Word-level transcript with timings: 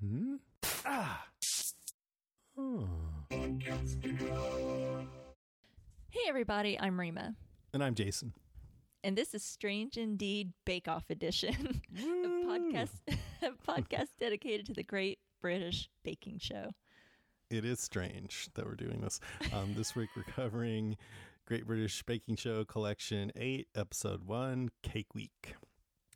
Hmm? 0.00 0.36
Ah! 0.86 1.24
Oh. 2.56 2.88
Hey, 6.10 6.20
everybody, 6.28 6.78
I'm 6.78 7.00
Rima. 7.00 7.34
And 7.74 7.82
I'm 7.82 7.96
Jason. 7.96 8.32
And 9.02 9.18
this 9.18 9.34
is 9.34 9.42
Strange 9.42 9.96
Indeed 9.96 10.52
Bake 10.64 10.86
Off 10.86 11.10
Edition, 11.10 11.80
a 11.96 12.00
podcast, 12.00 12.90
a 13.42 13.50
podcast 13.66 14.10
dedicated 14.20 14.66
to 14.66 14.72
the 14.72 14.84
Great 14.84 15.18
British 15.40 15.90
Baking 16.04 16.38
Show. 16.38 16.70
It 17.50 17.64
is 17.64 17.80
strange 17.80 18.50
that 18.54 18.66
we're 18.66 18.76
doing 18.76 19.00
this. 19.00 19.18
Um, 19.52 19.74
this 19.74 19.96
week 19.96 20.10
we're 20.14 20.22
covering 20.22 20.96
Great 21.44 21.66
British 21.66 22.04
Baking 22.04 22.36
Show 22.36 22.64
Collection 22.64 23.32
8, 23.34 23.66
Episode 23.74 24.22
1, 24.22 24.68
Cake 24.84 25.12
Week, 25.16 25.56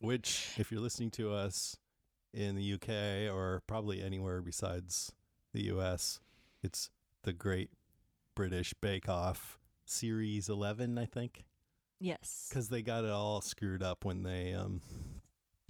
which, 0.00 0.54
if 0.58 0.70
you're 0.70 0.80
listening 0.80 1.10
to 1.12 1.32
us 1.32 1.76
in 2.34 2.56
the 2.56 2.72
UK 2.74 3.32
or 3.34 3.62
probably 3.66 4.02
anywhere 4.02 4.40
besides 4.40 5.12
the 5.52 5.62
US, 5.74 6.20
it's 6.62 6.90
the 7.24 7.32
Great 7.32 7.70
British 8.34 8.74
Bake 8.80 9.08
Off 9.08 9.58
Series 9.84 10.48
11, 10.48 10.98
I 10.98 11.04
think. 11.06 11.44
Yes. 12.00 12.46
Because 12.48 12.68
they 12.68 12.82
got 12.82 13.04
it 13.04 13.10
all 13.10 13.40
screwed 13.40 13.82
up 13.82 14.04
when 14.04 14.22
they 14.22 14.54
um, 14.54 14.80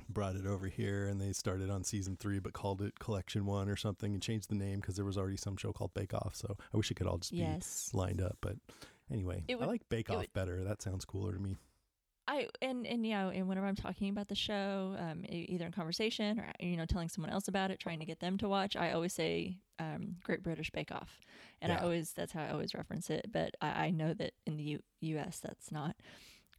brought 0.09 0.37
it 0.37 0.47
over 0.47 0.67
here 0.69 1.07
and 1.09 1.21
they 1.21 1.33
started 1.33 1.69
on 1.69 1.85
season 1.85 2.17
three, 2.19 2.39
but 2.39 2.53
called 2.53 2.81
it 2.81 2.99
Collection 2.99 3.45
One 3.45 3.69
or 3.69 3.77
something 3.77 4.13
and 4.15 4.23
changed 4.23 4.49
the 4.49 4.55
name 4.55 4.81
because 4.81 4.97
there 4.97 5.05
was 5.05 5.19
already 5.19 5.37
some 5.37 5.57
show 5.57 5.73
called 5.73 5.93
Bake 5.95 6.15
Off. 6.15 6.35
So 6.37 6.57
I 6.73 6.77
wish 6.77 6.91
it 6.91 6.95
could 6.95 7.07
all 7.07 7.19
just 7.19 7.33
Yes. 7.33 7.91
be 7.93 7.99
lined 7.99 8.23
up. 8.23 8.39
But 8.41 8.57
anyway, 9.11 9.45
would- 9.49 9.61
I 9.63 9.67
like 9.67 9.89
Bake 9.89 10.09
Off 10.11 10.19
would- 10.19 10.33
better. 10.33 10.63
That 10.65 10.81
sounds 10.81 11.05
cooler 11.05 11.33
to 11.35 11.39
me. 11.41 11.57
I 12.29 12.49
and 12.61 12.87
and 12.87 13.05
yeah, 13.07 13.29
and 13.29 13.49
whenever 13.49 13.67
I'm 13.67 13.77
talking 13.77 14.09
about 14.09 14.29
the 14.29 14.35
show, 14.35 14.95
um, 14.99 15.25
either 15.29 15.67
in 15.67 15.73
conversation 15.73 16.39
or 16.39 16.53
you 16.61 16.77
know 16.77 16.87
telling 16.87 17.09
someone 17.09 17.33
else 17.33 17.49
about 17.49 17.71
it, 17.71 17.81
trying 17.81 17.99
to 18.01 18.05
get 18.07 18.21
them 18.21 18.39
to 18.39 18.49
watch, 18.49 18.77
I 18.77 18.93
always 18.93 19.13
say 19.13 19.59
um, 19.79 20.17
Great 20.23 20.43
British 20.43 20.71
Bake 20.71 20.93
Off, 20.93 21.21
and 21.61 21.73
I 21.73 21.77
always 21.79 22.13
that's 22.13 22.33
how 22.33 22.43
I 22.43 22.51
always 22.51 22.75
reference 22.75 23.11
it. 23.11 23.27
But 23.33 23.57
I, 23.61 23.87
I 23.87 23.91
know 23.91 24.15
that 24.15 24.33
in 24.47 24.57
the 24.57 24.63
U- 24.63 24.83
U.S. 25.01 25.41
that's 25.41 25.73
not 25.73 25.97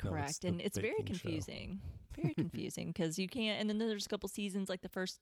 No, 0.04 0.16
it's 0.16 0.40
correct, 0.40 0.44
and 0.44 0.60
it's 0.62 0.78
very 0.78 0.96
show. 0.98 1.04
confusing, 1.06 1.80
very 2.16 2.34
confusing 2.34 2.88
because 2.88 3.18
you 3.18 3.28
can't. 3.30 3.60
And 3.62 3.70
then 3.70 3.78
there's 3.80 4.06
a 4.06 4.10
couple 4.10 4.28
seasons 4.30 4.68
like 4.70 4.82
the 4.82 4.90
first 4.90 5.20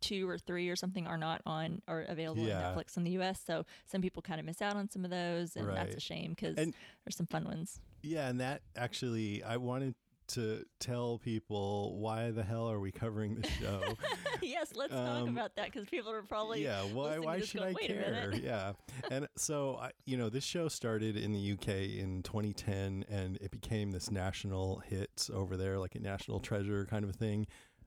two 0.00 0.28
or 0.28 0.38
three 0.38 0.68
or 0.68 0.76
something 0.76 1.06
are 1.06 1.18
not 1.18 1.42
on 1.46 1.82
or 1.88 2.02
available 2.08 2.42
Yeah. 2.42 2.70
on 2.70 2.76
Netflix 2.76 2.96
in 2.96 3.04
the 3.04 3.10
U.S. 3.12 3.40
So 3.46 3.64
some 3.86 4.00
people 4.02 4.22
kind 4.22 4.40
of 4.40 4.46
miss 4.46 4.62
out 4.62 4.76
on 4.76 4.88
some 4.90 5.04
of 5.04 5.10
those, 5.10 5.56
and 5.56 5.68
that's 5.68 5.94
a 5.96 6.00
shame 6.00 6.30
because 6.30 6.56
there's 6.56 7.16
some 7.16 7.26
fun 7.26 7.44
ones. 7.44 7.80
Yeah, 8.02 8.28
and 8.28 8.40
that 8.40 8.62
actually, 8.76 9.42
I 9.42 9.56
wanted 9.56 9.94
to 10.28 10.62
tell 10.78 11.16
people 11.16 11.98
why 11.98 12.30
the 12.30 12.42
hell 12.42 12.70
are 12.70 12.78
we 12.78 12.92
covering 12.92 13.34
this 13.34 13.50
show? 13.52 13.80
yes, 14.42 14.72
let's 14.74 14.92
talk 14.92 15.22
Um, 15.22 15.28
about 15.30 15.56
that 15.56 15.72
because 15.72 15.88
people 15.88 16.10
are 16.12 16.20
probably 16.22 16.62
yeah 16.62 16.82
why 16.82 17.18
why 17.18 17.40
should 17.40 17.60
going, 17.60 17.74
i 17.82 17.86
care 17.86 18.32
yeah 18.34 18.72
and 19.10 19.26
so 19.36 19.78
I, 19.80 19.92
you 20.04 20.18
know 20.18 20.28
this 20.28 20.44
show 20.44 20.68
started 20.68 21.16
in 21.16 21.32
the 21.32 21.52
uk 21.52 21.66
in 21.68 22.22
2010 22.24 23.06
and 23.08 23.38
it 23.40 23.50
became 23.50 23.90
this 23.90 24.10
national 24.10 24.80
hit 24.80 25.30
over 25.32 25.56
there 25.56 25.78
like 25.78 25.94
a 25.94 25.98
national 26.00 26.40
treasure 26.40 26.84
kind 26.84 27.04
of 27.04 27.10
a 27.10 27.14
thing 27.14 27.46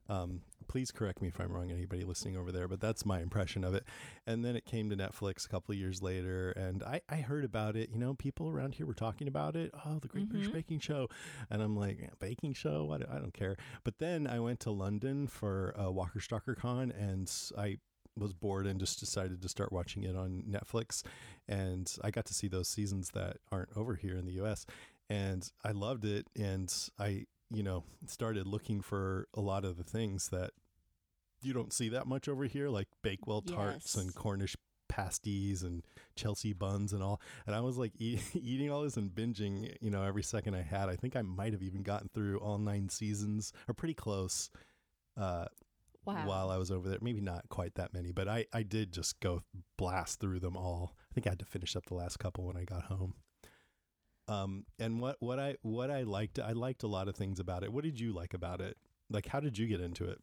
um, 0.10 0.42
please 0.72 0.90
correct 0.90 1.22
me 1.22 1.28
if 1.28 1.38
i'm 1.38 1.52
wrong 1.52 1.70
anybody 1.70 2.06
listening 2.06 2.38
over 2.38 2.50
there 2.50 2.66
but 2.66 2.80
that's 2.80 3.06
my 3.06 3.20
impression 3.20 3.66
of 3.66 3.74
it 3.74 3.84
and 4.26 4.46
then 4.46 4.56
it 4.56 4.64
came 4.64 4.90
to 4.90 4.96
netflix 4.96 5.46
a 5.46 5.50
couple 5.50 5.74
of 5.74 5.78
years 5.78 6.02
later 6.02 6.52
and 6.52 6.82
i, 6.84 7.02
I 7.10 7.18
heard 7.18 7.44
about 7.44 7.76
it 7.76 7.90
you 7.92 8.00
know 8.00 8.14
people 8.14 8.48
around 8.48 8.76
here 8.76 8.86
were 8.86 8.94
talking 8.94 9.28
about 9.28 9.58
it 9.58 9.72
oh 9.86 10.00
the 10.00 10.08
great 10.08 10.30
british 10.30 10.48
baking 10.48 10.80
show 10.80 11.10
and 11.50 11.62
i'm 11.62 11.76
like 11.76 12.10
baking 12.20 12.54
show 12.54 12.86
what 12.86 13.02
i 13.12 13.20
don't 13.20 13.34
care 13.34 13.58
but 13.84 13.98
then 14.00 14.28
i 14.28 14.40
went 14.40 14.62
to 14.62 14.72
london 14.72 15.28
for 15.28 15.76
uh, 15.78 15.92
walker 15.92 16.22
stalker 16.22 16.56
con 16.56 16.90
and 16.98 17.30
i 17.58 17.78
was 18.18 18.32
bored 18.32 18.66
and 18.66 18.80
just 18.80 19.00
decided 19.00 19.42
to 19.42 19.50
start 19.50 19.72
watching 19.72 20.04
it 20.04 20.16
on 20.16 20.44
Netflix. 20.50 21.04
And 21.48 21.92
I 22.04 22.12
got 22.12 22.26
to 22.26 22.34
see 22.34 22.48
those 22.48 22.68
seasons 22.68 23.12
that 23.14 23.38
aren't 23.52 23.70
over 23.76 23.96
here 23.96 24.18
in 24.18 24.26
the 24.26 24.34
US. 24.44 24.66
And 25.10 25.50
I 25.64 25.72
loved 25.72 26.06
it. 26.06 26.28
And 26.38 26.74
I, 27.00 27.26
you 27.50 27.64
know, 27.64 27.84
started 28.08 28.48
looking 28.48 28.82
for 28.82 29.28
a 29.34 29.42
lot 29.42 29.66
of 29.66 29.78
the 29.78 29.84
things 29.84 30.30
that 30.30 30.52
you 31.42 31.54
don't 31.54 31.74
see 31.74 31.90
that 31.90 32.08
much 32.08 32.28
over 32.28 32.46
here, 32.46 32.70
like 32.70 32.88
Bakewell 33.02 33.42
tarts 33.42 33.96
Yes. 33.96 34.04
and 34.04 34.14
Cornish 34.16 34.56
pasties 34.90 35.64
and 35.64 35.84
Chelsea 36.16 36.52
buns 36.54 36.92
and 36.94 37.02
all. 37.02 37.22
And 37.48 37.56
I 37.56 37.62
was 37.62 37.78
like 37.78 37.94
eat, 37.98 38.22
eating 38.34 38.70
all 38.72 38.82
this 38.84 38.98
and 38.98 39.10
binging, 39.10 39.76
you 39.82 39.90
know, 39.90 40.04
every 40.04 40.24
second 40.24 40.54
I 40.56 40.62
had. 40.62 40.90
I 40.90 40.96
think 40.98 41.16
I 41.16 41.22
might 41.22 41.54
have 41.54 41.64
even 41.64 41.82
gotten 41.84 42.10
through 42.14 42.40
all 42.40 42.58
nine 42.58 42.90
seasons 42.90 43.54
or 43.68 43.74
pretty 43.74 43.94
close 43.94 44.50
uh, 45.18 45.46
Wow. 46.04 46.26
while 46.28 46.50
I 46.50 46.58
was 46.58 46.72
over 46.72 46.90
there. 46.90 46.98
Maybe 47.00 47.22
not 47.22 47.48
quite 47.50 47.76
that 47.76 47.94
many, 47.94 48.12
but 48.12 48.28
I, 48.28 48.48
I 48.52 48.64
did 48.64 48.92
just 48.92 49.20
go 49.20 49.44
blast 49.78 50.20
through 50.20 50.40
them 50.40 50.58
all. 50.58 50.96
I 51.10 51.14
think 51.14 51.28
I 51.28 51.30
had 51.30 51.40
to 51.40 51.46
finish 51.46 51.76
up 51.76 51.86
the 51.86 51.94
last 51.94 52.18
couple 52.18 52.44
when 52.46 52.58
I 52.58 52.64
got 52.64 52.84
home. 52.86 53.14
Um, 54.28 54.66
and 54.80 55.00
what, 55.00 55.18
what 55.20 55.40
I 55.40 55.58
what 55.62 55.92
I 55.92 56.04
liked, 56.04 56.40
I 56.40 56.54
liked 56.54 56.84
a 56.84 56.88
lot 56.88 57.08
of 57.08 57.16
things 57.16 57.40
about 57.40 57.64
it. 57.64 57.72
What 57.72 57.84
did 57.84 58.00
you 58.00 58.14
like 58.14 58.34
about 58.34 58.62
it? 58.62 58.78
Like, 59.10 59.28
how 59.28 59.40
did 59.40 59.58
you 59.58 59.68
get 59.68 59.80
into 59.82 60.06
it? 60.06 60.20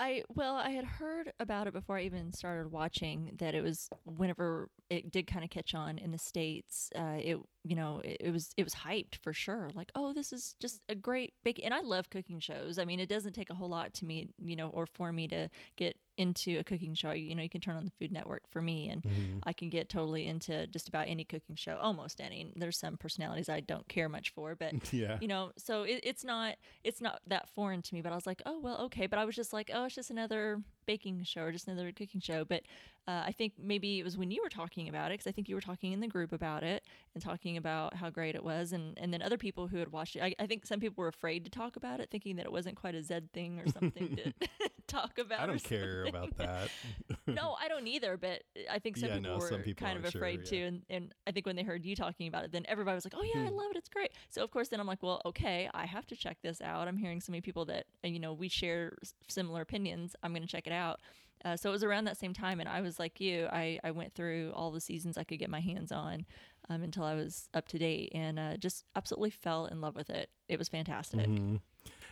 I 0.00 0.22
well, 0.28 0.54
I 0.54 0.70
had 0.70 0.84
heard 0.84 1.32
about 1.40 1.66
it 1.66 1.72
before 1.72 1.98
I 1.98 2.02
even 2.02 2.32
started 2.32 2.70
watching. 2.70 3.32
That 3.38 3.54
it 3.54 3.62
was 3.62 3.88
whenever 4.04 4.70
it 4.90 5.10
did 5.10 5.26
kind 5.26 5.44
of 5.44 5.50
catch 5.50 5.74
on 5.74 5.98
in 5.98 6.12
the 6.12 6.18
states. 6.18 6.90
Uh, 6.94 7.18
it 7.18 7.38
you 7.64 7.76
know 7.76 8.00
it, 8.04 8.18
it 8.20 8.30
was 8.32 8.50
it 8.56 8.62
was 8.62 8.74
hyped 8.74 9.16
for 9.22 9.32
sure. 9.32 9.70
Like 9.74 9.90
oh, 9.94 10.12
this 10.12 10.32
is 10.32 10.54
just 10.60 10.80
a 10.88 10.94
great 10.94 11.34
big. 11.44 11.60
And 11.64 11.74
I 11.74 11.80
love 11.80 12.10
cooking 12.10 12.38
shows. 12.38 12.78
I 12.78 12.84
mean, 12.84 13.00
it 13.00 13.08
doesn't 13.08 13.32
take 13.34 13.50
a 13.50 13.54
whole 13.54 13.68
lot 13.68 13.92
to 13.94 14.04
me, 14.04 14.28
you 14.38 14.56
know, 14.56 14.68
or 14.68 14.86
for 14.86 15.12
me 15.12 15.26
to 15.28 15.48
get 15.76 15.96
into 16.18 16.58
a 16.58 16.64
cooking 16.64 16.94
show. 16.94 17.12
You 17.12 17.34
know, 17.34 17.42
you 17.42 17.48
can 17.48 17.60
turn 17.60 17.76
on 17.76 17.84
the 17.84 17.92
Food 17.92 18.12
Network 18.12 18.42
for 18.50 18.60
me, 18.60 18.88
and 18.88 19.02
mm-hmm. 19.02 19.38
I 19.44 19.52
can 19.52 19.70
get 19.70 19.88
totally 19.88 20.26
into 20.26 20.66
just 20.66 20.88
about 20.88 21.06
any 21.08 21.24
cooking 21.24 21.56
show, 21.56 21.78
almost 21.80 22.20
any. 22.20 22.52
There's 22.56 22.76
some 22.76 22.96
personalities 22.96 23.48
I 23.48 23.60
don't 23.60 23.88
care 23.88 24.08
much 24.08 24.30
for, 24.30 24.54
but 24.54 24.74
Yeah. 24.92 25.18
you 25.20 25.28
know, 25.28 25.52
so 25.56 25.84
it, 25.84 26.00
it's 26.02 26.24
not 26.24 26.56
it's 26.84 27.00
not 27.00 27.20
that 27.28 27.48
foreign 27.48 27.82
to 27.82 27.94
me. 27.94 28.02
But 28.02 28.12
I 28.12 28.16
was 28.16 28.26
like, 28.26 28.42
oh 28.44 28.58
well, 28.58 28.78
okay. 28.82 29.06
But 29.06 29.18
I 29.18 29.24
was 29.24 29.36
just 29.36 29.52
like, 29.52 29.70
oh, 29.72 29.84
it's 29.84 29.94
just 29.94 30.10
another 30.10 30.60
baking 30.86 31.22
show 31.24 31.42
or 31.42 31.52
just 31.52 31.68
another 31.68 31.92
cooking 31.92 32.20
show. 32.20 32.44
But 32.44 32.62
uh, 33.08 33.22
I 33.26 33.32
think 33.32 33.54
maybe 33.58 33.98
it 33.98 34.04
was 34.04 34.18
when 34.18 34.30
you 34.30 34.42
were 34.42 34.50
talking 34.50 34.86
about 34.86 35.10
it 35.10 35.14
because 35.14 35.26
I 35.26 35.32
think 35.32 35.48
you 35.48 35.54
were 35.54 35.62
talking 35.62 35.92
in 35.92 36.00
the 36.00 36.06
group 36.06 36.30
about 36.30 36.62
it 36.62 36.84
and 37.14 37.24
talking 37.24 37.56
about 37.56 37.94
how 37.94 38.10
great 38.10 38.34
it 38.34 38.44
was, 38.44 38.72
and 38.74 38.98
and 38.98 39.14
then 39.14 39.22
other 39.22 39.38
people 39.38 39.66
who 39.66 39.78
had 39.78 39.90
watched 39.90 40.16
it. 40.16 40.22
I, 40.22 40.34
I 40.38 40.46
think 40.46 40.66
some 40.66 40.78
people 40.78 41.00
were 41.00 41.08
afraid 41.08 41.42
to 41.44 41.50
talk 41.50 41.76
about 41.76 42.00
it, 42.00 42.10
thinking 42.10 42.36
that 42.36 42.44
it 42.44 42.52
wasn't 42.52 42.76
quite 42.76 42.94
a 42.94 43.02
Zed 43.02 43.32
thing 43.32 43.60
or 43.60 43.66
something 43.70 44.14
to 44.16 44.32
talk 44.88 45.16
about. 45.16 45.40
I 45.40 45.46
don't 45.46 45.62
care 45.64 46.04
about 46.04 46.36
that. 46.36 46.68
no, 47.26 47.56
I 47.58 47.68
don't 47.68 47.86
either. 47.86 48.18
But 48.18 48.42
I 48.70 48.78
think 48.78 48.98
some 48.98 49.08
Yeah, 49.08 49.16
people 49.16 49.30
no, 49.30 49.38
were 49.38 49.48
some 49.48 49.62
people 49.62 49.86
kind 49.86 49.96
of 50.04 50.10
sure, 50.12 50.20
afraid 50.20 50.40
yeah. 50.44 50.50
too. 50.50 50.64
And, 50.66 50.82
and 50.90 51.14
I 51.26 51.32
think 51.32 51.46
when 51.46 51.56
they 51.56 51.62
heard 51.62 51.86
you 51.86 51.96
talking 51.96 52.28
about 52.28 52.44
it, 52.44 52.52
then 52.52 52.66
everybody 52.68 52.94
was 52.94 53.06
like, 53.06 53.14
"Oh 53.16 53.24
yeah, 53.24 53.46
I 53.46 53.48
love 53.48 53.70
it. 53.70 53.78
It's 53.78 53.88
great." 53.88 54.10
So 54.28 54.44
of 54.44 54.50
course, 54.50 54.68
then 54.68 54.80
I'm 54.80 54.86
like, 54.86 55.02
"Well, 55.02 55.22
okay, 55.24 55.70
I 55.72 55.86
have 55.86 56.04
to 56.08 56.16
check 56.16 56.36
this 56.42 56.60
out." 56.60 56.88
I'm 56.88 56.98
hearing 56.98 57.22
so 57.22 57.32
many 57.32 57.40
people 57.40 57.64
that 57.66 57.86
you 58.02 58.18
know 58.20 58.34
we 58.34 58.48
share 58.50 58.98
similar 59.28 59.62
opinions. 59.62 60.14
I'm 60.22 60.32
going 60.32 60.42
to 60.42 60.48
check 60.48 60.66
it 60.66 60.74
out. 60.74 61.00
Uh, 61.44 61.56
so 61.56 61.68
it 61.70 61.72
was 61.72 61.84
around 61.84 62.04
that 62.04 62.16
same 62.16 62.34
time, 62.34 62.60
and 62.60 62.68
I 62.68 62.80
was 62.80 62.98
like 62.98 63.20
you. 63.20 63.46
I 63.50 63.78
I 63.84 63.90
went 63.90 64.14
through 64.14 64.52
all 64.54 64.70
the 64.70 64.80
seasons 64.80 65.16
I 65.16 65.24
could 65.24 65.38
get 65.38 65.50
my 65.50 65.60
hands 65.60 65.92
on 65.92 66.26
um, 66.68 66.82
until 66.82 67.04
I 67.04 67.14
was 67.14 67.48
up 67.54 67.68
to 67.68 67.78
date, 67.78 68.12
and 68.14 68.38
uh, 68.38 68.56
just 68.56 68.84
absolutely 68.96 69.30
fell 69.30 69.66
in 69.66 69.80
love 69.80 69.94
with 69.94 70.10
it. 70.10 70.30
It 70.48 70.58
was 70.58 70.68
fantastic. 70.68 71.26
Mm-hmm. 71.26 71.56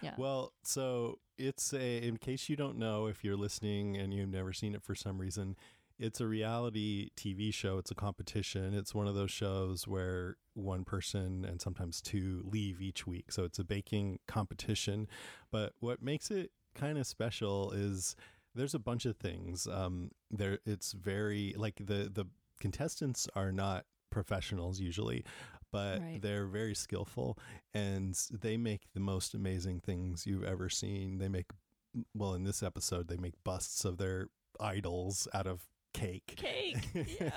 Yeah. 0.02 0.12
Well, 0.16 0.52
so 0.62 1.18
it's 1.38 1.72
a, 1.72 1.98
in 2.06 2.18
case 2.18 2.48
you 2.48 2.56
don't 2.56 2.78
know, 2.78 3.06
if 3.06 3.24
you're 3.24 3.36
listening 3.36 3.96
and 3.96 4.12
you've 4.12 4.28
never 4.28 4.52
seen 4.52 4.74
it 4.74 4.82
for 4.82 4.94
some 4.94 5.18
reason, 5.18 5.56
it's 5.98 6.20
a 6.20 6.26
reality 6.26 7.10
TV 7.16 7.52
show. 7.52 7.78
It's 7.78 7.90
a 7.90 7.94
competition. 7.94 8.74
It's 8.74 8.94
one 8.94 9.06
of 9.06 9.14
those 9.14 9.30
shows 9.30 9.88
where 9.88 10.36
one 10.54 10.84
person 10.84 11.44
and 11.48 11.60
sometimes 11.60 12.00
two 12.00 12.42
leave 12.44 12.80
each 12.80 13.06
week. 13.06 13.32
So 13.32 13.44
it's 13.44 13.58
a 13.58 13.64
baking 13.64 14.18
competition. 14.26 15.08
But 15.50 15.72
what 15.80 16.02
makes 16.02 16.30
it 16.30 16.50
kind 16.74 16.98
of 16.98 17.06
special 17.06 17.72
is 17.72 18.14
there's 18.56 18.74
a 18.74 18.78
bunch 18.78 19.06
of 19.06 19.16
things. 19.16 19.66
Um, 19.66 20.10
there, 20.30 20.58
it's 20.66 20.92
very 20.92 21.54
like 21.56 21.76
the 21.76 22.10
the 22.12 22.26
contestants 22.60 23.28
are 23.36 23.52
not 23.52 23.84
professionals 24.10 24.80
usually, 24.80 25.24
but 25.72 26.00
Right. 26.00 26.20
they're 26.22 26.46
very 26.46 26.74
skillful 26.74 27.38
and 27.74 28.14
they 28.32 28.56
make 28.56 28.82
the 28.94 29.00
most 29.00 29.34
amazing 29.34 29.80
things 29.80 30.26
you've 30.26 30.44
ever 30.44 30.68
seen. 30.70 31.18
They 31.18 31.28
make, 31.28 31.46
well, 32.14 32.34
in 32.34 32.44
this 32.44 32.62
episode, 32.62 33.08
they 33.08 33.16
make 33.18 33.34
busts 33.44 33.84
of 33.84 33.98
their 33.98 34.28
idols 34.58 35.28
out 35.34 35.46
of 35.46 35.62
cake. 35.92 36.34
Cake. 36.36 36.88
Yeah. 37.20 37.30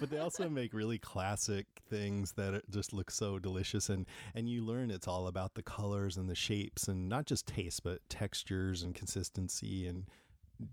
but 0.00 0.10
they 0.10 0.18
also 0.18 0.48
make 0.60 0.72
really 0.72 0.98
classic 0.98 1.66
things 1.88 2.32
that 2.32 2.62
just 2.70 2.92
look 2.92 3.10
so 3.10 3.38
delicious 3.40 3.88
and 3.88 4.06
and 4.34 4.48
you 4.48 4.62
learn 4.64 4.90
it's 4.92 5.08
all 5.08 5.26
about 5.26 5.54
the 5.54 5.62
colors 5.62 6.16
and 6.16 6.28
the 6.28 6.34
shapes 6.36 6.86
and 6.88 7.08
not 7.08 7.26
just 7.26 7.46
taste 7.46 7.82
but 7.82 7.98
textures 8.08 8.82
and 8.84 8.94
consistency 8.94 9.86
and 9.88 10.04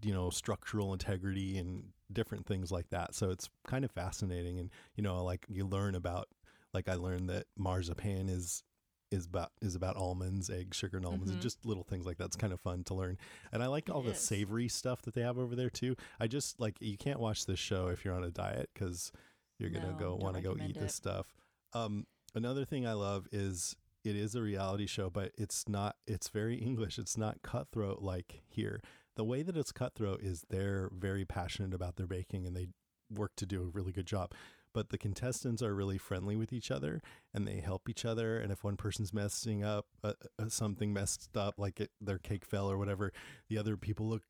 you 0.02 0.14
know 0.14 0.30
structural 0.30 0.94
integrity 0.94 1.58
and 1.58 1.84
different 2.12 2.46
things 2.46 2.72
like 2.72 2.90
that 2.90 3.14
so 3.16 3.30
it's 3.32 3.50
kind 3.68 3.84
of 3.84 3.92
fascinating 3.92 4.60
and 4.60 4.70
you 4.96 5.04
know 5.04 5.24
like 5.24 5.46
you 5.50 5.66
learn 5.66 5.96
about 5.96 6.28
like 6.74 6.88
i 6.88 6.94
learned 6.94 7.30
that 7.30 7.46
marzipan 7.58 8.30
is 8.30 8.64
is 9.12 9.28
about 9.28 9.52
is 9.62 9.76
about 9.76 9.96
almonds, 9.96 10.50
eggs, 10.50 10.76
sugar, 10.76 10.98
and 10.98 11.06
almonds, 11.06 11.30
and 11.30 11.38
Mhm. 11.40 11.44
just 11.44 11.64
little 11.68 11.84
things 11.84 12.04
like 12.04 12.18
that. 12.18 12.26
It's 12.26 12.36
kind 12.36 12.52
of 12.52 12.60
fun 12.60 12.84
to 12.86 12.96
learn, 12.96 13.20
and 13.52 13.62
I 13.62 13.68
like 13.68 13.88
It 13.88 13.92
all 13.92 14.02
the 14.02 14.10
is. 14.10 14.18
savory 14.18 14.68
stuff 14.68 15.04
that 15.04 15.14
they 15.14 15.22
have 15.22 15.38
over 15.38 15.56
there 15.56 15.70
too. 15.70 15.96
I 16.20 16.26
just 16.26 16.60
like 16.60 16.78
you 16.82 16.98
can't 16.98 17.20
watch 17.20 17.46
this 17.46 17.60
show 17.60 17.90
if 17.90 18.04
you're 18.04 18.16
on 18.16 18.24
a 18.24 18.32
diet 18.32 18.72
because 18.74 19.12
you're 19.60 19.70
gonna 19.70 19.92
No, 19.94 20.00
go 20.00 20.16
want 20.16 20.36
to 20.38 20.42
go 20.42 20.54
eat 20.54 20.56
recommend 20.56 20.76
this 20.78 20.96
stuff. 20.96 21.28
Um, 21.74 22.08
another 22.34 22.66
thing 22.66 22.88
I 22.88 22.94
love 22.94 23.28
is 23.32 23.76
it 24.04 24.16
is 24.16 24.34
a 24.34 24.42
reality 24.42 24.88
show, 24.88 25.12
but 25.12 25.32
it's 25.38 25.70
not. 25.70 25.96
It's 26.08 26.30
very 26.30 26.56
English. 26.56 26.98
It's 26.98 27.16
not 27.16 27.44
cutthroat 27.44 28.02
like 28.02 28.42
here. 28.50 28.82
The 29.16 29.24
way 29.24 29.44
that 29.44 29.58
it's 29.58 29.72
cutthroat 29.72 30.22
is 30.22 30.46
they're 30.50 30.90
very 30.94 31.26
passionate 31.26 31.74
about 31.74 31.96
their 31.98 32.08
baking 32.08 32.46
and 32.46 32.56
they 32.56 32.68
work 33.12 33.36
to 33.38 33.46
do 33.46 33.62
a 33.62 33.66
really 33.66 33.92
good 33.92 34.08
job. 34.08 34.34
But 34.74 34.90
the 34.90 34.98
contestants 34.98 35.62
are 35.62 35.76
really 35.76 36.00
friendly 36.00 36.36
with 36.36 36.52
each 36.52 36.72
other 36.72 37.02
and 37.32 37.48
they 37.48 37.60
help 37.60 37.88
each 37.88 38.06
other. 38.06 38.40
And 38.40 38.52
if 38.52 38.64
one 38.64 38.76
person's 38.76 39.14
messing 39.14 39.64
up, 39.64 39.86
uh, 40.04 40.14
uh, 40.40 40.50
something 40.50 40.92
messed 40.92 41.38
up, 41.38 41.60
like 41.60 41.80
it, 41.80 41.92
their 42.02 42.18
cake 42.18 42.44
fell 42.44 42.72
or 42.72 42.78
whatever, 42.78 43.14
the 43.50 43.58
other 43.60 43.78
people 43.78 44.10
look 44.10 44.24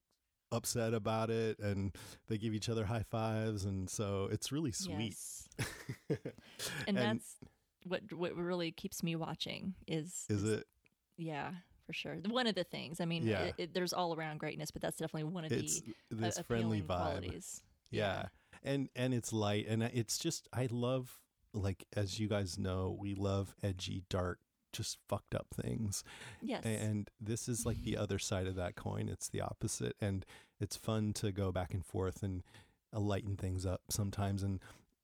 upset 0.51 0.93
about 0.93 1.29
it 1.29 1.59
and 1.59 1.95
they 2.27 2.37
give 2.37 2.53
each 2.53 2.67
other 2.67 2.85
high 2.85 3.05
fives. 3.09 3.63
And 3.63 3.89
so 3.89 4.27
it's 4.31 4.51
really 4.51 4.73
sweet. 4.73 5.15
Yes. 5.15 5.47
And, 6.87 6.97
that's 6.97 7.35
what 7.85 8.01
what 8.13 8.35
really 8.35 8.71
keeps 8.71 9.03
me 9.03 9.15
watching 9.15 9.75
is 9.87 10.25
is 10.29 10.43
it? 10.43 10.65
yeah 11.17 11.51
for 11.93 11.99
sure 11.99 12.17
one 12.29 12.47
of 12.47 12.55
the 12.55 12.63
things 12.63 12.99
i 12.99 13.05
mean 13.05 13.25
Yeah. 13.25 13.43
it, 13.43 13.55
it, 13.57 13.73
there's 13.73 13.93
all 13.93 14.15
around 14.15 14.39
greatness 14.39 14.71
but 14.71 14.81
that's 14.81 14.97
definitely 14.97 15.25
one 15.31 15.45
of 15.45 15.51
It's 15.51 15.81
the 15.81 15.93
this 16.15 16.37
a- 16.39 16.43
friendly 16.43 16.81
vibe. 16.81 16.85
qualities. 16.87 17.61
Yeah. 17.91 18.27
And 18.63 18.89
and 18.95 19.13
it's 19.13 19.31
light 19.31 19.67
and 19.67 19.83
it's 19.83 20.17
just 20.17 20.47
i 20.53 20.67
love 20.71 21.19
like 21.53 21.85
as 21.95 22.19
you 22.19 22.27
guys 22.27 22.57
know 22.57 22.95
we 22.99 23.13
love 23.13 23.53
edgy 23.61 24.03
dark 24.09 24.39
just 24.71 24.97
fucked 25.07 25.35
up 25.35 25.45
things. 25.53 26.03
Yes. 26.41 26.63
And 26.65 27.07
this 27.21 27.47
is 27.47 27.63
like 27.63 27.83
the 27.83 27.95
other 27.95 28.17
side 28.17 28.47
of 28.47 28.55
that 28.55 28.75
coin. 28.75 29.07
It's 29.07 29.29
the 29.29 29.41
opposite 29.41 29.95
and 30.01 30.25
it's 30.59 30.75
fun 30.75 31.13
to 31.13 31.31
go 31.31 31.51
back 31.51 31.75
and 31.75 31.85
forth 31.85 32.23
and 32.23 32.41
uh, 32.91 32.99
lighten 32.99 33.37
things 33.37 33.67
up 33.67 33.81
sometimes 33.89 34.41
and 34.41 34.59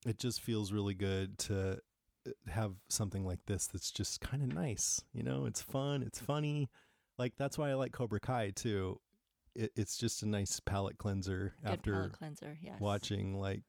it 0.08 0.18
just 0.18 0.42
feels 0.42 0.72
really 0.72 0.96
good 0.96 1.38
to 1.40 1.72
uh, 1.74 1.76
have 2.48 2.74
something 2.90 3.26
like 3.26 3.40
this 3.46 3.68
that's 3.68 3.92
just 3.92 4.22
kind 4.22 4.42
of 4.44 4.54
nice 4.54 5.02
you 5.14 5.24
know? 5.24 5.46
It's 5.46 5.62
fun 5.62 6.04
it's 6.04 6.20
funny. 6.20 6.70
Like 7.18 7.34
that's 7.38 7.58
why 7.58 7.70
i 7.70 7.74
like 7.74 7.92
cobra 7.92 8.20
kai 8.20 8.52
too. 8.56 9.00
It, 9.56 9.72
it's 9.76 9.98
just 9.98 10.24
a 10.24 10.28
nice 10.28 10.60
palate 10.60 10.98
cleanser 10.98 11.54
good 11.64 11.72
after 11.72 11.94
palate 11.94 12.14
cleanser 12.14 12.58
yes. 12.62 12.80
watching 12.80 13.40
like 13.40 13.64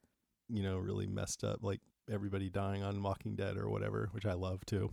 you 0.49 0.63
know 0.63 0.79
really 0.79 1.07
messed 1.07 1.45
up 1.45 1.61
like 1.63 1.81
everybody 2.11 2.51
dying 2.51 2.83
on 2.83 3.03
Walking 3.03 3.37
Dead 3.37 3.57
or 3.57 3.69
whatever, 3.69 4.09
which 4.13 4.27
I 4.27 4.33
love 4.33 4.65
too. 4.67 4.91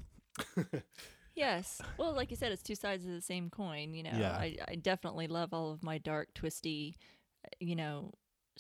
yes. 1.36 1.82
Well 1.98 2.14
like 2.14 2.32
you 2.32 2.38
said 2.38 2.52
it's 2.52 2.64
two 2.64 2.76
sides 2.76 3.06
of 3.06 3.12
the 3.12 3.22
same 3.22 3.50
coin 3.50 3.94
you 3.94 4.04
know? 4.04 4.14
Yeah. 4.16 4.32
I, 4.32 4.58
I 4.68 4.76
definitely 4.76 5.28
love 5.28 5.54
all 5.54 5.72
of 5.72 5.84
my 5.84 5.98
dark 5.98 6.34
twisty 6.34 6.96
you 7.60 7.76
know 7.76 8.14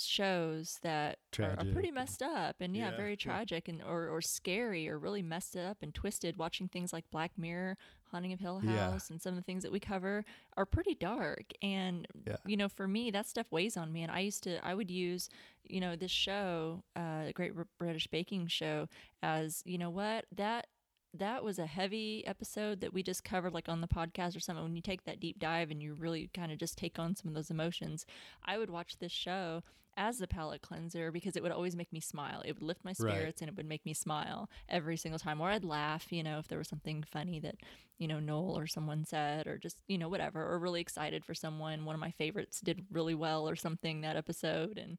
shows 0.06 0.80
that 0.84 1.20
are, 1.40 1.56
are 1.60 1.66
pretty 1.74 1.92
messed 1.92 2.22
up 2.22 2.58
and 2.60 2.76
yeah, 2.76 2.92
Yeah, 2.92 2.98
very 2.98 3.12
yeah. 3.12 3.16
tragic 3.20 3.68
and 3.68 3.82
or, 3.82 4.08
or 4.10 4.22
scary 4.22 4.88
or 4.90 4.98
really 5.00 5.22
messed 5.22 5.56
up 5.56 5.78
and 5.82 5.94
twisted 5.94 6.38
watching 6.38 6.68
things 6.68 6.92
like 6.94 7.10
black 7.12 7.32
mirror 7.38 7.78
haunting 8.12 8.34
of 8.34 8.40
hill 8.40 8.62
Yeah. 8.64 8.92
house 8.92 9.10
and 9.10 9.22
some 9.22 9.32
of 9.34 9.36
the 9.38 9.44
things 9.44 9.64
that 9.64 9.72
we 9.72 9.80
cover 9.80 10.24
are 10.56 10.66
pretty 10.66 10.96
dark 10.96 11.52
and 11.62 12.08
Yeah. 12.26 12.38
you 12.46 12.56
know 12.58 12.70
for 12.70 12.88
me 12.88 13.12
that 13.12 13.28
stuff 13.28 13.48
weighs 13.52 13.76
on 13.78 13.92
me 13.92 14.02
and 14.04 14.12
i 14.12 14.20
used 14.20 14.44
to 14.44 14.66
i 14.66 14.74
would 14.74 14.90
use 14.90 15.30
you 15.66 15.82
know 15.82 15.96
this 15.96 16.12
show 16.12 16.84
uh 16.96 17.26
the 17.26 17.34
great 17.34 17.52
british 17.78 18.08
baking 18.08 18.48
show 18.48 18.88
as 19.22 19.62
you 19.66 19.78
know 19.78 19.90
what 19.90 20.26
that 20.36 20.68
that 21.14 21.44
was 21.44 21.58
a 21.58 21.66
heavy 21.66 22.24
episode 22.28 22.80
that 22.82 22.94
we 22.94 23.02
just 23.02 23.24
covered 23.24 23.54
like 23.54 23.68
on 23.70 23.82
the 23.82 23.88
podcast 23.88 24.36
or 24.36 24.40
something 24.40 24.64
when 24.64 24.76
you 24.76 24.82
take 24.82 25.04
that 25.06 25.20
deep 25.20 25.40
dive 25.40 25.72
and 25.72 25.82
you 25.82 25.94
really 25.96 26.30
kind 26.34 26.52
of 26.52 26.58
just 26.60 26.78
take 26.78 27.00
on 27.00 27.16
some 27.16 27.28
of 27.30 27.34
those 27.36 27.50
emotions 27.50 28.06
i 28.46 28.58
would 28.58 28.70
watch 28.70 28.98
this 29.00 29.12
show 29.12 29.64
as 29.98 30.22
a 30.22 30.28
palate 30.28 30.62
cleanser 30.62 31.12
because 31.12 31.36
it 31.36 31.44
would 31.44 31.52
always 31.52 31.76
make 31.76 31.92
me 31.92 32.00
smile 32.00 32.42
it 32.46 32.54
would 32.54 32.62
lift 32.64 32.86
my 32.86 32.94
Right. 33.00 33.14
spirits 33.16 33.42
and 33.42 33.50
it 33.50 33.58
would 33.58 33.68
make 33.68 33.86
me 33.86 33.94
smile 33.94 34.50
every 34.70 34.96
single 34.96 35.20
time 35.20 35.42
or 35.42 35.50
i'd 35.50 35.66
laugh 35.66 36.06
you 36.12 36.24
know 36.24 36.38
if 36.40 36.48
there 36.48 36.58
was 36.60 36.68
something 36.70 37.04
funny 37.04 37.40
that 37.40 37.56
you 37.98 38.08
know 38.08 38.20
noel 38.20 38.58
or 38.58 38.68
someone 38.68 39.04
said 39.04 39.48
or 39.48 39.58
just 39.58 39.82
you 39.88 39.98
know 39.98 40.08
whatever 40.08 40.42
or 40.46 40.60
really 40.60 40.80
excited 40.82 41.26
for 41.26 41.34
someone 41.34 41.84
one 41.84 41.96
of 41.96 42.00
my 42.02 42.12
favorites 42.12 42.62
did 42.62 42.86
really 42.92 43.16
well 43.16 43.50
or 43.50 43.56
something 43.56 44.02
that 44.02 44.16
episode 44.16 44.78
and 44.78 44.98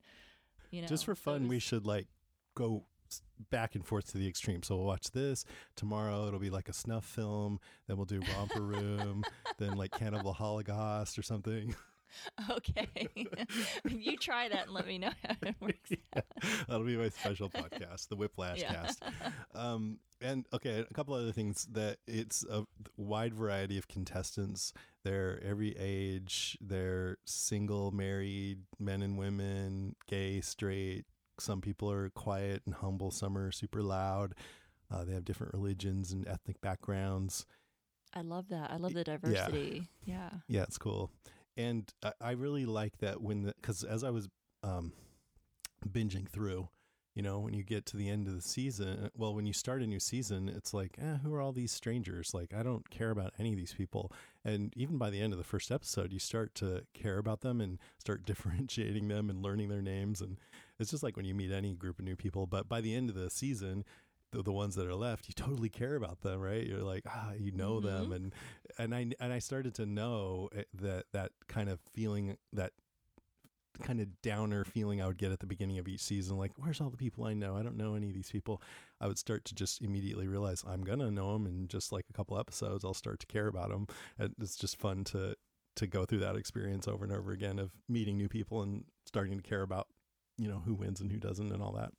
you 0.70 0.82
know 0.82 0.88
Just 0.88 1.04
for 1.06 1.14
fun, 1.14 1.48
we 1.48 1.58
should 1.60 1.86
like 1.86 2.08
go 2.54 2.84
back 3.50 3.74
and 3.74 3.86
forth 3.86 4.10
to 4.12 4.18
the 4.18 4.28
extreme. 4.28 4.62
So 4.62 4.76
we'll 4.76 4.84
watch 4.84 5.12
this 5.12 5.46
tomorrow. 5.76 6.26
It'll 6.26 6.38
be 6.40 6.50
like 6.50 6.68
a 6.68 6.74
snuff 6.74 7.06
film. 7.06 7.58
Then 7.86 7.96
we'll 7.96 8.04
do 8.04 8.20
Romper 8.36 8.60
Room. 8.60 9.24
then 9.58 9.76
like 9.78 9.92
Cannibal 9.92 10.34
Holocaust 10.34 11.18
or 11.18 11.22
something. 11.22 11.74
okay 12.50 12.88
you 13.88 14.16
try 14.16 14.48
that 14.48 14.66
and 14.66 14.72
let 14.72 14.86
me 14.86 14.98
know 14.98 15.10
how 15.24 15.34
it 15.42 15.54
works 15.60 15.90
yeah, 15.90 16.22
that'll 16.68 16.84
be 16.84 16.96
my 16.96 17.08
special 17.08 17.50
podcast, 17.50 18.08
the 18.08 18.16
Whiplash 18.16 18.60
Yeah. 18.60 18.72
Cast. 18.72 19.02
Um, 19.54 19.98
and 20.20 20.46
okay, 20.52 20.84
a 20.88 20.94
couple 20.94 21.14
other 21.14 21.32
things 21.32 21.66
that 21.72 21.98
it's 22.06 22.44
a 22.50 22.64
wide 22.96 23.34
variety 23.34 23.78
of 23.78 23.88
contestants. 23.88 24.72
They're 25.04 25.40
every 25.44 25.76
age. 25.78 26.58
They're 26.60 27.18
single, 27.24 27.92
married, 27.92 28.58
men 28.78 29.02
and 29.02 29.16
women, 29.16 29.94
gay, 30.06 30.40
straight. 30.40 31.04
Some 31.38 31.60
people 31.60 31.90
are 31.90 32.10
quiet 32.10 32.62
and 32.66 32.74
humble. 32.74 33.10
Some 33.10 33.38
are 33.38 33.52
super 33.52 33.82
loud. 33.82 34.34
Uh, 34.90 35.04
they 35.04 35.12
have 35.14 35.24
different 35.24 35.54
religions 35.54 36.12
and 36.12 36.26
ethnic 36.26 36.60
backgrounds. 36.60 37.46
I 38.14 38.22
love 38.22 38.48
that. 38.48 38.70
I 38.72 38.76
love 38.76 38.94
the 38.94 39.04
diversity. 39.04 39.88
Yeah. 40.04 40.30
Yeah, 40.48 40.62
it's 40.62 40.78
cool. 40.78 41.10
And 41.58 41.92
I, 42.02 42.12
I 42.20 42.30
really 42.30 42.64
like 42.64 42.98
that 42.98 43.20
when 43.20 43.42
the 43.42 43.54
because 43.60 43.82
as 43.82 44.04
I 44.04 44.10
was 44.10 44.28
um, 44.62 44.92
binging 45.86 46.28
through, 46.28 46.68
you 47.18 47.22
know, 47.22 47.40
when 47.40 47.52
you 47.52 47.64
get 47.64 47.84
to 47.86 47.96
the 47.96 48.08
end 48.08 48.28
of 48.28 48.34
the 48.36 48.40
season, 48.40 49.10
well, 49.16 49.34
when 49.34 49.44
you 49.44 49.52
start 49.52 49.82
a 49.82 49.86
new 49.88 49.98
season, 49.98 50.48
it's 50.48 50.72
like, 50.72 50.96
eh, 51.02 51.16
who 51.16 51.34
are 51.34 51.40
all 51.40 51.50
these 51.50 51.72
strangers? 51.72 52.32
Like, 52.32 52.54
I 52.54 52.62
don't 52.62 52.88
care 52.90 53.10
about 53.10 53.34
any 53.40 53.50
of 53.50 53.58
these 53.58 53.74
people. 53.74 54.12
And 54.44 54.72
even 54.76 54.98
by 54.98 55.10
the 55.10 55.20
end 55.20 55.32
of 55.32 55.38
the 55.38 55.44
first 55.44 55.72
episode, 55.72 56.12
you 56.12 56.20
start 56.20 56.54
to 56.56 56.84
care 56.94 57.18
about 57.18 57.40
them 57.40 57.60
and 57.60 57.80
start 57.98 58.24
differentiating 58.24 59.08
them 59.08 59.30
and 59.30 59.42
learning 59.42 59.68
their 59.68 59.82
names. 59.82 60.20
And 60.20 60.36
it's 60.78 60.92
just 60.92 61.02
like 61.02 61.16
when 61.16 61.26
you 61.26 61.34
meet 61.34 61.50
any 61.50 61.74
group 61.74 61.98
of 61.98 62.04
new 62.04 62.14
people. 62.14 62.46
But 62.46 62.68
by 62.68 62.80
the 62.80 62.94
end 62.94 63.08
of 63.08 63.16
the 63.16 63.30
season, 63.30 63.84
the, 64.30 64.42
the 64.42 64.52
ones 64.52 64.74
that 64.74 64.86
are 64.86 64.94
left, 64.94 65.28
you 65.28 65.34
totally 65.34 65.68
care 65.70 65.94
about 65.96 66.20
them, 66.20 66.40
right? 66.40 66.66
You're 66.66 66.82
like, 66.82 67.04
ah, 67.06 67.32
you 67.38 67.50
know 67.52 67.80
them, 67.80 68.10
Mhm. 68.10 68.14
and 68.16 68.34
and 68.78 68.94
I 68.94 69.10
and 69.20 69.32
I 69.32 69.38
started 69.38 69.74
to 69.76 69.86
know 69.86 70.48
eh, 70.54 70.64
that 70.74 71.06
that 71.12 71.32
kind 71.48 71.68
of 71.68 71.80
feeling, 71.94 72.36
that 72.52 72.72
kind 73.82 74.00
of 74.00 74.20
downer 74.22 74.64
feeling 74.64 75.00
I 75.00 75.06
would 75.06 75.18
get 75.18 75.30
at 75.30 75.38
the 75.38 75.46
beginning 75.46 75.78
of 75.78 75.86
each 75.86 76.00
season, 76.02 76.36
like, 76.36 76.50
where's 76.56 76.80
all 76.80 76.90
the 76.90 76.96
people 76.96 77.24
I 77.24 77.32
know? 77.34 77.56
I 77.56 77.62
don't 77.62 77.76
know 77.76 77.94
any 77.94 78.08
of 78.08 78.14
these 78.14 78.30
people. 78.30 78.60
I 79.00 79.06
would 79.06 79.18
start 79.18 79.44
to 79.46 79.54
just 79.54 79.80
immediately 79.82 80.26
realize 80.26 80.64
I'm 80.66 80.82
gonna 80.82 81.10
know 81.12 81.32
them, 81.34 81.46
and 81.46 81.68
just 81.68 81.92
like 81.92 82.04
a 82.10 82.12
couple 82.12 82.38
episodes, 82.38 82.84
I'll 82.84 82.92
start 82.94 83.20
to 83.20 83.26
care 83.26 83.46
about 83.46 83.70
them. 83.70 83.86
And 84.18 84.34
it's 84.40 84.56
just 84.56 84.76
fun 84.78 85.04
to 85.04 85.36
to 85.76 85.86
go 85.86 86.04
through 86.04 86.18
that 86.18 86.34
experience 86.34 86.88
over 86.88 87.04
and 87.04 87.12
over 87.12 87.30
again 87.30 87.60
of 87.60 87.70
meeting 87.88 88.16
new 88.18 88.28
people 88.28 88.62
and 88.62 88.84
starting 89.06 89.36
to 89.36 89.42
care 89.48 89.62
about, 89.62 89.86
you 90.36 90.48
know, 90.48 90.58
who 90.66 90.74
wins 90.74 91.00
and 91.00 91.12
who 91.12 91.18
doesn't 91.20 91.52
and 91.52 91.62
all 91.62 91.70
that. 91.72 91.92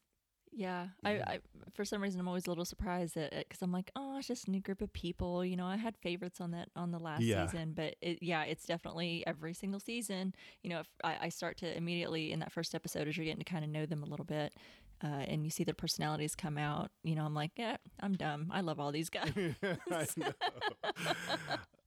Yeah. 0.59 0.87
I. 1.05 1.11
I, 1.11 1.39
for 1.75 1.85
some 1.85 2.01
reason, 2.03 2.19
I'm 2.19 2.27
always 2.27 2.45
a 2.47 2.49
little 2.49 2.65
surprised 2.65 3.15
at 3.15 3.31
it 3.31 3.45
because 3.47 3.61
I'm 3.61 3.71
like, 3.71 3.91
oh, 3.95 4.17
it's 4.17 4.27
just 4.27 4.47
a 4.47 4.51
new 4.51 4.59
group 4.59 4.81
of 4.81 4.91
people. 4.91 5.45
You 5.45 5.55
know, 5.55 5.65
I 5.65 5.77
had 5.77 5.95
favorites 5.97 6.41
on 6.41 6.51
that 6.51 6.67
on 6.75 6.91
the 6.91 6.99
last 6.99 7.21
Yeah. 7.21 7.45
season, 7.45 7.71
but 7.73 7.95
it, 8.01 8.19
yeah, 8.21 8.43
it's 8.43 8.65
definitely 8.65 9.23
every 9.25 9.53
single 9.53 9.79
season. 9.79 10.33
You 10.61 10.71
know, 10.71 10.79
if 10.81 10.87
I, 11.03 11.17
I 11.21 11.29
start 11.29 11.57
to 11.59 11.77
immediately 11.77 12.33
in 12.33 12.39
that 12.39 12.51
first 12.51 12.75
episode 12.75 13.07
as 13.07 13.15
you're 13.15 13.25
getting 13.25 13.39
to 13.43 13.49
kind 13.49 13.63
of 13.63 13.69
know 13.71 13.85
them 13.85 14.03
a 14.03 14.05
little 14.07 14.25
bit. 14.25 14.53
Uh, 15.01 15.23
and 15.29 15.45
you 15.45 15.49
see 15.49 15.63
their 15.63 15.73
personalities 15.73 16.35
come 16.35 16.57
out, 16.57 16.91
you 17.05 17.15
know, 17.15 17.23
I'm 17.23 17.33
like, 17.33 17.51
yeah, 17.55 17.77
I'm 18.01 18.17
dumb. 18.17 18.49
I 18.51 18.59
love 18.59 18.81
all 18.81 18.91
these 18.91 19.09
guys. 19.09 19.31
I 19.89 20.05
know. 20.17 20.33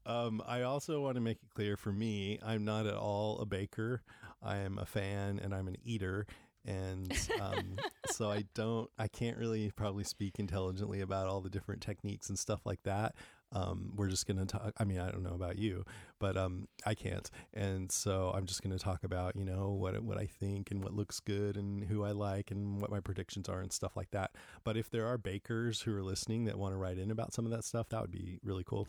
um, 0.07 0.43
I 0.47 0.63
also 0.63 1.01
want 1.03 1.17
to 1.17 1.21
make 1.21 1.37
it 1.43 1.51
clear 1.55 1.77
for 1.77 1.93
me, 1.93 2.39
I'm 2.43 2.65
not 2.65 2.87
at 2.87 2.95
all 2.95 3.39
a 3.41 3.45
baker. 3.45 4.03
I 4.43 4.57
am 4.59 4.79
a 4.79 4.87
fan 4.87 5.39
and 5.43 5.55
I'm 5.55 5.69
an 5.69 5.77
eater. 5.85 6.27
And 6.65 7.13
um, 7.41 7.77
so 8.07 8.31
I 8.31 8.45
don't, 8.55 8.89
I 8.99 9.09
can't 9.09 9.37
really 9.37 9.71
probably 9.71 10.05
speak 10.05 10.39
intelligently 10.39 11.01
about 11.01 11.27
all 11.27 11.41
the 11.41 11.51
different 11.51 11.83
techniques 11.83 12.29
and 12.29 12.39
stuff 12.39 12.61
like 12.65 12.83
that. 12.85 13.15
Um, 13.55 13.93
we're 13.97 14.09
just 14.09 14.27
going 14.27 14.39
to 14.39 14.47
talk. 14.47 14.73
I 14.79 14.85
mean, 14.85 14.99
I 14.99 15.11
don't 15.11 15.23
know 15.23 15.35
about 15.35 15.59
you, 15.59 15.85
but 16.19 16.39
um, 16.39 16.69
I 16.87 16.95
can't. 16.95 17.29
And 17.53 17.93
so 17.93 18.33
I'm 18.35 18.47
just 18.47 18.63
going 18.63 18.77
to 18.77 18.83
talk 18.83 19.05
about, 19.05 19.37
you 19.37 19.45
know, 19.45 19.71
what 19.71 20.03
what 20.03 20.17
I 20.17 20.25
think 20.25 20.71
and 20.71 20.83
what 20.83 20.95
looks 20.95 21.21
good 21.21 21.59
and 21.59 21.85
who 21.85 22.03
I 22.03 22.13
like 22.13 22.51
and 22.51 22.81
what 22.81 22.91
my 22.91 23.01
predictions 23.01 23.51
are 23.51 23.61
and 23.61 23.71
stuff 23.71 23.95
like 23.95 24.11
that. 24.13 24.31
But 24.65 24.79
if 24.79 24.89
there 24.89 25.07
are 25.07 25.19
bakers 25.19 25.83
who 25.83 25.95
are 25.95 26.03
listening 26.03 26.45
that 26.47 26.59
want 26.59 26.73
to 26.73 26.79
write 26.79 26.97
in 26.97 27.11
about 27.11 27.35
some 27.35 27.45
of 27.45 27.51
that 27.51 27.65
stuff, 27.65 27.91
that 27.91 28.01
would 28.01 28.11
be 28.11 28.39
really 28.43 28.65
cool. 28.65 28.89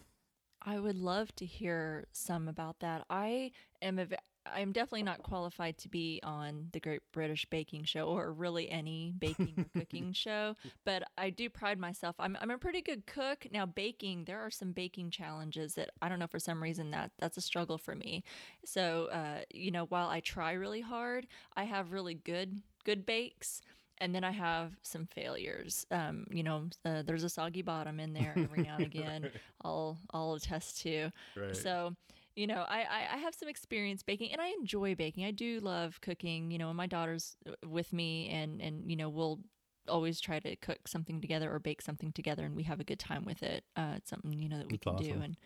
I 0.66 0.80
would 0.80 0.98
love 0.98 1.36
to 1.36 1.46
hear 1.46 2.06
some 2.14 2.48
about 2.48 2.80
that. 2.80 3.04
I 3.10 3.52
am 3.82 4.00
a, 4.00 4.08
I'm 4.46 4.72
definitely 4.72 5.04
not 5.04 5.24
qualified 5.24 5.78
to 5.80 5.90
be 5.90 6.20
on 6.24 6.70
the 6.72 6.80
Great 6.80 7.02
British 7.12 7.46
Baking 7.50 7.84
Show 7.84 8.08
or 8.08 8.32
really 8.32 8.70
any 8.70 9.14
baking 9.18 9.54
or 9.58 9.80
cooking 9.80 10.14
show, 10.14 10.56
but 10.86 11.04
I 11.18 11.30
do 11.30 11.50
pride 11.50 11.80
myself. 11.80 12.16
I'm 12.20 12.38
I'm 12.42 12.52
a 12.52 12.58
pretty 12.58 12.82
good 12.82 13.06
cook. 13.06 13.48
Now 13.52 13.66
baking, 13.66 14.26
there 14.26 14.40
are 14.40 14.52
some 14.52 14.72
baking 14.72 15.12
challenges 15.12 15.76
that 15.76 15.92
I 16.02 16.10
don't 16.10 16.20
know 16.20 16.28
for 16.28 16.40
some 16.40 16.62
reason 16.62 16.92
that 16.92 17.12
that's 17.20 17.38
a 17.38 17.42
struggle 17.42 17.78
for 17.78 17.96
me. 17.96 18.24
So, 18.66 19.10
uh, 19.12 19.42
you 19.54 19.72
know, 19.72 19.86
while 19.86 20.10
I 20.10 20.20
try 20.20 20.54
really 20.54 20.82
hard, 20.82 21.28
I 21.56 21.64
have 21.64 21.92
really 21.92 22.16
good 22.16 22.62
good 22.84 23.06
bakes 23.06 23.62
and 24.00 24.14
then 24.14 24.24
I 24.24 24.32
have 24.32 24.74
some 24.82 25.08
failures. 25.08 25.86
Um, 25.92 26.26
you 26.30 26.44
know, 26.44 26.68
uh, 26.84 27.04
there's 27.04 27.24
a 27.24 27.30
soggy 27.30 27.62
bottom 27.62 28.00
in 28.00 28.14
there 28.14 28.34
every 28.36 28.64
now 28.64 28.76
and 28.76 28.86
again. 28.88 29.30
I'll 29.64 29.98
I'll 30.12 30.34
attest 30.34 30.82
to. 30.82 31.12
Right. 31.36 31.56
So, 31.56 31.96
you 32.36 32.48
know, 32.48 32.66
I, 32.68 32.80
I 32.82 33.08
I 33.14 33.18
have 33.18 33.36
some 33.36 33.48
experience 33.50 34.04
baking, 34.04 34.32
and 34.32 34.42
I 34.42 34.48
enjoy 34.60 34.96
baking. 34.96 35.26
I 35.26 35.32
do 35.32 35.60
love 35.60 36.00
cooking. 36.02 36.52
You 36.52 36.58
know, 36.58 36.70
and 36.70 36.78
my 36.78 36.88
daughter's 36.88 37.36
uh, 37.48 37.68
with 37.68 37.94
me, 37.94 38.30
and 38.30 38.62
and 38.62 38.90
you 38.90 38.96
know, 38.96 39.10
we'll 39.10 39.40
always 39.88 40.22
try 40.22 40.40
to 40.40 40.56
cook 40.58 40.88
something 40.88 41.20
together 41.22 41.54
or 41.54 41.60
bake 41.60 41.82
something 41.82 42.12
together, 42.12 42.46
and 42.46 42.56
we 42.56 42.64
have 42.64 42.80
a 42.80 42.84
good 42.84 43.00
time 43.00 43.26
with 43.26 43.44
it. 43.44 43.64
Uh, 43.76 43.94
it's 43.98 44.10
something 44.10 44.42
you 44.42 44.50
know 44.50 44.58
that 44.58 44.68
we 44.68 44.78
That's 44.78 44.84
can 44.84 44.96
do, 44.96 45.22
and 45.22 45.38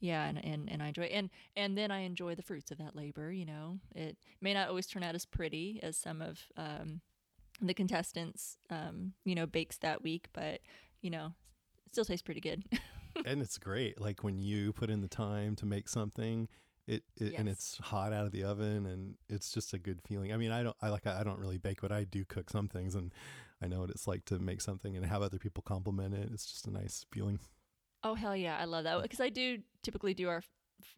yeah, 0.00 0.26
and, 0.26 0.44
and 0.44 0.70
and 0.70 0.82
I 0.82 0.88
enjoy 0.88 1.04
and 1.04 1.30
and 1.56 1.76
then 1.76 1.90
I 1.90 2.00
enjoy 2.00 2.34
the 2.34 2.42
fruits 2.42 2.70
of 2.70 2.78
that 2.78 2.94
labor. 2.94 3.32
You 3.32 3.46
know, 3.46 3.78
it 3.94 4.16
may 4.40 4.54
not 4.54 4.68
always 4.68 4.86
turn 4.86 5.02
out 5.02 5.14
as 5.14 5.24
pretty 5.24 5.80
as 5.82 5.96
some 5.96 6.22
of 6.22 6.40
um, 6.56 7.00
the 7.60 7.74
contestants, 7.74 8.58
um, 8.70 9.14
you 9.24 9.34
know, 9.34 9.46
bakes 9.46 9.78
that 9.78 10.02
week, 10.02 10.28
but 10.32 10.60
you 11.00 11.10
know, 11.10 11.32
it 11.86 11.92
still 11.92 12.04
tastes 12.04 12.22
pretty 12.22 12.40
good. 12.40 12.64
and 13.24 13.40
it's 13.40 13.58
great. 13.58 14.00
Like 14.00 14.22
when 14.22 14.38
you 14.38 14.72
put 14.72 14.90
in 14.90 15.00
the 15.00 15.08
time 15.08 15.56
to 15.56 15.66
make 15.66 15.88
something, 15.88 16.48
it, 16.86 17.02
it 17.16 17.34
and 17.36 17.48
it's 17.48 17.78
hot 17.78 18.12
out 18.12 18.26
of 18.26 18.32
the 18.32 18.44
oven, 18.44 18.86
and 18.86 19.14
it's 19.28 19.50
just 19.52 19.72
a 19.74 19.78
good 19.78 20.00
feeling. 20.02 20.32
I 20.32 20.36
mean, 20.36 20.52
I 20.52 20.62
don't, 20.62 20.76
I 20.82 20.88
like, 20.90 21.06
I 21.06 21.22
don't 21.24 21.38
really 21.40 21.58
bake, 21.58 21.80
but 21.80 21.92
I 21.92 22.04
do 22.04 22.24
cook 22.24 22.50
some 22.50 22.68
things, 22.68 22.94
and 22.94 23.12
I 23.62 23.66
know 23.66 23.80
what 23.80 23.90
it's 23.90 24.06
like 24.06 24.24
to 24.26 24.38
make 24.38 24.60
something 24.60 24.96
and 24.96 25.04
have 25.06 25.22
other 25.22 25.38
people 25.38 25.62
compliment 25.66 26.14
it. 26.14 26.28
It's 26.32 26.46
just 26.46 26.66
a 26.66 26.70
nice 26.70 27.04
feeling. 27.10 27.40
Oh 28.04 28.14
hell 28.14 28.36
yeah, 28.36 28.56
I 28.60 28.66
love 28.66 28.84
that 28.84 29.02
because 29.02 29.20
I 29.20 29.30
do 29.30 29.58
typically 29.82 30.14
do 30.14 30.28
our 30.28 30.42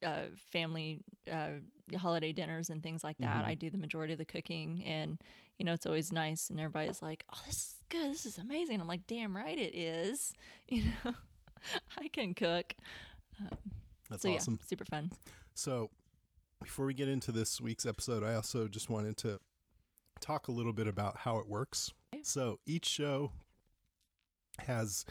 uh, 0.02 0.25
family 0.50 1.00
uh, 1.30 1.50
holiday 1.96 2.32
dinners 2.32 2.68
and 2.68 2.82
things 2.82 3.02
like 3.04 3.16
that. 3.18 3.44
Mhm. 3.44 3.48
I 3.48 3.54
do 3.54 3.70
the 3.70 3.78
majority 3.78 4.12
of 4.12 4.18
the 4.18 4.25
cooking, 4.26 4.82
and 4.84 5.18
you 5.58 5.64
know 5.64 5.72
it's 5.72 5.87
always 5.87 6.12
nice, 6.12 6.50
and 6.50 6.58
everybody's 6.60 7.00
like, 7.00 7.25
"Oh, 7.32 7.40
this 7.46 7.56
is 7.56 7.75
good. 7.88 8.10
This 8.10 8.26
is 8.26 8.37
amazing." 8.38 8.80
I'm 8.80 8.88
like, 8.88 9.06
"Damn 9.06 9.34
right 9.34 9.58
it 9.58 9.75
is." 9.75 10.34
You 10.68 10.82
know, 11.04 11.14
I 11.98 12.08
can 12.08 12.34
cook. 12.34 12.74
That's 14.10 14.22
so 14.22 14.34
awesome. 14.34 14.58
yeah, 14.60 14.68
super 14.68 14.84
fun. 14.84 15.10
So, 15.54 15.90
before 16.62 16.86
we 16.86 16.94
get 16.94 17.08
into 17.08 17.32
this 17.32 17.60
week's 17.60 17.86
episode, 17.86 18.24
I 18.24 18.34
also 18.34 18.68
just 18.68 18.90
wanted 18.90 19.16
to 19.18 19.38
talk 20.20 20.48
a 20.48 20.52
little 20.52 20.72
bit 20.72 20.86
about 20.86 21.18
how 21.18 21.38
it 21.38 21.48
works. 21.48 21.92
Okay. 22.14 22.22
So, 22.24 22.58
each 22.66 22.86
show 22.86 23.32
has 24.60 25.04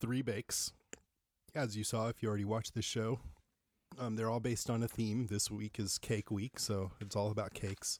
three 0.00 0.22
bakes. 0.22 0.72
As 1.54 1.76
you 1.76 1.84
saw, 1.84 2.08
if 2.08 2.22
you 2.22 2.28
already 2.28 2.44
watched 2.44 2.74
this 2.74 2.84
show, 2.84 3.20
um, 3.98 4.16
they're 4.16 4.30
all 4.30 4.40
based 4.40 4.68
on 4.68 4.82
a 4.82 4.88
theme. 4.88 5.28
This 5.28 5.50
week 5.50 5.78
is 5.78 5.98
Cake 5.98 6.30
Week, 6.30 6.58
so 6.58 6.90
it's 7.00 7.16
all 7.16 7.30
about 7.30 7.54
cakes. 7.54 7.98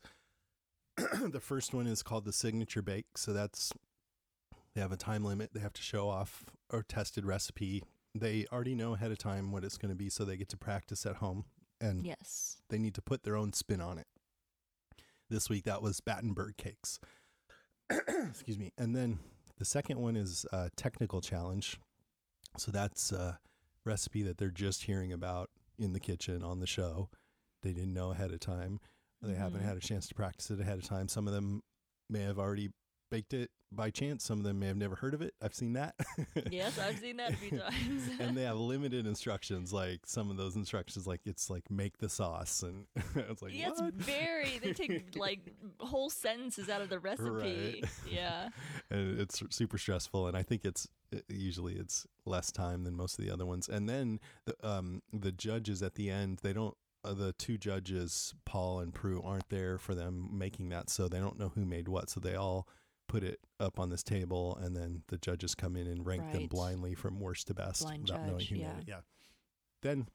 the 0.96 1.40
first 1.40 1.72
one 1.72 1.86
is 1.86 2.02
called 2.02 2.24
the 2.24 2.32
Signature 2.32 2.82
Bake. 2.82 3.16
So, 3.16 3.32
that's 3.32 3.72
they 4.76 4.82
have 4.82 4.92
a 4.92 4.96
time 4.96 5.24
limit. 5.24 5.50
They 5.54 5.60
have 5.60 5.72
to 5.72 5.82
show 5.82 6.08
off 6.10 6.44
a 6.70 6.82
tested 6.82 7.24
recipe. 7.24 7.82
They 8.14 8.44
already 8.52 8.74
know 8.74 8.92
ahead 8.92 9.10
of 9.10 9.16
time 9.18 9.50
what 9.50 9.64
it's 9.64 9.78
going 9.78 9.88
to 9.88 9.96
be, 9.96 10.10
so 10.10 10.22
they 10.24 10.36
get 10.36 10.50
to 10.50 10.56
practice 10.58 11.06
at 11.06 11.16
home 11.16 11.46
and 11.80 12.04
Yes. 12.04 12.58
they 12.68 12.76
need 12.78 12.94
to 12.94 13.02
put 13.02 13.22
their 13.22 13.36
own 13.36 13.54
spin 13.54 13.80
on 13.80 13.96
it. 13.98 14.06
This 15.30 15.48
week 15.48 15.64
that 15.64 15.80
was 15.82 16.00
Battenberg 16.00 16.58
cakes. 16.58 17.00
Excuse 17.90 18.58
me. 18.58 18.72
And 18.76 18.94
then 18.94 19.18
the 19.58 19.64
second 19.64 19.98
one 19.98 20.14
is 20.14 20.44
a 20.52 20.68
technical 20.76 21.22
challenge. 21.22 21.80
So 22.58 22.70
that's 22.70 23.12
a 23.12 23.38
recipe 23.86 24.22
that 24.24 24.36
they're 24.36 24.50
just 24.50 24.84
hearing 24.84 25.10
about 25.12 25.48
in 25.78 25.94
the 25.94 26.00
kitchen 26.00 26.42
on 26.42 26.60
the 26.60 26.66
show. 26.66 27.08
They 27.62 27.72
didn't 27.72 27.94
know 27.94 28.10
ahead 28.10 28.30
of 28.32 28.40
time. 28.40 28.80
They 29.22 29.34
haven't 29.34 29.62
Mhm. 29.62 29.64
had 29.66 29.76
a 29.78 29.80
chance 29.80 30.06
to 30.08 30.14
practice 30.14 30.50
it 30.50 30.60
ahead 30.60 30.78
of 30.78 30.84
time. 30.84 31.08
Some 31.08 31.26
of 31.26 31.32
them 31.32 31.62
may 32.10 32.20
have 32.20 32.38
already 32.38 32.72
baked 33.10 33.34
it 33.34 33.50
by 33.72 33.90
chance. 33.90 34.24
Some 34.24 34.38
of 34.38 34.44
them 34.44 34.58
may 34.58 34.66
have 34.66 34.76
never 34.76 34.94
heard 34.94 35.14
of 35.14 35.22
it. 35.22 35.34
I've 35.42 35.54
seen 35.54 35.72
that. 35.74 35.94
Yes, 36.50 36.78
I've 36.78 36.98
seen 37.00 37.16
that 37.16 37.32
a 37.32 37.36
few 37.36 37.58
times. 37.58 38.08
and 38.20 38.36
they 38.36 38.42
have 38.42 38.56
limited 38.58 39.06
instructions. 39.06 39.72
Like 39.72 40.00
some 40.06 40.30
of 40.30 40.36
those 40.36 40.56
instructions, 40.56 41.06
like 41.06 41.20
it's 41.24 41.50
like 41.50 41.70
make 41.70 41.98
the 41.98 42.08
sauce, 42.08 42.62
and 42.62 42.86
it's 43.16 43.42
like 43.42 43.52
yeah, 43.54 43.70
it's 43.70 43.80
very. 43.94 44.58
They 44.62 44.72
take 44.72 45.16
like 45.16 45.40
whole 45.80 46.10
sentences 46.10 46.68
out 46.68 46.80
of 46.80 46.88
the 46.88 46.98
recipe. 46.98 47.84
Yeah. 48.10 48.48
and 48.90 49.20
it's 49.20 49.42
super 49.50 49.78
stressful. 49.78 50.26
And 50.28 50.36
I 50.36 50.42
think 50.42 50.64
it's 50.64 50.88
usually 51.28 51.74
it's 51.74 52.06
less 52.24 52.50
time 52.50 52.84
than 52.84 52.96
most 52.96 53.18
of 53.18 53.24
the 53.24 53.32
other 53.32 53.46
ones. 53.46 53.68
And 53.68 53.88
then 53.88 54.20
the 54.44 54.54
um 54.66 55.02
the 55.12 55.32
judges 55.32 55.82
at 55.82 55.94
the 55.94 56.10
end, 56.10 56.40
they 56.42 56.52
don't. 56.52 56.76
Uh, 57.04 57.14
the 57.14 57.32
two 57.34 57.56
judges, 57.56 58.34
Paul 58.44 58.80
and 58.80 58.92
Prue, 58.92 59.22
aren't 59.24 59.48
there 59.48 59.78
for 59.78 59.94
them 59.94 60.28
making 60.32 60.70
that, 60.70 60.90
so 60.90 61.06
they 61.06 61.20
don't 61.20 61.38
know 61.38 61.52
who 61.54 61.64
made 61.64 61.86
what. 61.86 62.10
So 62.10 62.18
they 62.18 62.34
all 62.34 62.66
put 63.08 63.22
it 63.22 63.40
up 63.60 63.78
on 63.78 63.90
this 63.90 64.02
table, 64.02 64.58
and 64.60 64.76
then 64.76 65.02
the 65.08 65.18
judges 65.18 65.54
come 65.54 65.76
in 65.76 65.86
and 65.86 66.06
rank 66.06 66.32
them 66.32 66.46
blindly 66.46 66.94
from 66.94 67.20
worst 67.20 67.46
to 67.48 67.54
best 67.54 67.82
Blind 67.82 68.02
without 68.02 68.26
knowing 68.26 68.38
judge, 68.40 68.48
who 68.50 68.56
yeah. 68.56 68.72
made 68.72 68.78
it. 68.78 68.84
Yeah. 68.88 69.00
Then, 69.82 70.06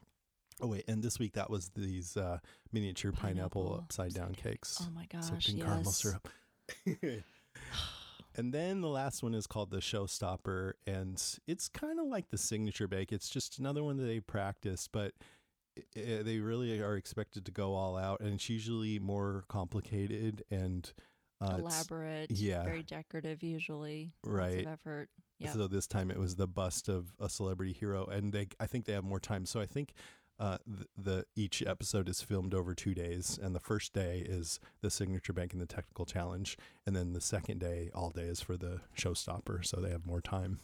oh 0.61 0.67
wait, 0.67 0.83
and 0.87 1.03
this 1.03 1.19
week 1.19 1.33
that 1.33 1.49
was 1.49 1.69
these 1.75 2.17
uh, 2.17 2.39
miniature 2.71 3.11
pineapple, 3.11 3.63
Pineapple 3.63 3.83
upside 3.83 4.13
down 4.13 4.29
upside 4.29 4.43
down- 4.43 4.51
cakes 4.53 4.77
Oh 4.81 4.91
my 4.93 5.05
gosh. 5.05 5.25
soaked 5.25 5.49
in 5.49 5.57
yes. 5.57 5.65
caramel 5.65 5.91
syrup. 5.91 6.29
and 8.35 8.53
then 8.53 8.81
the 8.81 8.87
last 8.89 9.23
one 9.23 9.33
is 9.33 9.47
called 9.47 9.71
the 9.71 9.77
Showstopper, 9.77 10.73
and 10.87 11.21
it's 11.47 11.67
kind 11.67 11.99
of 11.99 12.07
like 12.07 12.29
the 12.29 12.37
signature 12.37 12.87
bake. 12.87 13.11
It's 13.11 13.29
just 13.29 13.59
another 13.59 13.83
one 13.83 13.97
that 13.97 14.05
they 14.05 14.19
practice, 14.19 14.87
but 14.91 15.13
they 15.95 16.39
really 16.39 16.81
are 16.81 16.95
expected 16.95 17.45
to 17.45 17.51
go 17.51 17.73
all 17.73 17.97
out, 17.97 18.19
and 18.21 18.33
it's 18.33 18.49
usually 18.49 18.99
more 18.99 19.45
complicated 19.47 20.43
and 20.51 20.91
uh, 21.41 21.57
Elaborate. 21.59 22.31
yeah. 22.31 22.63
Very 22.63 22.83
decorative. 22.83 23.43
Usually. 23.43 24.11
Right. 24.23 24.65
effort. 24.67 25.09
Yeah. 25.39 25.53
So 25.53 25.67
this 25.67 25.87
time 25.87 26.11
it 26.11 26.19
was 26.19 26.35
the 26.35 26.47
bust 26.47 26.87
of 26.87 27.13
a 27.19 27.27
celebrity 27.27 27.73
hero, 27.73 28.05
and 28.05 28.31
they 28.31 28.47
I 28.59 28.67
think 28.67 28.85
they 28.85 28.93
have 28.93 29.03
more 29.03 29.19
time. 29.19 29.45
So 29.45 29.59
I 29.59 29.65
think 29.65 29.93
uh, 30.39 30.57
the, 30.65 30.85
the 30.97 31.25
each 31.35 31.61
episode 31.65 32.09
is 32.09 32.21
filmed 32.21 32.53
over 32.53 32.73
two 32.73 32.93
days, 32.93 33.39
and 33.41 33.55
the 33.55 33.59
first 33.59 33.93
day 33.93 34.23
is 34.27 34.59
the 34.81 34.89
signature 34.89 35.33
bake 35.33 35.53
and 35.53 35.61
the 35.61 35.67
technical 35.67 36.05
challenge, 36.05 36.57
and 36.85 36.95
then 36.95 37.13
the 37.13 37.21
second 37.21 37.59
day 37.59 37.89
all 37.93 38.09
day 38.09 38.23
is 38.23 38.41
for 38.41 38.57
the 38.57 38.81
showstopper. 38.97 39.65
So 39.65 39.77
they 39.77 39.89
have 39.89 40.05
more 40.05 40.21
time. 40.21 40.59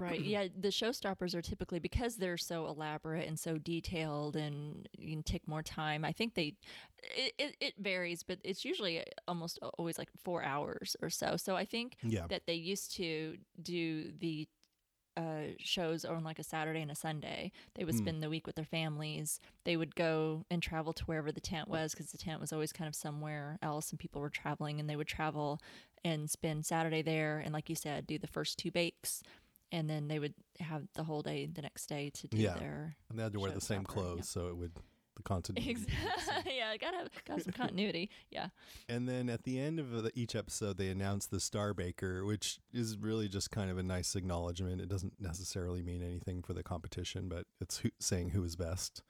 Right. 0.00 0.22
Yeah. 0.24 0.48
The 0.58 0.68
showstoppers 0.68 1.34
are 1.34 1.42
typically 1.42 1.78
because 1.78 2.16
they're 2.16 2.38
so 2.38 2.66
elaborate 2.66 3.28
and 3.28 3.38
so 3.38 3.58
detailed 3.58 4.36
and 4.36 4.88
you 4.98 5.10
can 5.10 5.22
take 5.22 5.46
more 5.46 5.62
time. 5.62 6.04
I 6.04 6.12
think 6.12 6.34
they, 6.34 6.54
it, 7.02 7.34
it, 7.38 7.56
it 7.60 7.74
varies, 7.78 8.22
but 8.22 8.38
it's 8.44 8.64
usually 8.64 9.04
almost 9.28 9.58
always 9.78 9.98
like 9.98 10.08
four 10.24 10.42
hours 10.42 10.96
or 11.02 11.10
so. 11.10 11.36
So 11.36 11.56
I 11.56 11.66
think 11.66 11.96
Yeah, 12.02 12.28
that 12.28 12.42
they 12.46 12.54
used 12.54 12.96
to 12.96 13.36
do 13.62 14.12
the 14.18 14.48
uh, 15.16 15.52
shows 15.58 16.04
on 16.04 16.24
like 16.24 16.38
a 16.38 16.44
Saturday 16.44 16.80
and 16.82 16.90
a 16.90 16.94
Sunday. 16.96 17.52
They 17.74 17.84
would 17.84 17.94
Hmm. 17.94 17.98
spend 17.98 18.22
the 18.22 18.30
week 18.30 18.46
with 18.46 18.56
their 18.56 18.64
families. 18.64 19.40
They 19.64 19.76
would 19.76 19.94
go 19.96 20.44
and 20.50 20.62
travel 20.62 20.92
to 20.94 21.04
wherever 21.04 21.32
the 21.32 21.40
tent 21.40 21.68
was 21.68 21.92
because 21.92 22.12
the 22.12 22.18
tent 22.18 22.40
was 22.40 22.52
always 22.52 22.72
kind 22.72 22.88
of 22.88 22.94
somewhere 22.94 23.58
else 23.62 23.90
and 23.90 23.98
people 23.98 24.20
were 24.22 24.30
traveling 24.30 24.80
and 24.80 24.88
they 24.88 24.96
would 24.96 25.08
travel 25.08 25.60
and 26.04 26.30
spend 26.30 26.64
Saturday 26.66 27.02
there. 27.02 27.38
And 27.38 27.52
like 27.52 27.68
you 27.68 27.76
said, 27.76 28.06
do 28.06 28.18
the 28.18 28.26
first 28.26 28.58
two 28.58 28.70
bakes. 28.70 29.22
And 29.72 29.88
then 29.88 30.08
they 30.08 30.18
would 30.18 30.34
have 30.58 30.88
the 30.94 31.04
whole 31.04 31.22
day 31.22 31.46
the 31.46 31.62
next 31.62 31.86
day 31.86 32.10
to 32.14 32.28
do 32.28 32.36
Yeah. 32.38 32.54
their 32.58 32.96
and 33.08 33.18
they 33.18 33.22
had 33.22 33.32
to 33.34 33.40
wear 33.40 33.52
the 33.52 33.60
same 33.60 33.82
Showstopper, 33.82 33.86
clothes, 33.86 34.16
yeah. 34.18 34.22
so 34.24 34.48
it 34.48 34.56
would 34.56 34.72
the 35.16 35.22
continuity. 35.22 35.70
exactly. 35.70 36.52
yeah, 36.56 36.76
gotta 36.76 36.96
have 36.98 37.08
gotta 37.26 37.42
some 37.42 37.52
continuity. 37.52 38.10
Yeah, 38.30 38.48
And 38.88 39.08
then 39.08 39.28
at 39.28 39.42
the 39.44 39.60
end 39.60 39.78
of 39.78 39.90
the, 40.02 40.10
each 40.14 40.34
episode, 40.34 40.76
they 40.78 40.88
announce 40.88 41.26
the 41.26 41.40
Star 41.40 41.74
Baker, 41.74 42.24
which 42.24 42.58
is 42.72 42.96
really 42.96 43.28
just 43.28 43.50
kind 43.50 43.70
of 43.70 43.76
a 43.78 43.82
nice 43.82 44.14
acknowledgement. 44.16 44.80
It 44.80 44.88
doesn't 44.88 45.20
necessarily 45.20 45.82
mean 45.82 46.02
anything 46.02 46.42
for 46.42 46.54
the 46.54 46.62
competition, 46.62 47.28
but 47.28 47.46
it's 47.60 47.78
who, 47.78 47.90
saying 48.00 48.30
who 48.30 48.42
is 48.44 48.56
best. 48.56 49.02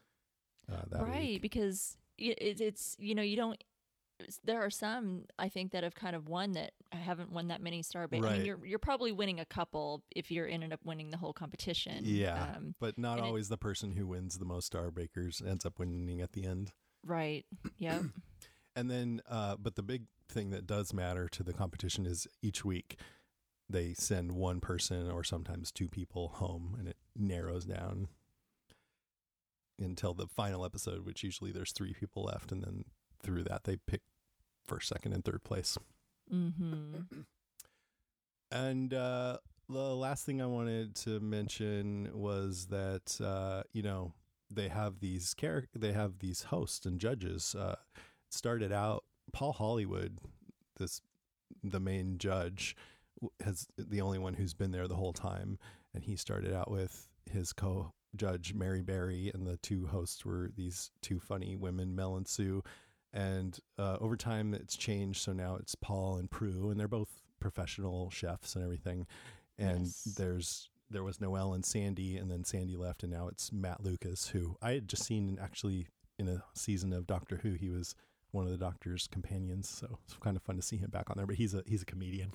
Uh, 0.70 0.82
that 0.90 1.02
right. 1.02 1.20
week. 1.20 1.42
Because 1.42 1.96
it, 2.18 2.60
it's 2.60 2.96
you 2.98 3.14
know 3.14 3.22
you 3.22 3.36
don't. 3.36 3.62
There 4.44 4.60
are 4.60 4.70
some 4.70 5.24
I 5.38 5.48
think 5.48 5.72
that 5.72 5.84
have 5.84 5.94
kind 5.94 6.14
of 6.16 6.28
won 6.28 6.52
that 6.52 6.72
haven't 6.92 7.30
won 7.32 7.48
that 7.48 7.60
many 7.62 7.82
star 7.82 8.06
bait. 8.08 8.24
I 8.24 8.38
mean, 8.38 8.46
you're 8.46 8.64
you're 8.66 8.78
probably 8.78 9.12
winning 9.12 9.40
a 9.40 9.44
couple 9.44 10.02
if 10.14 10.30
you're 10.30 10.46
ended 10.48 10.72
up 10.72 10.80
winning 10.84 11.10
the 11.10 11.16
whole 11.16 11.32
competition. 11.32 12.02
Yeah. 12.04 12.52
Um, 12.56 12.74
But 12.80 12.98
not 12.98 13.18
and 13.18 13.26
it- 13.26 13.28
always 13.28 13.48
the 13.48 13.56
person 13.58 13.92
who 13.92 14.06
wins 14.06 14.38
the 14.38 14.44
most 14.44 14.66
Star 14.66 14.90
Bakers 14.90 15.42
ends 15.46 15.64
up 15.66 15.78
winning 15.78 16.20
at 16.20 16.32
the 16.32 16.44
end. 16.44 16.72
right. 17.04 17.44
Yep. 17.78 18.02
And 18.76 18.88
then, 18.88 19.20
uh, 19.28 19.56
but 19.56 19.74
the 19.74 19.82
big 19.82 20.04
thing 20.28 20.50
that 20.50 20.64
does 20.64 20.94
matter 20.94 21.28
to 21.30 21.42
the 21.42 21.52
competition 21.52 22.06
is 22.06 22.28
each 22.40 22.64
week 22.64 22.96
they 23.68 23.94
send 23.94 24.30
one 24.32 24.60
person 24.60 25.10
or 25.10 25.24
sometimes 25.24 25.72
two 25.72 25.88
people 25.88 26.28
home, 26.28 26.76
and 26.78 26.86
it 26.86 26.96
narrows 27.16 27.64
down 27.64 28.06
until 29.78 30.14
the 30.14 30.26
final 30.28 30.64
episode, 30.64 31.04
which 31.04 31.22
usually 31.22 31.50
there's 31.52 31.72
three 31.72 31.92
people 31.94 32.24
left, 32.24 32.52
and 32.52 32.62
then 32.62 32.84
through 33.22 33.42
that. 33.44 33.64
They 33.64 33.76
picked 33.76 34.06
first, 34.70 34.88
second, 34.88 35.12
and 35.12 35.24
third 35.24 35.42
place. 35.44 35.76
Mm-hmm. 36.32 36.94
And 38.52 38.92
uh, 38.92 39.36
the 39.68 39.78
last 39.78 40.26
thing 40.26 40.42
I 40.42 40.46
wanted 40.46 40.96
to 40.96 41.20
mention 41.20 42.10
was 42.12 42.66
that 42.66 43.16
uh, 43.24 43.62
you 43.72 43.82
know 43.82 44.12
they 44.50 44.68
have 44.68 44.98
these 44.98 45.34
char- 45.34 45.68
they 45.72 45.92
have 45.92 46.18
these 46.18 46.42
hosts 46.42 46.84
and 46.84 46.98
judges. 46.98 47.54
Uh, 47.54 47.76
started 48.28 48.72
out 48.72 49.04
Paul 49.32 49.52
Hollywood, 49.52 50.18
this 50.78 51.00
the 51.62 51.78
main 51.78 52.18
judge, 52.18 52.74
has 53.44 53.68
the 53.78 54.00
only 54.00 54.18
one 54.18 54.34
who's 54.34 54.54
been 54.54 54.72
there 54.72 54.88
the 54.88 54.96
whole 54.96 55.12
time, 55.12 55.58
and 55.94 56.02
he 56.02 56.16
started 56.16 56.52
out 56.52 56.70
with 56.70 57.06
his 57.30 57.52
co 57.52 57.92
judge 58.16 58.54
Mary 58.54 58.82
Berry, 58.82 59.30
and 59.32 59.46
the 59.46 59.58
two 59.58 59.86
hosts 59.86 60.24
were 60.24 60.50
these 60.56 60.90
two 61.02 61.20
funny 61.20 61.54
women, 61.56 61.94
Mel 61.94 62.16
and 62.16 62.26
Sue. 62.26 62.62
And 63.12 63.58
uh, 63.78 63.96
over 64.00 64.16
time, 64.16 64.54
it's 64.54 64.76
changed. 64.76 65.20
So 65.22 65.32
now 65.32 65.56
it's 65.56 65.74
Paul 65.74 66.16
and 66.16 66.30
Prue, 66.30 66.70
and 66.70 66.78
they're 66.78 66.88
both 66.88 67.10
professional 67.40 68.10
chefs 68.10 68.54
and 68.54 68.64
everything. 68.64 69.06
And 69.58 69.86
Yes. 69.86 70.04
there's 70.16 70.68
there 70.92 71.04
was 71.04 71.20
Noel 71.20 71.52
and 71.54 71.64
Sandy, 71.64 72.16
and 72.16 72.30
then 72.30 72.42
Sandy 72.44 72.76
left, 72.76 73.02
and 73.04 73.12
now 73.12 73.28
it's 73.28 73.52
Matt 73.52 73.82
Lucas, 73.82 74.28
who 74.28 74.56
I 74.60 74.72
had 74.72 74.88
just 74.88 75.04
seen 75.04 75.38
actually 75.40 75.86
in 76.18 76.28
a 76.28 76.42
season 76.54 76.92
of 76.92 77.06
Doctor 77.06 77.36
Who. 77.42 77.52
He 77.52 77.68
was 77.70 77.94
one 78.32 78.44
of 78.44 78.50
the 78.50 78.58
Doctor's 78.58 79.06
companions, 79.06 79.68
so 79.68 79.98
it's 80.04 80.14
kind 80.18 80.36
of 80.36 80.42
fun 80.42 80.56
to 80.56 80.62
see 80.62 80.76
him 80.76 80.90
back 80.90 81.08
on 81.10 81.16
there. 81.16 81.26
But 81.26 81.36
he's 81.36 81.54
a 81.54 81.62
he's 81.66 81.82
a 81.82 81.86
comedian. 81.86 82.32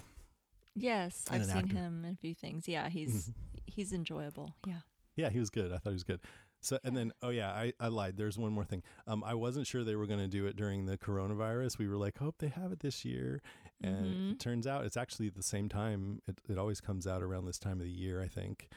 Yes, 0.76 1.24
I've 1.32 1.46
seen 1.46 1.58
actor. 1.58 1.76
him 1.76 2.04
in 2.06 2.12
a 2.14 2.18
few 2.18 2.34
things. 2.36 2.68
Yeah, 2.68 2.90
he's 2.90 3.30
Mhm. 3.30 3.34
he's 3.66 3.94
enjoyable. 3.94 4.56
Yeah. 4.68 4.82
Yeah, 5.16 5.30
he 5.30 5.40
was 5.40 5.50
good. 5.50 5.72
I 5.72 5.78
thought 5.78 5.92
he 5.92 5.94
was 5.96 6.04
good. 6.04 6.20
So 6.66 6.80
and 6.84 6.98
then 6.98 7.12
oh 7.22 7.30
yeah, 7.30 7.52
I, 7.52 7.74
I 7.80 7.90
lied. 7.90 8.18
There's 8.18 8.40
one 8.40 8.52
more 8.52 8.66
thing. 8.66 8.82
Um, 9.06 9.24
I 9.24 9.36
wasn't 9.36 9.68
sure 9.68 9.84
they 9.84 9.96
were 9.96 10.08
going 10.08 10.20
to 10.20 10.28
do 10.28 10.48
it 10.48 10.56
during 10.56 10.88
the 10.88 10.98
coronavirus. 10.98 11.78
We 11.78 11.88
were 11.88 11.96
like, 11.98 12.18
hope 12.18 12.38
they 12.40 12.48
have 12.48 12.72
it 12.72 12.80
this 12.80 13.06
year, 13.06 13.42
and 13.82 14.06
Mhm. 14.06 14.32
it 14.32 14.40
turns 14.40 14.66
out 14.66 14.84
it's 14.84 14.98
actually 14.98 15.30
the 15.30 15.44
same 15.44 15.70
time. 15.70 16.22
It 16.28 16.40
it 16.50 16.58
always 16.58 16.82
comes 16.82 17.06
out 17.06 17.22
around 17.22 17.46
this 17.46 17.60
time 17.60 17.80
of 17.80 17.86
the 17.86 17.92
year, 17.92 18.20
I 18.20 18.28
think. 18.28 18.68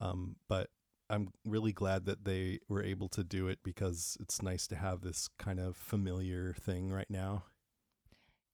Um, 0.00 0.36
but 0.48 0.70
I'm 1.08 1.28
really 1.44 1.72
glad 1.72 2.04
that 2.06 2.24
they 2.24 2.58
were 2.68 2.82
able 2.82 3.08
to 3.10 3.22
do 3.22 3.46
it 3.46 3.60
because 3.62 4.16
it's 4.18 4.42
nice 4.42 4.66
to 4.66 4.74
have 4.76 5.02
this 5.02 5.28
kind 5.38 5.60
of 5.60 5.76
familiar 5.76 6.52
thing 6.52 6.90
right 6.90 7.08
now. 7.08 7.44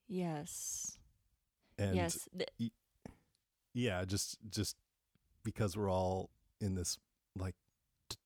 Yes. 0.07 0.99
And 1.79 1.97
yes. 1.97 2.29
yeah, 3.73 4.05
just 4.05 4.37
just 4.51 4.77
because 5.43 5.79
we're 5.79 5.91
all 5.91 6.29
in 6.61 6.75
this 6.75 6.99
like 7.35 7.55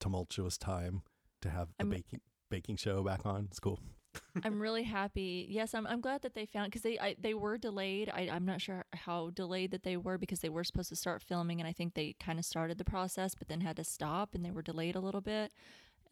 tumultuous 0.00 0.56
time 0.58 1.02
to 1.42 1.50
have 1.50 1.68
the 1.78 1.84
I'm- 1.84 1.90
baking 1.90 2.20
baking 2.50 2.76
show 2.76 3.02
back 3.02 3.26
on. 3.26 3.46
It's 3.50 3.60
cool. 3.60 3.80
I'm 4.44 4.60
really 4.60 4.84
happy. 4.84 5.46
Yes, 5.50 5.74
I'm. 5.74 5.86
I'm 5.86 6.00
glad 6.00 6.22
that 6.22 6.34
they 6.34 6.46
found 6.46 6.68
because 6.68 6.82
they 6.82 6.98
I, 6.98 7.16
they 7.20 7.34
were 7.34 7.58
delayed. 7.58 8.10
I, 8.12 8.28
I'm 8.32 8.46
not 8.46 8.60
sure 8.60 8.84
how 8.94 9.30
delayed 9.30 9.72
that 9.72 9.82
they 9.82 9.96
were 9.96 10.16
because 10.16 10.40
they 10.40 10.48
were 10.48 10.64
supposed 10.64 10.88
to 10.88 10.96
start 10.96 11.22
filming, 11.22 11.60
and 11.60 11.68
I 11.68 11.72
think 11.72 11.94
they 11.94 12.14
kind 12.18 12.38
of 12.38 12.44
started 12.44 12.78
the 12.78 12.84
process, 12.84 13.34
but 13.34 13.48
then 13.48 13.60
had 13.60 13.76
to 13.76 13.84
stop, 13.84 14.34
and 14.34 14.44
they 14.44 14.50
were 14.50 14.62
delayed 14.62 14.96
a 14.96 15.00
little 15.00 15.20
bit. 15.20 15.52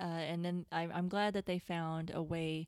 Uh, 0.00 0.04
and 0.04 0.45
then 0.45 0.66
I, 0.73 0.88
I'm 0.93 1.09
glad 1.09 1.35
that 1.35 1.47
they 1.47 1.59
found 1.59 2.11
a 2.12 2.23
way 2.23 2.66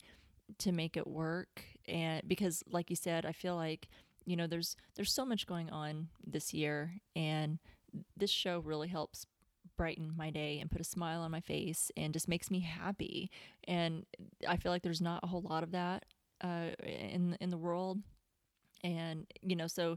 to 0.59 0.73
make 0.73 0.97
it 0.97 1.07
work, 1.07 1.63
and 1.87 2.27
because, 2.27 2.63
like 2.71 2.89
you 2.89 2.97
said, 2.97 3.27
I 3.27 3.33
feel 3.33 3.57
like 3.57 3.89
you 4.25 4.37
know 4.37 4.47
there's 4.47 4.77
there's 4.95 5.13
so 5.13 5.27
much 5.27 5.47
going 5.47 5.69
on 5.71 6.09
this 6.27 6.55
year, 6.55 6.95
and 7.15 7.59
this 8.17 8.31
show 8.31 8.61
really 8.61 8.89
helps 8.89 9.27
brighten 9.77 10.13
my 10.17 10.31
day 10.31 10.59
and 10.61 10.71
put 10.71 10.81
a 10.81 10.85
smile 10.85 11.21
on 11.23 11.31
my 11.31 11.41
face 11.41 11.91
and 11.97 12.13
just 12.13 12.29
makes 12.29 12.51
me 12.51 12.61
happy 12.61 13.31
and 13.65 14.05
I 14.47 14.57
feel 14.57 14.73
like 14.73 14.83
there's 14.83 15.01
not 15.01 15.23
a 15.23 15.27
whole 15.27 15.43
lot 15.43 15.63
of 15.63 15.73
that 15.73 16.05
uh, 16.43 16.71
in 16.83 17.37
in 17.41 17.51
the 17.51 17.57
world, 17.57 17.99
and 18.85 19.27
you 19.43 19.57
know, 19.57 19.67
so 19.67 19.97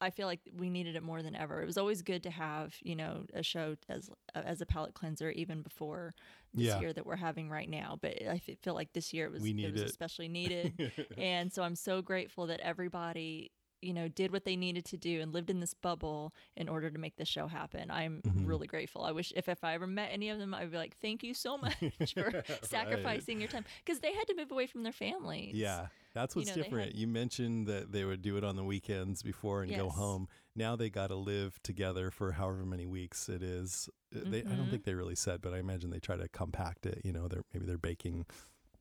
I 0.00 0.10
feel 0.10 0.26
like 0.26 0.40
we 0.56 0.68
needed 0.70 0.96
it 0.96 1.02
more 1.02 1.22
than 1.22 1.34
ever. 1.36 1.62
It 1.62 1.66
was 1.66 1.78
always 1.78 2.02
good 2.02 2.22
to 2.24 2.30
have 2.30 2.74
you 2.82 2.96
know 2.96 3.24
a 3.32 3.42
show 3.42 3.76
as 3.88 4.10
as 4.34 4.60
a 4.60 4.66
palate 4.66 4.94
cleanser 4.94 5.30
even 5.30 5.62
before 5.62 6.14
this 6.52 6.66
Yeah. 6.66 6.80
year 6.80 6.92
that 6.92 7.06
we're 7.06 7.16
having 7.16 7.48
right 7.48 7.68
now. 7.68 7.98
But 8.00 8.20
I 8.28 8.38
feel 8.62 8.74
like 8.74 8.92
this 8.92 9.12
year 9.12 9.26
it 9.26 9.32
was 9.32 9.44
it 9.62 9.72
was 9.72 9.82
it. 9.82 9.88
especially 9.90 10.28
needed, 10.28 10.80
and 11.16 11.52
so 11.52 11.62
I'm 11.62 11.76
so 11.76 12.02
grateful 12.02 12.46
that 12.48 12.60
everybody 12.60 13.52
you 13.82 13.92
know 13.92 14.08
did 14.08 14.32
what 14.32 14.44
they 14.44 14.56
needed 14.56 14.84
to 14.84 14.96
do 14.96 15.20
and 15.20 15.32
lived 15.34 15.50
in 15.50 15.60
this 15.60 15.74
bubble 15.74 16.32
in 16.56 16.68
order 16.68 16.90
to 16.90 16.98
make 16.98 17.16
the 17.16 17.24
show 17.24 17.46
happen 17.48 17.90
i'm 17.90 18.22
Mhm. 18.22 18.46
really 18.46 18.66
grateful 18.66 19.02
i 19.04 19.10
wish 19.12 19.32
if, 19.36 19.48
if 19.48 19.64
i 19.64 19.74
ever 19.74 19.86
met 19.86 20.10
any 20.12 20.28
of 20.30 20.38
them 20.38 20.54
i'd 20.54 20.70
be 20.70 20.76
like 20.76 20.96
thank 20.98 21.22
you 21.22 21.34
so 21.34 21.58
much 21.64 21.74
for 22.14 22.30
Right. 22.32 22.64
sacrificing 22.64 23.40
your 23.40 23.48
time 23.48 23.64
because 23.84 24.00
they 24.00 24.12
had 24.12 24.26
to 24.28 24.36
move 24.36 24.50
away 24.52 24.66
from 24.66 24.82
their 24.82 24.92
families 24.92 25.54
Yeah, 25.54 25.88
that's 26.14 26.34
You 26.36 26.40
what's 26.40 26.56
know, 26.56 26.62
different. 26.62 26.90
had- 26.92 26.96
you 26.98 27.06
mentioned 27.08 27.66
that 27.66 27.90
they 27.92 28.04
would 28.04 28.22
do 28.22 28.36
it 28.36 28.44
on 28.44 28.56
the 28.56 28.64
weekends 28.64 29.22
before 29.22 29.62
and 29.62 29.74
go 29.74 29.88
home. 29.88 30.28
Now 30.54 30.76
they 30.76 30.90
got 30.90 31.06
to 31.08 31.14
live 31.16 31.58
together 31.62 32.10
for 32.10 32.32
however 32.32 32.64
many 32.66 32.84
weeks 32.86 33.28
it 33.30 33.42
is. 33.42 33.88
Uh, 34.14 34.20
They, 34.30 34.40
I 34.40 34.42
don't 34.42 34.66
Mhm. 34.66 34.70
think 34.70 34.84
they 34.84 34.94
really 34.94 35.14
said, 35.14 35.40
but 35.40 35.54
I 35.54 35.58
imagine 35.58 35.88
they 35.90 36.00
try 36.00 36.16
to 36.16 36.28
compact 36.28 36.84
it. 36.86 37.00
You 37.04 37.12
know, 37.12 37.28
they're 37.28 37.44
maybe 37.52 37.64
they're 37.66 37.78
baking. 37.78 38.26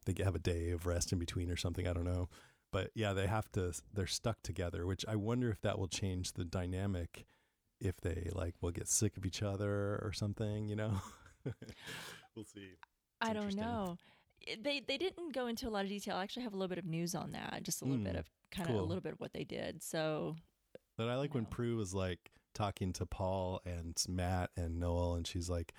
They 0.06 0.22
have 0.24 0.36
a 0.36 0.40
day 0.40 0.72
of 0.72 0.86
rest 0.86 1.14
in 1.14 1.20
between 1.20 1.50
or 1.50 1.56
something. 1.56 1.88
I 1.88 1.94
don't 1.94 2.04
know, 2.06 2.28
but 2.72 2.92
yeah, 2.96 3.14
they 3.14 3.28
have 3.28 3.52
to. 3.54 3.74
They're 3.94 4.08
stuck 4.08 4.42
together, 4.44 4.86
which 4.86 5.06
I 5.08 5.16
wonder 5.16 5.50
if 5.50 5.62
that 5.62 5.78
will 5.80 5.88
change 5.88 6.34
the 6.34 6.46
dynamic. 6.46 7.26
If 7.80 8.00
they 8.02 8.30
like 8.34 8.56
will 8.62 8.72
get 8.72 8.88
sick 8.88 9.18
of 9.18 9.26
each 9.26 9.42
other 9.42 10.00
or 10.02 10.12
something, 10.14 10.68
you 10.68 10.76
know. 10.76 11.02
we'll 12.36 12.46
see. 12.46 12.70
I 13.20 13.34
don't 13.34 13.56
know. 13.56 13.98
They 14.62 14.80
they 14.80 14.98
didn't 14.98 15.34
go 15.34 15.48
into 15.48 15.68
a 15.68 15.72
lot 15.72 15.84
of 15.84 15.90
detail. 15.90 16.16
I 16.16 16.24
actually 16.24 16.44
have 16.44 16.54
a 16.54 16.58
little 16.58 16.70
bit 16.70 16.78
of 16.80 16.86
news 16.86 17.14
on 17.16 17.32
that, 17.32 17.62
just 17.64 17.82
a 17.82 17.86
little 17.86 18.04
bit 18.04 18.16
Mm, 18.16 18.20
of 18.20 18.30
kind 18.52 18.70
of 18.70 18.76
cool. 18.76 18.86
a 18.86 18.88
little 18.88 19.02
bit 19.02 19.14
of 19.14 19.20
what 19.20 19.34
they 19.34 19.44
did. 19.44 19.82
So 19.84 20.36
But 20.98 21.10
I 21.10 21.16
like 21.16 21.34
when 21.34 21.44
know. 21.44 21.50
Prue 21.50 21.76
was 21.78 21.94
like 21.94 22.32
talking 22.54 22.94
to 22.94 23.06
Paul 23.06 23.62
and 23.66 23.96
Matt 24.08 24.52
and 24.58 24.80
Noel, 24.80 25.16
and 25.16 25.26
she's 25.26 25.50
like, 25.50 25.74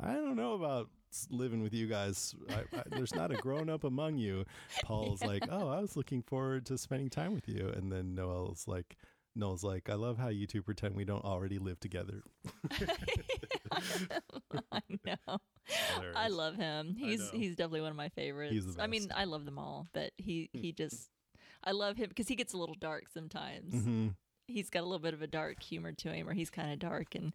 I 0.00 0.12
don't 0.14 0.36
know 0.36 0.54
about 0.54 0.86
s- 0.86 1.03
living 1.30 1.62
with 1.62 1.72
you 1.74 1.86
guys. 1.86 2.34
I, 2.50 2.78
I, 2.78 2.82
there's 2.86 3.14
not 3.14 3.30
a 3.30 3.34
grown 3.36 3.68
up 3.68 3.84
among 3.84 4.18
you. 4.18 4.44
Paul's 4.82 5.22
like, 5.22 5.44
Oh, 5.50 5.68
I 5.68 5.80
was 5.80 5.96
looking 5.96 6.22
forward 6.22 6.66
to 6.66 6.78
spending 6.78 7.10
time 7.10 7.34
with 7.34 7.48
you. 7.48 7.68
And 7.74 7.90
then 7.90 8.14
Noel's 8.14 8.66
like, 8.66 8.96
Noel's 9.36 9.64
like, 9.64 9.88
I 9.90 9.94
love 9.94 10.18
how 10.18 10.28
you 10.28 10.46
two 10.46 10.62
pretend 10.62 10.94
we 10.94 11.04
don't 11.04 11.24
already 11.24 11.58
live 11.58 11.80
together. 11.80 12.22
I 14.72 14.80
know. 15.04 15.38
I 16.14 16.28
love 16.28 16.56
him. 16.56 16.94
He's 16.98 17.30
he's 17.30 17.56
definitely 17.56 17.80
one 17.80 17.90
of 17.90 17.96
my 17.96 18.10
favorites. 18.10 18.74
the 18.76 18.82
I 18.82 18.86
mean. 18.86 19.08
I 19.14 19.24
love 19.24 19.44
them 19.44 19.58
all, 19.58 19.88
but 19.92 20.12
he 20.16 20.50
he 20.52 20.72
just 20.72 21.08
I 21.64 21.72
love 21.72 21.96
him 21.96 22.08
because 22.08 22.28
he 22.28 22.36
gets 22.36 22.52
a 22.52 22.56
little 22.58 22.76
dark 22.78 23.04
sometimes. 23.12 23.74
hmm 23.74 24.08
He's 24.46 24.68
got 24.70 24.80
a 24.80 24.84
little 24.86 24.98
bit 24.98 25.14
of 25.14 25.22
a 25.22 25.26
dark 25.26 25.62
humor 25.62 25.92
to 25.92 26.12
him, 26.12 26.28
or 26.28 26.34
he's 26.34 26.50
kind 26.50 26.72
of 26.72 26.78
dark 26.78 27.14
and 27.14 27.32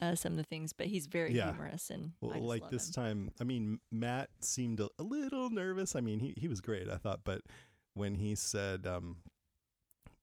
uh, 0.00 0.14
some 0.14 0.32
of 0.32 0.36
the 0.38 0.44
things, 0.44 0.72
but 0.72 0.86
he's 0.88 1.06
very 1.06 1.32
Yeah. 1.34 1.52
humorous 1.52 1.90
and 1.90 2.12
Well, 2.20 2.40
like 2.40 2.68
this 2.70 2.88
him. 2.88 2.92
time, 2.92 3.30
I 3.40 3.44
mean, 3.44 3.80
Matt 3.90 4.28
seemed 4.40 4.80
a, 4.80 4.88
a 4.98 5.02
little 5.02 5.50
nervous. 5.50 5.96
I 5.96 6.00
mean, 6.00 6.20
he, 6.20 6.34
he 6.36 6.48
was 6.48 6.60
great, 6.60 6.88
I 6.88 6.96
thought, 6.96 7.20
but 7.24 7.42
when 7.94 8.14
he 8.16 8.34
said, 8.34 8.86
um, 8.86 9.16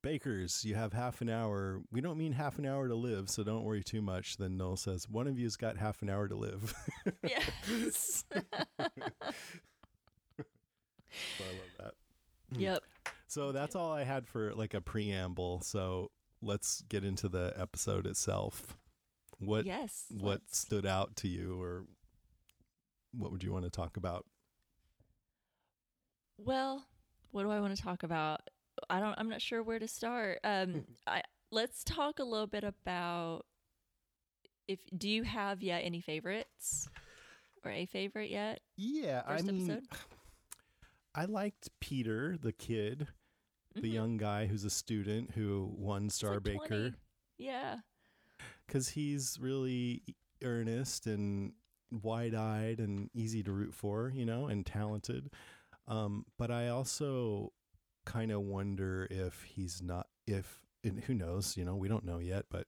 Bakers, 0.04 0.64
you 0.64 0.76
have 0.76 0.94
half 0.94 1.22
an 1.22 1.30
hour. 1.30 1.82
We 1.92 2.02
don't 2.02 2.18
mean 2.20 2.32
half 2.34 2.60
an 2.60 2.66
hour 2.66 2.88
to 2.88 2.96
live, 2.96 3.30
so 3.30 3.44
don't 3.44 3.64
worry 3.64 3.84
too 3.84 4.02
much. 4.02 4.38
Then 4.38 4.56
Noel 4.56 4.78
says, 4.78 5.10
One 5.10 5.28
of 5.28 5.38
you's 5.40 5.58
got 5.58 5.76
half 5.78 6.02
an 6.04 6.10
hour 6.10 6.28
to 6.28 6.36
live. 6.36 6.74
Yes. 7.24 8.24
So 11.38 11.44
I 11.44 11.48
love 11.48 11.72
that. 11.80 12.60
yep. 12.60 12.84
So 13.28 13.52
that's 13.52 13.76
all 13.76 13.92
I 13.92 14.04
had 14.04 14.28
for 14.28 14.54
like 14.54 14.74
a 14.74 14.82
preamble. 14.82 15.62
So 15.62 16.12
let's 16.42 16.82
get 16.90 17.04
into 17.04 17.30
the 17.30 17.54
episode 17.58 18.06
itself. 18.06 18.78
What 19.40 19.66
yes. 19.66 20.06
what 20.10 20.42
let's- 20.42 20.58
stood 20.58 20.86
out 20.86 21.16
to 21.18 21.28
you, 21.28 21.62
or 21.62 21.86
what 23.14 23.32
would 23.32 23.44
you 23.44 23.52
want 23.52 23.66
to 23.66 23.72
talk 23.72 23.98
about? 23.98 24.26
Well, 26.38 26.86
what 27.32 27.44
do 27.44 27.52
I 27.52 27.60
want 27.60 27.76
to 27.76 27.82
talk 27.82 28.04
about? 28.04 28.42
I 28.90 29.00
don't. 29.00 29.16
I'm 29.18 29.30
not 29.30 29.42
sure 29.42 29.64
where 29.64 29.80
to 29.80 29.88
start. 29.88 30.40
Um, 30.44 30.86
I 31.08 31.24
let's 31.52 31.84
talk 31.84 32.20
a 32.20 32.24
little 32.24 32.48
bit 32.48 32.64
about 32.64 33.46
if 34.68 34.80
do 34.96 35.10
you 35.10 35.24
have 35.24 35.64
yet 35.64 35.82
any 35.84 36.02
favorites 36.02 36.90
or 37.64 37.72
a 37.72 37.86
favorite 37.86 38.30
yet? 38.30 38.60
Yeah, 38.76 39.22
First 39.24 39.48
I 39.48 39.52
mean, 39.52 39.72
episode? 39.72 39.88
I 41.16 41.26
liked 41.26 41.70
Peter, 41.80 42.38
the 42.40 42.54
kid, 42.54 43.08
the 43.82 43.90
Mhm. 43.90 43.94
young 43.94 44.18
guy 44.18 44.48
who's 44.48 44.64
a 44.64 44.70
student 44.70 45.32
who 45.32 45.74
won 45.78 46.10
Star 46.10 46.36
like 46.36 46.44
Baker, 46.44 46.68
20. 46.68 46.94
Yeah. 47.38 47.80
because 48.66 48.90
he's 48.90 49.40
really 49.40 50.04
earnest 50.44 51.08
and 51.08 51.54
wide-eyed 51.92 52.80
and 52.80 53.10
easy 53.14 53.42
to 53.44 53.52
root 53.52 53.74
for, 53.74 54.10
you 54.14 54.26
know, 54.26 54.48
and 54.48 54.66
talented. 54.66 55.32
Um, 55.88 56.26
but 56.38 56.52
I 56.52 56.68
also 56.68 57.54
kind 58.06 58.32
of 58.32 58.42
wonder 58.42 59.08
if 59.10 59.44
he's 59.44 59.82
not, 59.82 60.08
if 60.26 60.62
and 60.84 61.04
who 61.06 61.14
knows, 61.14 61.56
you 61.58 61.66
know, 61.66 61.76
we 61.76 61.88
don't 61.88 62.06
know 62.06 62.20
yet, 62.20 62.46
but 62.50 62.68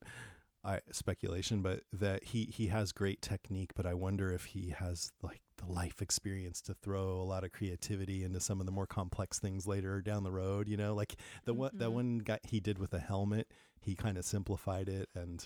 I 0.63 0.82
speculation, 0.91 1.62
but 1.62 1.84
that 1.93 2.24
he 2.26 2.45
he 2.45 2.67
has 2.67 2.91
great 2.91 3.22
technique, 3.22 3.72
but 3.76 3.86
I 3.86 3.93
wonder 3.93 4.32
if 4.32 4.45
he 4.45 4.69
has 4.69 5.12
like 5.22 5.41
the 5.60 5.72
life 5.72 6.02
experience 6.02 6.62
to 6.62 6.74
throw 6.74 7.22
a 7.22 7.24
lot 7.24 7.43
of 7.43 7.52
creativity 7.52 8.24
into 8.24 8.39
some 8.39 8.60
of 8.60 8.65
the 8.65 8.72
more 8.72 8.88
complex 8.88 9.39
things 9.39 9.67
later 9.67 10.02
down 10.02 10.24
the 10.24 10.32
road. 10.32 10.67
You 10.67 10.78
know, 10.78 10.93
like 10.95 11.15
the 11.45 11.54
one 11.54 11.72
that 11.76 11.89
Mhm. 11.89 11.93
one 11.93 12.17
guy 12.19 12.39
he 12.48 12.60
did 12.60 12.78
with 12.80 12.91
the 12.91 13.00
helmet, 13.00 13.52
he 13.82 13.95
kind 13.95 14.17
of 14.17 14.26
simplified 14.26 14.89
it, 14.89 15.10
and 15.15 15.45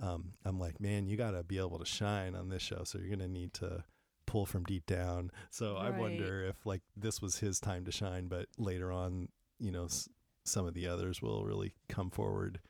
um, 0.00 0.32
I'm 0.44 0.58
like, 0.58 0.80
man, 0.80 1.06
you 1.06 1.16
got 1.16 1.30
to 1.32 1.44
be 1.44 1.58
able 1.58 1.78
to 1.78 1.84
shine 1.84 2.34
on 2.34 2.48
this 2.48 2.62
show, 2.62 2.82
so 2.84 2.98
you're 2.98 3.10
gonna 3.10 3.28
need 3.28 3.54
to 3.54 3.84
pull 4.26 4.44
from 4.44 4.64
deep 4.64 4.86
down. 4.86 5.30
So 5.50 5.76
I 5.76 5.90
wonder 5.90 6.44
if 6.44 6.66
like 6.66 6.82
this 6.96 7.22
was 7.22 7.38
his 7.38 7.60
time 7.60 7.84
to 7.84 7.92
shine, 7.92 8.26
but 8.26 8.48
later 8.58 8.90
on, 8.90 9.28
you 9.60 9.70
know, 9.70 9.84
s- 9.84 10.08
some 10.44 10.66
of 10.66 10.74
the 10.74 10.88
others 10.88 11.22
will 11.22 11.44
really 11.44 11.74
come 11.88 12.10
forward. 12.10 12.60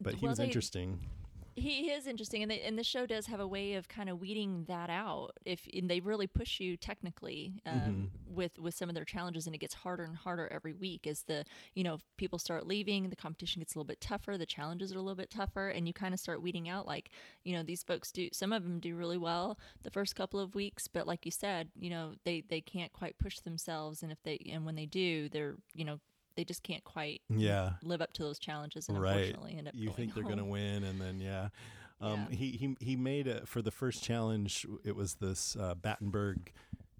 But 0.00 0.14
he 0.14 0.24
Well, 0.24 0.30
was 0.30 0.38
they- 0.38 0.44
interesting. 0.46 1.06
He, 1.60 1.90
is 1.90 2.06
interesting, 2.06 2.42
and, 2.42 2.50
they, 2.50 2.60
and 2.60 2.78
the 2.78 2.84
show 2.84 3.04
does 3.06 3.26
have 3.26 3.40
a 3.40 3.46
way 3.46 3.74
of 3.74 3.88
kind 3.88 4.08
of 4.08 4.20
weeding 4.20 4.64
that 4.68 4.88
out. 4.88 5.32
If 5.44 5.68
and 5.74 5.90
they 5.90 6.00
really 6.00 6.26
push 6.26 6.60
you 6.60 6.76
technically 6.76 7.60
um, 7.66 7.80
Mm-hmm. 7.80 8.34
with 8.34 8.58
with 8.58 8.74
some 8.74 8.88
of 8.88 8.94
their 8.94 9.04
challenges, 9.04 9.46
and 9.46 9.54
it 9.54 9.58
gets 9.58 9.74
harder 9.74 10.04
and 10.04 10.16
harder 10.16 10.48
every 10.52 10.72
week 10.72 11.06
as 11.06 11.22
the 11.22 11.44
you 11.74 11.84
know 11.84 11.98
people 12.16 12.38
start 12.38 12.66
leaving, 12.66 13.10
the 13.10 13.16
competition 13.16 13.60
gets 13.60 13.74
a 13.74 13.78
little 13.78 13.86
bit 13.86 14.00
tougher, 14.00 14.38
the 14.38 14.46
challenges 14.46 14.92
are 14.92 14.98
a 14.98 15.02
little 15.02 15.16
bit 15.16 15.30
tougher, 15.30 15.68
and 15.68 15.86
you 15.86 15.92
kind 15.92 16.14
of 16.14 16.20
start 16.20 16.42
weeding 16.42 16.68
out 16.68 16.86
like 16.86 17.10
you 17.44 17.54
know 17.54 17.62
these 17.62 17.82
folks 17.82 18.10
do. 18.10 18.28
Some 18.32 18.52
of 18.52 18.62
them 18.62 18.80
do 18.80 18.96
really 18.96 19.18
well 19.18 19.58
the 19.82 19.90
first 19.90 20.16
couple 20.16 20.40
of 20.40 20.54
weeks, 20.54 20.88
but 20.88 21.06
like 21.06 21.24
you 21.24 21.32
said, 21.32 21.68
you 21.78 21.90
know 21.90 22.14
they 22.24 22.42
they 22.48 22.60
can't 22.60 22.92
quite 22.92 23.18
push 23.18 23.38
themselves, 23.40 24.02
and 24.02 24.10
if 24.12 24.22
they 24.22 24.38
and 24.50 24.64
when 24.64 24.76
they 24.76 24.86
do, 24.86 25.28
they're 25.28 25.56
you 25.74 25.84
know 25.84 26.00
they 26.36 26.44
just 26.44 26.62
can't 26.62 26.84
quite 26.84 27.22
Yeah. 27.28 27.74
live 27.82 28.00
up 28.00 28.12
to 28.14 28.22
those 28.22 28.38
challenges, 28.38 28.88
and 28.88 29.00
Right. 29.00 29.16
unfortunately 29.16 29.56
end 29.58 29.68
up 29.68 29.74
You 29.76 29.90
think 29.90 30.14
they're 30.14 30.22
going 30.24 30.38
to 30.38 30.44
win, 30.44 30.84
and 30.84 31.00
then 31.00 31.20
yeah. 31.20 31.48
Um, 32.00 32.26
Yeah. 32.30 32.36
He 32.36 32.50
he 32.52 32.76
he 32.80 32.96
made 32.96 33.26
it 33.26 33.46
for 33.46 33.60
the 33.62 33.70
first 33.70 34.02
challenge. 34.02 34.66
It 34.84 34.96
was 34.96 35.16
this 35.16 35.56
uh, 35.56 35.74
Battenberg 35.74 36.52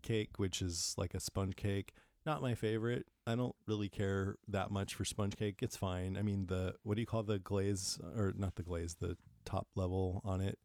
cake, 0.03 0.38
which 0.38 0.61
is 0.61 0.95
like 0.99 1.14
a 1.14 1.21
sponge 1.21 1.57
cake. 1.57 1.95
Not 2.27 2.43
my 2.43 2.55
favorite. 2.55 3.07
I 3.27 3.35
don't 3.35 3.57
really 3.66 3.88
care 3.88 4.37
that 4.49 4.71
much 4.71 4.95
for 4.95 5.05
sponge 5.07 5.37
cake. 5.37 5.61
It's 5.62 5.77
fine. 5.77 6.16
I 6.19 6.23
mean 6.23 6.47
the 6.47 6.75
what 6.83 6.97
do 6.97 7.01
you 7.01 7.07
call 7.07 7.23
the 7.23 7.38
glaze 7.38 7.99
or 8.14 8.35
not 8.37 8.57
the 8.57 8.62
glaze, 8.62 8.97
the 8.97 9.16
top 9.47 9.69
level 9.75 10.21
on 10.25 10.40
it. 10.43 10.59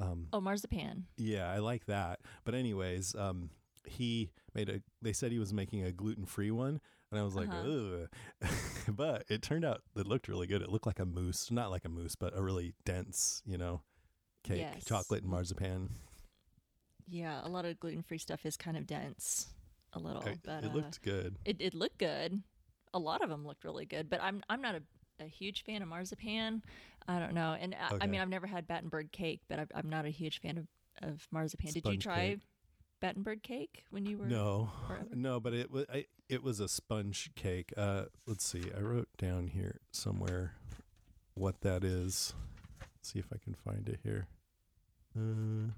Um, 0.00 0.28
Oh, 0.32 0.40
marzipan. 0.40 1.06
yeah, 1.18 1.50
I 1.50 1.58
like 1.58 1.86
that. 1.86 2.20
But 2.44 2.54
anyways, 2.54 3.14
um, 3.16 3.50
he 3.84 4.30
made 4.54 4.68
a. 4.70 4.80
They 5.02 5.12
said 5.12 5.32
he 5.32 5.38
was 5.38 5.52
making 5.52 5.82
a 5.82 5.92
gluten 5.92 6.24
free 6.24 6.50
one, 6.52 6.80
and 7.10 7.20
I 7.20 7.22
was 7.22 7.34
like, 7.34 7.48
Uh-huh. 7.48 8.06
ugh. 8.42 8.50
but 8.88 9.24
it 9.28 9.42
turned 9.42 9.64
out 9.64 9.82
it 9.96 10.06
looked 10.06 10.28
really 10.28 10.46
good. 10.46 10.62
It 10.62 10.70
looked 10.70 10.86
like 10.86 10.98
a 11.00 11.06
mousse, 11.06 11.50
not 11.50 11.70
like 11.70 11.84
a 11.84 11.88
mousse, 11.88 12.16
but 12.16 12.36
a 12.36 12.42
really 12.42 12.74
dense, 12.84 13.42
you 13.46 13.58
know, 13.58 13.82
cake, 14.44 14.58
Yes. 14.60 14.84
chocolate 14.84 15.22
and 15.22 15.30
marzipan. 15.30 15.90
Yeah, 17.06 17.40
a 17.42 17.48
lot 17.48 17.64
of 17.64 17.80
gluten 17.80 18.02
free 18.02 18.18
stuff 18.18 18.44
is 18.44 18.56
kind 18.56 18.76
of 18.76 18.86
dense, 18.86 19.48
a 19.94 19.98
little, 19.98 20.22
I- 20.22 20.36
but 20.44 20.64
it 20.64 20.70
uh, 20.70 20.74
looked 20.74 21.00
good. 21.02 21.36
it 21.44 21.56
it 21.60 21.74
looked 21.74 21.98
good. 21.98 22.42
A 22.94 22.98
lot 22.98 23.22
of 23.22 23.30
them 23.30 23.46
looked 23.46 23.64
really 23.64 23.86
good, 23.86 24.10
but 24.10 24.22
I'm 24.22 24.42
I'm 24.48 24.60
not 24.60 24.74
a, 24.74 24.82
a 25.20 25.26
huge 25.26 25.64
fan 25.64 25.80
of 25.82 25.88
marzipan. 25.88 26.62
I 27.06 27.18
don't 27.18 27.32
know, 27.34 27.56
and 27.58 27.74
I, 27.74 27.96
I 28.02 28.06
mean 28.06 28.20
I've 28.20 28.28
never 28.28 28.46
had 28.46 28.66
Battenberg 28.66 29.10
cake, 29.12 29.40
but 29.48 29.58
I, 29.58 29.66
I'm 29.74 29.88
not 29.88 30.04
a 30.04 30.10
huge 30.10 30.40
fan 30.40 30.58
of, 30.58 30.66
of 31.08 31.26
marzipan. 31.30 31.72
Did 31.72 31.86
you 31.86 31.96
try 31.96 32.28
cake. 32.30 32.40
Battenberg 33.00 33.42
cake 33.42 33.84
when 33.90 34.04
you 34.04 34.18
were? 34.18 34.26
No, 34.26 34.70
forever? 34.86 35.06
no, 35.14 35.40
but 35.40 35.54
it 35.54 35.70
was 35.70 35.86
I, 35.92 36.04
it 36.28 36.42
was 36.42 36.60
a 36.60 36.68
sponge 36.68 37.30
cake. 37.34 37.72
Uh, 37.76 38.04
let's 38.26 38.44
see. 38.44 38.64
I 38.76 38.80
wrote 38.80 39.08
down 39.16 39.48
here 39.48 39.80
somewhere 39.90 40.54
what 41.34 41.60
that 41.62 41.84
is. 41.84 42.34
see 43.02 43.18
if 43.18 43.26
I 43.32 43.38
can 43.42 43.54
find 43.54 43.88
it 43.88 44.00
here. 44.02 44.26
Uh, 45.16 45.72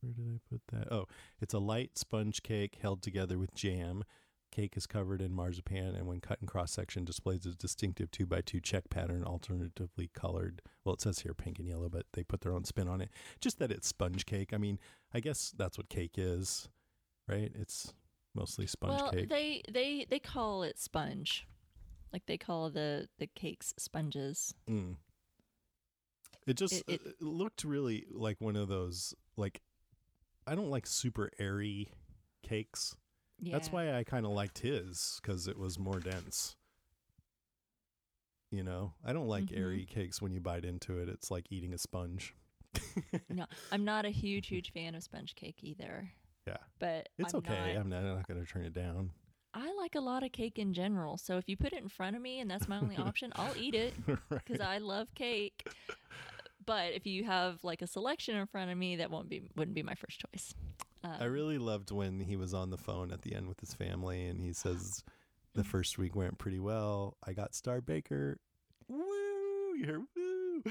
where 0.00 0.12
did 0.14 0.26
I 0.34 0.38
put 0.50 0.62
that? 0.72 0.92
Oh, 0.92 1.06
it's 1.40 1.54
a 1.54 1.58
light 1.58 1.98
sponge 1.98 2.42
cake 2.42 2.78
held 2.80 3.02
together 3.02 3.38
with 3.38 3.54
jam. 3.54 4.04
Cake 4.50 4.76
is 4.76 4.86
covered 4.86 5.22
in 5.22 5.32
marzipan 5.32 5.94
and 5.94 6.08
when 6.08 6.20
cut 6.20 6.38
in 6.40 6.46
cross 6.48 6.72
section 6.72 7.04
displays 7.04 7.46
a 7.46 7.50
distinctive 7.50 8.10
two 8.10 8.26
by 8.26 8.40
two 8.40 8.60
check 8.60 8.90
pattern 8.90 9.22
alternatively 9.22 10.10
colored. 10.12 10.62
Well, 10.84 10.94
it 10.94 11.00
says 11.00 11.20
here 11.20 11.34
pink 11.34 11.58
and 11.58 11.68
yellow, 11.68 11.88
but 11.88 12.06
they 12.14 12.24
put 12.24 12.40
their 12.40 12.52
own 12.52 12.64
spin 12.64 12.88
on 12.88 13.00
it. 13.00 13.10
Just 13.40 13.58
that 13.60 13.70
it's 13.70 13.86
sponge 13.86 14.26
cake. 14.26 14.52
I 14.52 14.56
mean, 14.56 14.80
I 15.14 15.20
guess 15.20 15.52
that's 15.56 15.78
what 15.78 15.88
cake 15.88 16.14
is, 16.16 16.68
right? 17.30 17.52
It's 17.54 17.92
mostly 18.34 18.66
sponge 18.66 19.00
well, 19.00 19.10
cake. 19.10 19.28
they 19.28 19.62
they 19.70 20.06
they 20.08 20.18
call 20.18 20.62
it 20.62 20.78
sponge, 20.78 21.46
like 22.12 22.26
they 22.26 22.36
call 22.38 22.70
the 22.70 23.08
the 23.18 23.26
cakes 23.28 23.74
sponges. 23.78 24.54
Mm. 24.68 24.96
It 26.46 26.54
just 26.54 26.74
It- 26.74 26.84
it- 26.88 27.06
it 27.06 27.22
looked 27.22 27.64
really 27.64 28.06
like 28.10 28.40
one 28.40 28.56
of 28.56 28.68
those 28.68 29.14
like 29.36 29.60
I 30.46 30.54
don't 30.54 30.70
like 30.70 30.86
super 30.86 31.30
airy 31.38 31.92
cakes. 32.42 32.96
Yeah. 33.38 33.52
That's 33.52 33.70
why 33.70 33.94
I 33.94 34.04
kind 34.04 34.26
of 34.26 34.32
liked 34.32 34.58
his 34.58 35.18
because 35.22 35.46
it 35.46 35.56
was 35.58 35.78
more 35.78 36.00
dense. 36.00 36.56
You 38.50 38.64
know, 38.64 38.94
I 39.04 39.12
don't 39.12 39.28
like 39.28 39.44
Mhm. 39.44 39.58
airy 39.58 39.86
cakes 39.86 40.20
when 40.20 40.32
you 40.32 40.40
bite 40.40 40.64
into 40.64 40.98
it. 40.98 41.08
It's 41.08 41.30
like 41.30 41.46
eating 41.50 41.72
a 41.72 41.78
sponge. 41.78 42.34
No, 43.28 43.46
I'm 43.72 43.84
not 43.84 44.04
a 44.04 44.10
huge 44.10 44.48
huge 44.48 44.72
fan 44.72 44.94
of 44.94 45.02
sponge 45.04 45.34
cake 45.36 45.62
either. 45.62 46.12
Yeah. 46.46 46.56
but 46.78 47.08
It's 47.18 47.34
I'm 47.34 47.38
okay. 47.38 47.74
not- 47.74 47.80
I'm 47.82 47.88
not, 47.88 48.02
not 48.02 48.28
going 48.28 48.44
to 48.44 48.50
turn 48.50 48.64
it 48.64 48.72
down. 48.72 49.10
I 49.52 49.72
like 49.74 49.94
a 49.96 50.00
lot 50.00 50.22
of 50.22 50.30
cake 50.32 50.58
in 50.58 50.72
general. 50.72 51.18
So 51.18 51.36
if 51.36 51.48
you 51.48 51.56
put 51.56 51.72
it 51.72 51.82
in 51.82 51.88
front 51.88 52.14
of 52.16 52.22
me 52.22 52.38
and 52.40 52.50
that's 52.50 52.68
my 52.68 52.78
only 52.78 52.96
option, 52.98 53.32
I'll 53.36 53.56
eat 53.56 53.74
it 53.74 53.94
Right. 54.06 54.18
because 54.30 54.60
I 54.60 54.78
love 54.78 55.08
cake. 55.14 55.66
But 56.64 56.92
if 56.92 57.04
you 57.06 57.24
have 57.24 57.62
like 57.64 57.82
a 57.82 57.86
selection 57.86 58.36
in 58.36 58.46
front 58.46 58.70
of 58.70 58.78
me, 58.78 58.96
that 58.96 59.10
won't 59.10 59.28
be 59.28 59.42
wouldn't 59.56 59.74
be 59.74 59.82
my 59.82 59.94
first 59.94 60.20
choice. 60.20 60.54
Um, 61.02 61.14
I 61.18 61.24
really 61.24 61.58
loved 61.58 61.90
when 61.90 62.20
he 62.20 62.36
was 62.36 62.54
on 62.54 62.70
the 62.70 62.76
phone 62.78 63.10
at 63.12 63.22
the 63.22 63.34
end 63.34 63.48
with 63.48 63.58
his 63.58 63.74
family 63.74 64.26
and 64.26 64.40
he 64.40 64.52
says 64.52 65.02
the 65.54 65.64
first 65.64 65.98
week 65.98 66.14
went 66.14 66.38
pretty 66.38 66.60
well. 66.60 67.16
I 67.26 67.32
got 67.32 67.54
Star 67.54 67.80
Baker. 67.80 68.38
Woo! 68.88 69.04
You 69.76 69.84
hear 69.84 70.02
woo. 70.14 70.62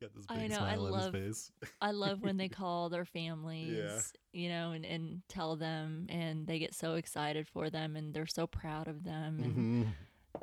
Got 0.00 0.14
this 0.14 0.24
I 0.28 0.36
big 0.38 0.50
know, 0.50 0.56
I 0.60 0.74
smile 0.74 0.86
on 0.86 0.92
love- 0.92 1.14
his 1.14 1.50
face. 1.62 1.70
I 1.80 1.90
love 1.90 2.22
when 2.22 2.36
they 2.36 2.48
call 2.60 2.88
their 2.88 3.04
families, 3.04 4.12
you 4.32 4.48
know, 4.48 4.70
and, 4.72 4.84
and 4.84 5.22
tell 5.28 5.56
them, 5.56 6.06
and 6.08 6.46
they 6.46 6.58
get 6.58 6.74
so 6.74 6.94
excited 6.94 7.48
for 7.48 7.68
them, 7.70 7.96
and 7.96 8.14
they're 8.14 8.26
so 8.26 8.46
proud 8.46 8.86
of 8.88 9.02
them, 9.04 9.40
and 9.42 9.56
Mhm. 9.86 9.92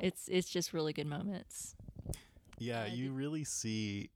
it's 0.00 0.28
it's 0.28 0.48
just 0.50 0.72
really 0.72 0.92
good 0.92 1.06
moments. 1.06 1.74
Yeah, 2.58 2.82
I 2.82 2.86
you 2.86 3.12
really 3.12 3.44
see 3.44 4.10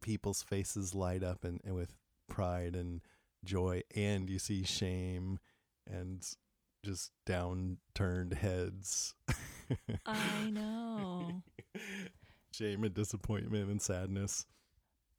people's 0.00 0.42
faces 0.42 0.94
light 0.94 1.22
up 1.22 1.44
and, 1.44 1.60
and 1.64 1.74
with 1.74 1.94
pride 2.28 2.74
and 2.76 3.00
joy 3.44 3.82
and 3.94 4.28
you 4.30 4.38
see 4.38 4.64
shame 4.64 5.38
and 5.88 6.24
just 6.84 7.10
downturned 7.26 8.34
heads. 8.34 9.14
I 10.06 10.50
know. 10.52 11.42
Shame 12.54 12.84
and 12.84 12.94
disappointment 12.94 13.70
and 13.70 13.80
sadness. 13.80 14.46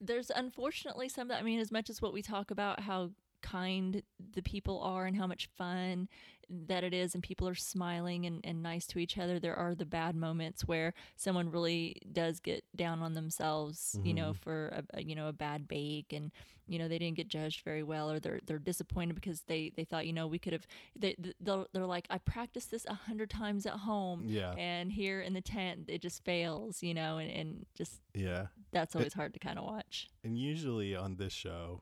there's 0.01 0.29
unfortunately 0.29 1.09
some 1.09 1.27
that 1.29 1.39
I 1.39 1.43
mean, 1.43 1.59
as 1.59 1.71
much 1.71 1.89
as 1.89 2.01
what 2.01 2.13
we 2.13 2.21
talk 2.21 2.51
about 2.51 2.81
how 2.81 3.11
kind 3.43 4.01
the 4.33 4.41
people 4.41 4.81
are 4.81 5.05
and 5.05 5.15
how 5.17 5.27
much 5.27 5.47
fun 5.55 6.07
that 6.49 6.83
it 6.83 6.93
is 6.93 7.13
and 7.13 7.23
people 7.23 7.47
are 7.47 7.55
smiling 7.55 8.25
and, 8.25 8.41
and 8.43 8.61
nice 8.61 8.85
to 8.85 8.99
each 8.99 9.17
other 9.17 9.39
there 9.39 9.55
are 9.55 9.75
the 9.75 9.85
bad 9.85 10.15
moments 10.15 10.67
where 10.67 10.93
someone 11.15 11.49
really 11.49 11.95
does 12.11 12.39
get 12.39 12.63
down 12.75 13.01
on 13.01 13.13
themselves 13.13 13.97
you 14.03 14.13
know 14.13 14.31
mm-hmm. 14.31 14.41
for 14.43 14.67
a, 14.67 14.97
a 14.97 15.03
you 15.03 15.15
know 15.15 15.27
a 15.27 15.33
bad 15.33 15.67
bake 15.67 16.11
and 16.13 16.31
you 16.67 16.77
know 16.79 16.87
they 16.87 16.97
didn't 16.99 17.17
get 17.17 17.27
judged 17.27 17.63
very 17.63 17.83
well 17.83 18.09
or 18.11 18.19
they're 18.19 18.39
they're 18.45 18.59
disappointed 18.59 19.15
because 19.15 19.41
they 19.47 19.71
they 19.75 19.83
thought 19.83 20.05
you 20.07 20.13
know 20.13 20.27
we 20.27 20.39
could 20.39 20.53
have 20.53 20.65
they 20.97 21.15
they're, 21.39 21.65
they're 21.73 21.85
like 21.85 22.07
i 22.09 22.17
practiced 22.17 22.71
this 22.71 22.85
a 22.85 22.93
hundred 22.93 23.29
times 23.29 23.65
at 23.65 23.73
home 23.73 24.23
Yeah. 24.27 24.51
and 24.57 24.91
here 24.91 25.21
in 25.21 25.33
the 25.33 25.41
tent 25.41 25.85
it 25.87 26.01
just 26.01 26.23
fails 26.23 26.81
you 26.83 26.93
know 26.93 27.17
and, 27.17 27.31
and 27.31 27.65
just 27.75 28.01
Yeah. 28.13 28.47
that's 28.71 28.95
always 28.95 29.13
hard 29.13 29.33
to 29.33 29.39
kind 29.39 29.57
of 29.59 29.65
watch 29.65 30.09
And 30.23 30.37
usually 30.37 30.95
on 30.95 31.15
this 31.15 31.33
show, 31.33 31.81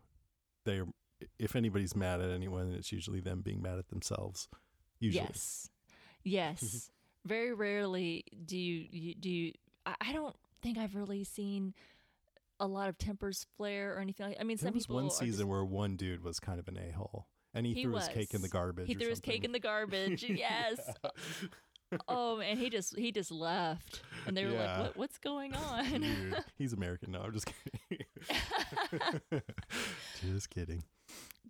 they're 0.65 0.87
if 1.39 1.55
anybody's 1.55 1.95
mad 1.95 2.21
at 2.21 2.31
anyone, 2.31 2.71
it's 2.73 2.91
usually 2.91 3.19
them 3.19 3.41
being 3.41 3.61
mad 3.61 3.77
at 3.77 3.87
themselves. 3.89 4.47
Usually. 4.99 5.25
Yes. 5.25 5.69
Yes. 6.23 6.63
Mm-hmm. 6.63 6.77
Very 7.29 7.53
rarely 7.53 8.23
do 8.45 8.57
you, 8.57 8.87
you 8.91 9.15
do 9.15 9.29
you 9.29 9.53
I, 9.85 10.11
don't 10.13 10.35
think 10.61 10.77
I've 10.77 10.95
really 10.95 11.23
seen 11.23 11.73
a 12.59 12.67
lot 12.67 12.89
of 12.89 12.97
tempers 12.97 13.45
flare 13.57 13.95
or 13.95 13.99
anything 13.99 14.27
like 14.27 14.37
I 14.39 14.43
mean 14.43 14.57
There 14.57 14.67
some 14.69 14.73
was 14.75 14.85
people 14.85 14.95
one 14.97 15.09
season 15.09 15.31
just- 15.39 15.47
where 15.49 15.63
one 15.65 15.95
dude 15.97 16.23
was 16.23 16.39
kind 16.39 16.59
of 16.59 16.67
an 16.67 16.77
a 16.77 16.91
hole, 16.95 17.27
and 17.53 17.65
he, 17.65 17.73
He 17.73 17.83
threw 17.83 17.95
his 17.95 18.07
cake 18.07 18.33
in 18.33 18.41
the 18.41 18.47
garbage. 18.49 18.87
he 18.87 18.93
threw 18.95 19.09
his 19.09 19.19
cake 19.19 19.43
in 19.43 19.51
the 19.51 19.59
garbage. 19.59 20.23
yes. 20.23 20.79
Oh 22.07 22.37
man, 22.37 22.55
he 22.55 22.69
just 22.69 22.97
he 22.97 23.11
just 23.11 23.31
left. 23.31 24.01
And 24.25 24.37
they 24.37 24.45
were 24.45 24.51
Yeah. 24.53 24.59
like, 24.77 24.79
What 24.79 24.97
what's 24.97 25.17
going 25.17 25.53
on? 25.53 26.05
He's 26.57 26.71
American. 26.71 27.11
No, 27.11 27.19
I'm 27.19 27.33
just 27.33 27.47
kidding. 27.89 28.05
just 30.33 30.49
kidding. 30.49 30.83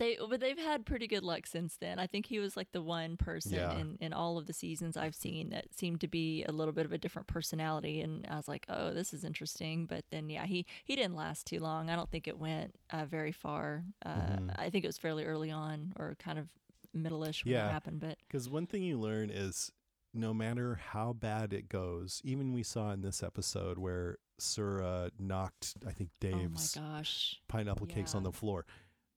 They 0.01 0.17
but 0.27 0.39
they've 0.39 0.57
had 0.57 0.83
pretty 0.85 1.05
good 1.05 1.21
luck 1.23 1.45
since 1.45 1.75
then. 1.77 1.99
I 1.99 2.07
think 2.07 2.25
he 2.25 2.39
was 2.39 2.57
like 2.57 2.71
the 2.71 2.81
one 2.81 3.17
person 3.17 3.53
Yeah. 3.53 3.77
in, 3.77 3.97
in 4.01 4.13
all 4.13 4.39
of 4.39 4.47
the 4.47 4.53
seasons 4.53 4.97
I've 4.97 5.13
seen 5.13 5.49
that 5.51 5.65
seemed 5.77 6.01
to 6.01 6.07
be 6.07 6.43
a 6.45 6.51
little 6.51 6.73
bit 6.73 6.85
of 6.87 6.91
a 6.91 6.97
different 6.97 7.27
personality 7.27 8.01
and 8.01 8.25
I 8.27 8.35
was 8.35 8.47
like, 8.47 8.65
"Oh, 8.67 8.93
this 8.93 9.13
is 9.13 9.23
interesting." 9.23 9.85
But 9.85 10.03
then 10.09 10.27
yeah, 10.27 10.45
he 10.47 10.65
he 10.85 10.95
didn't 10.95 11.15
last 11.15 11.45
too 11.45 11.59
long. 11.59 11.91
I 11.91 11.95
don't 11.95 12.09
think 12.09 12.27
it 12.27 12.39
went 12.39 12.73
uh, 12.89 13.05
very 13.05 13.31
far. 13.31 13.83
Uh, 14.03 14.09
Mhm. 14.37 14.55
I 14.57 14.71
think 14.71 14.83
it 14.85 14.87
was 14.87 14.97
fairly 14.97 15.23
early 15.23 15.51
on 15.51 15.93
or 15.97 16.15
kind 16.17 16.39
of 16.39 16.49
middle-ish 16.93 17.45
when 17.45 17.53
Yeah. 17.53 17.69
it 17.69 17.71
happened, 17.71 17.99
but 17.99 18.17
Because 18.27 18.49
one 18.49 18.65
thing 18.65 18.81
you 18.83 18.99
learn 18.99 19.29
is 19.29 19.71
no 20.13 20.33
matter 20.33 20.75
how 20.75 21.13
bad 21.13 21.53
it 21.53 21.69
goes, 21.69 22.21
even 22.25 22.51
we 22.53 22.63
saw 22.63 22.91
in 22.91 23.01
this 23.01 23.21
episode 23.23 23.77
where 23.77 24.17
Sura 24.39 25.11
knocked, 25.19 25.75
I 25.85 25.91
think, 25.91 26.09
Dave's 26.19 26.75
oh 26.75 26.81
my 26.81 26.87
gosh. 26.97 27.39
pineapple 27.47 27.85
cakes 27.87 28.15
on 28.15 28.23
the 28.23 28.31
floor, 28.33 28.65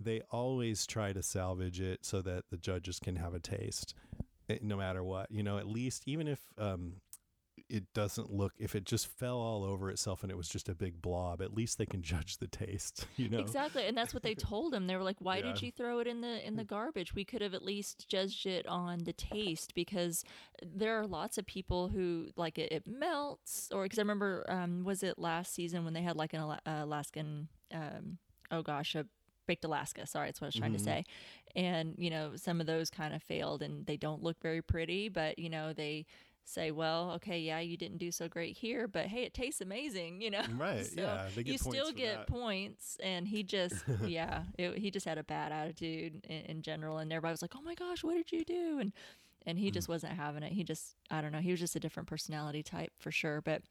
they 0.00 0.22
always 0.30 0.86
try 0.86 1.12
to 1.12 1.22
salvage 1.22 1.80
it 1.80 2.04
so 2.04 2.22
that 2.22 2.44
the 2.50 2.56
judges 2.56 2.98
can 2.98 3.16
have 3.16 3.34
a 3.34 3.40
taste, 3.40 3.94
eh, 4.48 4.58
no 4.62 4.76
matter 4.76 5.02
what. 5.02 5.30
You 5.30 5.42
know, 5.42 5.58
at 5.58 5.66
least 5.66 6.02
even 6.06 6.28
if 6.28 6.40
um, 6.58 6.94
it 7.68 7.84
doesn't 7.94 8.30
look, 8.30 8.52
if 8.58 8.74
it 8.74 8.84
just 8.84 9.06
fell 9.06 9.38
all 9.38 9.64
over 9.64 9.90
itself 9.90 10.22
and 10.22 10.30
it 10.30 10.36
was 10.36 10.48
just 10.48 10.68
a 10.68 10.74
big 10.74 11.00
blob, 11.00 11.40
at 11.40 11.54
least 11.54 11.78
they 11.78 11.86
can 11.86 12.02
judge 12.14 12.38
the 12.38 12.46
taste. 12.46 13.06
You 13.16 13.28
know, 13.28 13.38
Exactly, 13.38 13.86
and 13.86 13.96
that's 13.96 14.12
what 14.12 14.22
they 14.24 14.34
told 14.34 14.74
him. 14.74 14.86
They 14.86 14.96
were 14.96 15.02
like, 15.02 15.20
"Why 15.20 15.40
did 15.40 15.62
you 15.62 15.70
throw 15.70 16.00
it 16.00 16.06
in 16.06 16.20
the 16.20 16.44
in 16.44 16.56
the 16.56 16.64
garbage? 16.64 17.14
We 17.14 17.24
could 17.24 17.42
have 17.42 17.54
at 17.54 17.62
least 17.62 18.08
judged 18.08 18.44
it 18.44 18.66
on 18.66 19.04
the 19.04 19.12
taste 19.12 19.74
because 19.74 20.24
there 20.62 20.98
are 20.98 21.06
lots 21.06 21.38
of 21.38 21.46
people 21.46 21.88
who 21.88 22.30
like 22.36 22.58
it, 22.58 22.72
it 22.72 22.86
melts." 22.86 23.68
Or 23.72 23.84
because 23.84 23.98
I 23.98 24.02
remember, 24.02 24.44
um, 24.48 24.82
was 24.84 25.02
it 25.04 25.16
last 25.16 25.54
season 25.54 25.84
when 25.84 25.94
they 25.94 26.02
had 26.02 26.16
like 26.16 26.34
an 26.34 26.40
Ala- 26.40 26.60
Alaskan, 26.66 27.48
um, 27.72 28.18
oh 28.50 28.62
gosh, 28.62 28.96
a 28.96 29.06
baked 29.46 29.64
Alaska. 29.64 30.06
Sorry, 30.06 30.28
that's 30.28 30.40
what 30.40 30.46
I 30.46 30.48
was 30.48 30.54
trying 30.54 30.72
Mhm. 30.72 30.78
to 30.78 30.84
say. 30.84 31.04
And 31.54 31.94
you 31.98 32.10
know, 32.10 32.32
some 32.36 32.60
of 32.60 32.66
those 32.66 32.90
kind 32.90 33.14
of 33.14 33.22
failed, 33.22 33.62
and 33.62 33.86
they 33.86 33.96
don't 33.96 34.22
look 34.22 34.40
very 34.40 34.62
pretty. 34.62 35.08
But 35.08 35.38
you 35.38 35.48
know, 35.50 35.72
they 35.72 36.06
say, 36.46 36.70
"Well, 36.70 37.12
okay, 37.12 37.38
yeah, 37.40 37.60
you 37.60 37.76
didn't 37.76 37.98
do 37.98 38.10
so 38.12 38.28
great 38.28 38.56
here, 38.56 38.86
but 38.86 39.06
hey, 39.06 39.22
it 39.22 39.32
tastes 39.34 39.60
amazing." 39.60 40.20
You 40.20 40.30
know, 40.30 40.42
right? 40.58 40.84
So 40.86 41.00
yeah, 41.02 41.28
they 41.34 41.42
get 41.42 41.52
you 41.52 41.58
still 41.58 41.92
get 41.92 42.16
that. 42.18 42.26
points 42.26 42.96
and 43.02 43.26
he 43.28 43.42
just 43.42 43.84
yeah 44.04 44.44
it, 44.58 44.76
he 44.78 44.90
just 44.90 45.06
had 45.06 45.18
a 45.18 45.24
bad 45.24 45.52
attitude 45.52 46.24
in, 46.28 46.40
in 46.42 46.62
general 46.62 46.98
and 46.98 47.12
everybody 47.12 47.32
was 47.32 47.42
like 47.42 47.54
oh 47.56 47.62
my 47.62 47.74
gosh 47.74 48.04
what 48.04 48.14
did 48.14 48.30
you 48.32 48.44
do 48.44 48.78
and 48.78 48.92
and 49.46 49.58
he 49.58 49.70
Mm. 49.70 49.74
just 49.74 49.88
wasn't 49.88 50.12
having 50.12 50.42
it 50.42 50.52
he 50.52 50.62
just 50.64 50.94
i 51.10 51.20
don't 51.20 51.32
know 51.32 51.38
he 51.38 51.50
was 51.50 51.60
just 51.60 51.74
a 51.76 51.80
different 51.80 52.08
personality 52.08 52.62
type 52.62 52.92
for 52.98 53.10
sure 53.10 53.40
but 53.40 53.62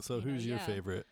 So, 0.00 0.16
you 0.16 0.22
know, 0.24 0.32
who's 0.32 0.46
your 0.46 0.58
yeah. 0.58 0.66
favorite? 0.66 1.06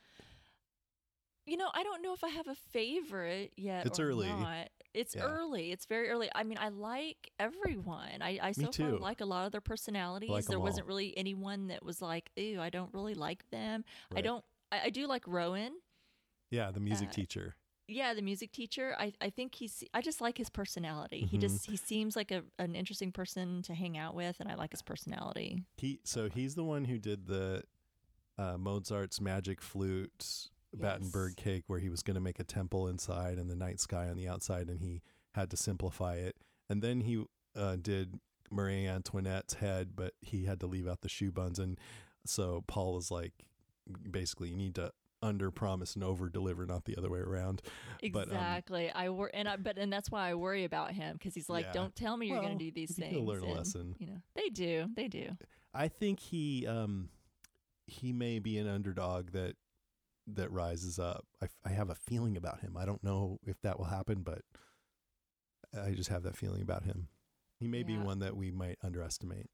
You 1.47 1.57
know 1.57 1.69
i 1.75 1.83
don't 1.83 2.03
know 2.03 2.13
if 2.13 2.23
i 2.25 2.29
have 2.29 2.49
a 2.49 2.55
favorite 2.55 3.53
yet 3.57 3.87
It's 3.87 4.01
early. 4.01 4.29
not. 4.29 4.69
it's 4.95 5.15
Yeah. 5.15 5.23
early. 5.25 5.73
It's 5.73 5.85
very 5.87 6.09
early. 6.09 6.29
I 6.35 6.43
mean 6.43 6.59
i 6.61 6.69
like 6.69 7.31
everyone. 7.39 8.21
I, 8.23 8.39
I 8.43 8.53
so 8.53 8.73
far 8.73 8.91
like 8.93 9.21
a 9.21 9.27
lot 9.27 9.47
of 9.47 9.53
their 9.53 9.61
personalities. 9.61 10.31
Like 10.31 10.47
there 10.47 10.59
wasn't 10.61 10.87
really 10.87 11.17
anyone 11.17 11.69
that 11.69 11.85
was 11.85 12.01
like 12.03 12.31
ew 12.37 12.61
i 12.61 12.71
don't 12.71 12.93
really 12.95 13.15
like 13.15 13.49
them. 13.51 13.85
I 14.15 14.21
don't 14.23 14.45
I, 14.73 14.81
I 14.87 14.91
do 14.91 15.07
like 15.07 15.25
rowan. 15.27 15.73
Yeah, 16.51 16.71
the 16.71 16.81
music 16.81 17.09
uh, 17.09 17.13
teacher. 17.13 17.55
yeah 17.89 18.15
the 18.15 18.23
music 18.23 18.51
teacher. 18.53 18.97
I 18.99 19.13
i 19.21 19.31
think 19.31 19.55
he's 19.55 19.85
i 19.95 20.01
just 20.01 20.21
like 20.21 20.39
his 20.39 20.51
personality. 20.51 21.27
He 21.31 21.37
Mhm. 21.37 21.43
just 21.43 21.67
he 21.67 21.77
seems 21.77 22.17
like 22.17 22.31
a 22.33 22.43
an 22.59 22.75
interesting 22.75 23.13
person 23.13 23.63
to 23.63 23.75
hang 23.75 23.97
out 23.99 24.15
with 24.15 24.41
and 24.41 24.49
i 24.51 24.55
like 24.55 24.73
his 24.73 24.83
personality. 24.83 25.63
He 25.77 26.01
so 26.05 26.29
he's 26.29 26.55
the 26.55 26.65
one 26.65 26.85
who 26.87 26.99
did 26.99 27.27
the 27.27 27.63
uh, 28.39 28.57
Mozart's 28.59 29.21
magic 29.21 29.61
flute 29.63 30.49
Battenberg 30.81 31.35
Yes. 31.37 31.45
cake, 31.45 31.65
where 31.67 31.79
he 31.79 31.89
was 31.89 32.03
going 32.03 32.15
to 32.17 32.21
make 32.21 32.39
a 32.41 32.45
temple 32.45 32.87
inside 32.89 33.39
and 33.39 33.51
the 33.51 33.57
night 33.57 33.81
sky 33.81 34.09
on 34.09 34.17
the 34.17 34.29
outside, 34.29 34.69
and 34.69 34.81
he 34.81 35.03
had 35.35 35.51
to 35.51 35.57
simplify 35.57 36.17
it. 36.17 36.37
And 36.69 36.83
then 36.83 37.03
he 37.03 37.25
uh, 37.55 37.77
did 37.77 38.19
Marie 38.51 38.87
Antoinette's 38.87 39.55
head, 39.55 39.91
but 39.97 40.15
he 40.21 40.45
had 40.45 40.61
to 40.61 40.67
leave 40.67 40.87
out 40.89 41.01
the 41.03 41.09
choux 41.09 41.31
buns. 41.33 41.59
And 41.59 41.79
so 42.25 42.65
Paul 42.67 42.95
was 42.95 43.11
like, 43.11 43.33
basically, 44.11 44.51
you 44.51 44.57
need 44.57 44.75
to 44.77 44.93
under 45.23 45.51
promise 45.51 45.95
and 45.95 46.05
over 46.05 46.29
deliver, 46.29 46.67
not 46.67 46.85
the 46.85 46.97
other 46.97 47.09
way 47.11 47.21
around. 47.21 47.63
But, 48.13 48.29
um, 48.29 48.35
exactly 48.35 48.91
i 48.93 49.09
wor 49.09 49.31
and 49.33 49.49
i 49.49 49.57
but 49.57 49.79
and 49.79 49.91
that's 49.91 50.11
why 50.11 50.29
i 50.29 50.35
worry 50.35 50.65
about 50.65 50.93
him 50.93 51.15
because 51.15 51.35
he's 51.35 51.49
like 51.49 51.65
Yeah. 51.65 51.73
don't 51.73 51.97
tell 51.97 52.17
me 52.17 52.27
you're 52.27 52.37
Well, 52.39 52.49
gonna 52.49 52.59
do 52.59 52.71
these 52.71 52.95
things 52.95 53.27
learn 53.27 53.43
a 53.43 53.47
and, 53.47 53.57
lesson. 53.57 53.97
you 53.99 54.07
know 54.07 54.19
they 54.35 54.49
do 54.51 54.89
they 54.95 55.09
do 55.09 55.31
I 55.75 55.89
think 55.89 56.21
he 56.21 56.67
um 56.67 57.09
he 57.87 58.13
may 58.13 58.39
be 58.39 58.59
an 58.59 58.69
underdog 58.69 59.31
that 59.33 59.57
that 60.27 60.51
rises 60.51 60.99
up. 60.99 61.25
I, 61.43 61.47
I 61.65 61.71
have 61.71 61.91
a 61.91 61.95
feeling 61.95 62.37
about 62.37 62.61
him. 62.61 62.77
I 62.77 62.85
don't 62.85 63.03
know 63.05 63.39
if 63.47 63.61
that 63.63 63.79
will 63.79 63.87
happen, 63.87 64.23
but 64.23 64.43
I 65.79 65.93
just 65.93 66.09
have 66.11 66.23
that 66.25 66.37
feeling 66.37 66.63
about 66.63 66.85
him. 66.85 67.09
He 67.59 67.69
may 67.69 67.83
be 67.83 67.97
one 67.97 68.19
that 68.21 68.37
we 68.37 68.51
might 68.51 68.79
underestimate. 68.83 69.47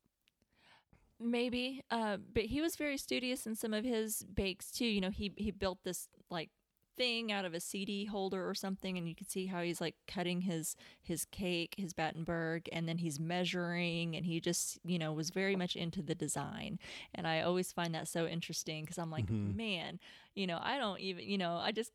maybe 1.20 1.84
uh 1.90 2.16
but 2.34 2.44
he 2.44 2.60
was 2.60 2.74
very 2.74 2.96
studious 2.98 3.46
in 3.46 3.54
some 3.54 3.72
of 3.72 3.84
his 3.84 4.24
bakes 4.34 4.70
too 4.72 4.84
you 4.86 5.00
know 5.00 5.10
he 5.10 5.32
he 5.36 5.52
built 5.52 5.78
this 5.84 6.08
like 6.30 6.50
thing 6.96 7.32
out 7.32 7.44
of 7.44 7.54
a 7.54 7.60
CD 7.60 8.04
holder 8.04 8.48
or 8.48 8.54
something 8.54 8.98
and 8.98 9.08
you 9.08 9.14
can 9.14 9.28
see 9.28 9.46
how 9.46 9.62
he's 9.62 9.80
like 9.80 9.94
cutting 10.06 10.42
his 10.42 10.76
his 11.02 11.24
cake 11.26 11.74
his 11.78 11.92
Battenberg 11.92 12.68
and 12.72 12.88
then 12.88 12.98
he's 12.98 13.18
measuring 13.18 14.14
and 14.16 14.26
he 14.26 14.40
just 14.40 14.78
you 14.84 14.98
know 14.98 15.12
was 15.12 15.30
very 15.30 15.56
much 15.56 15.76
into 15.76 16.02
the 16.02 16.14
design 16.14 16.78
and 17.14 17.26
I 17.26 17.40
always 17.42 17.72
find 17.72 17.94
that 17.94 18.08
so 18.08 18.26
interesting 18.26 18.84
because 18.84 18.98
I'm 18.98 19.10
like 19.10 19.26
Mhm. 19.26 19.56
man 19.56 19.98
you 20.34 20.46
know 20.46 20.58
I 20.62 20.78
don't 20.78 21.00
even 21.00 21.24
you 21.24 21.38
know 21.38 21.56
I 21.56 21.72
just 21.72 21.92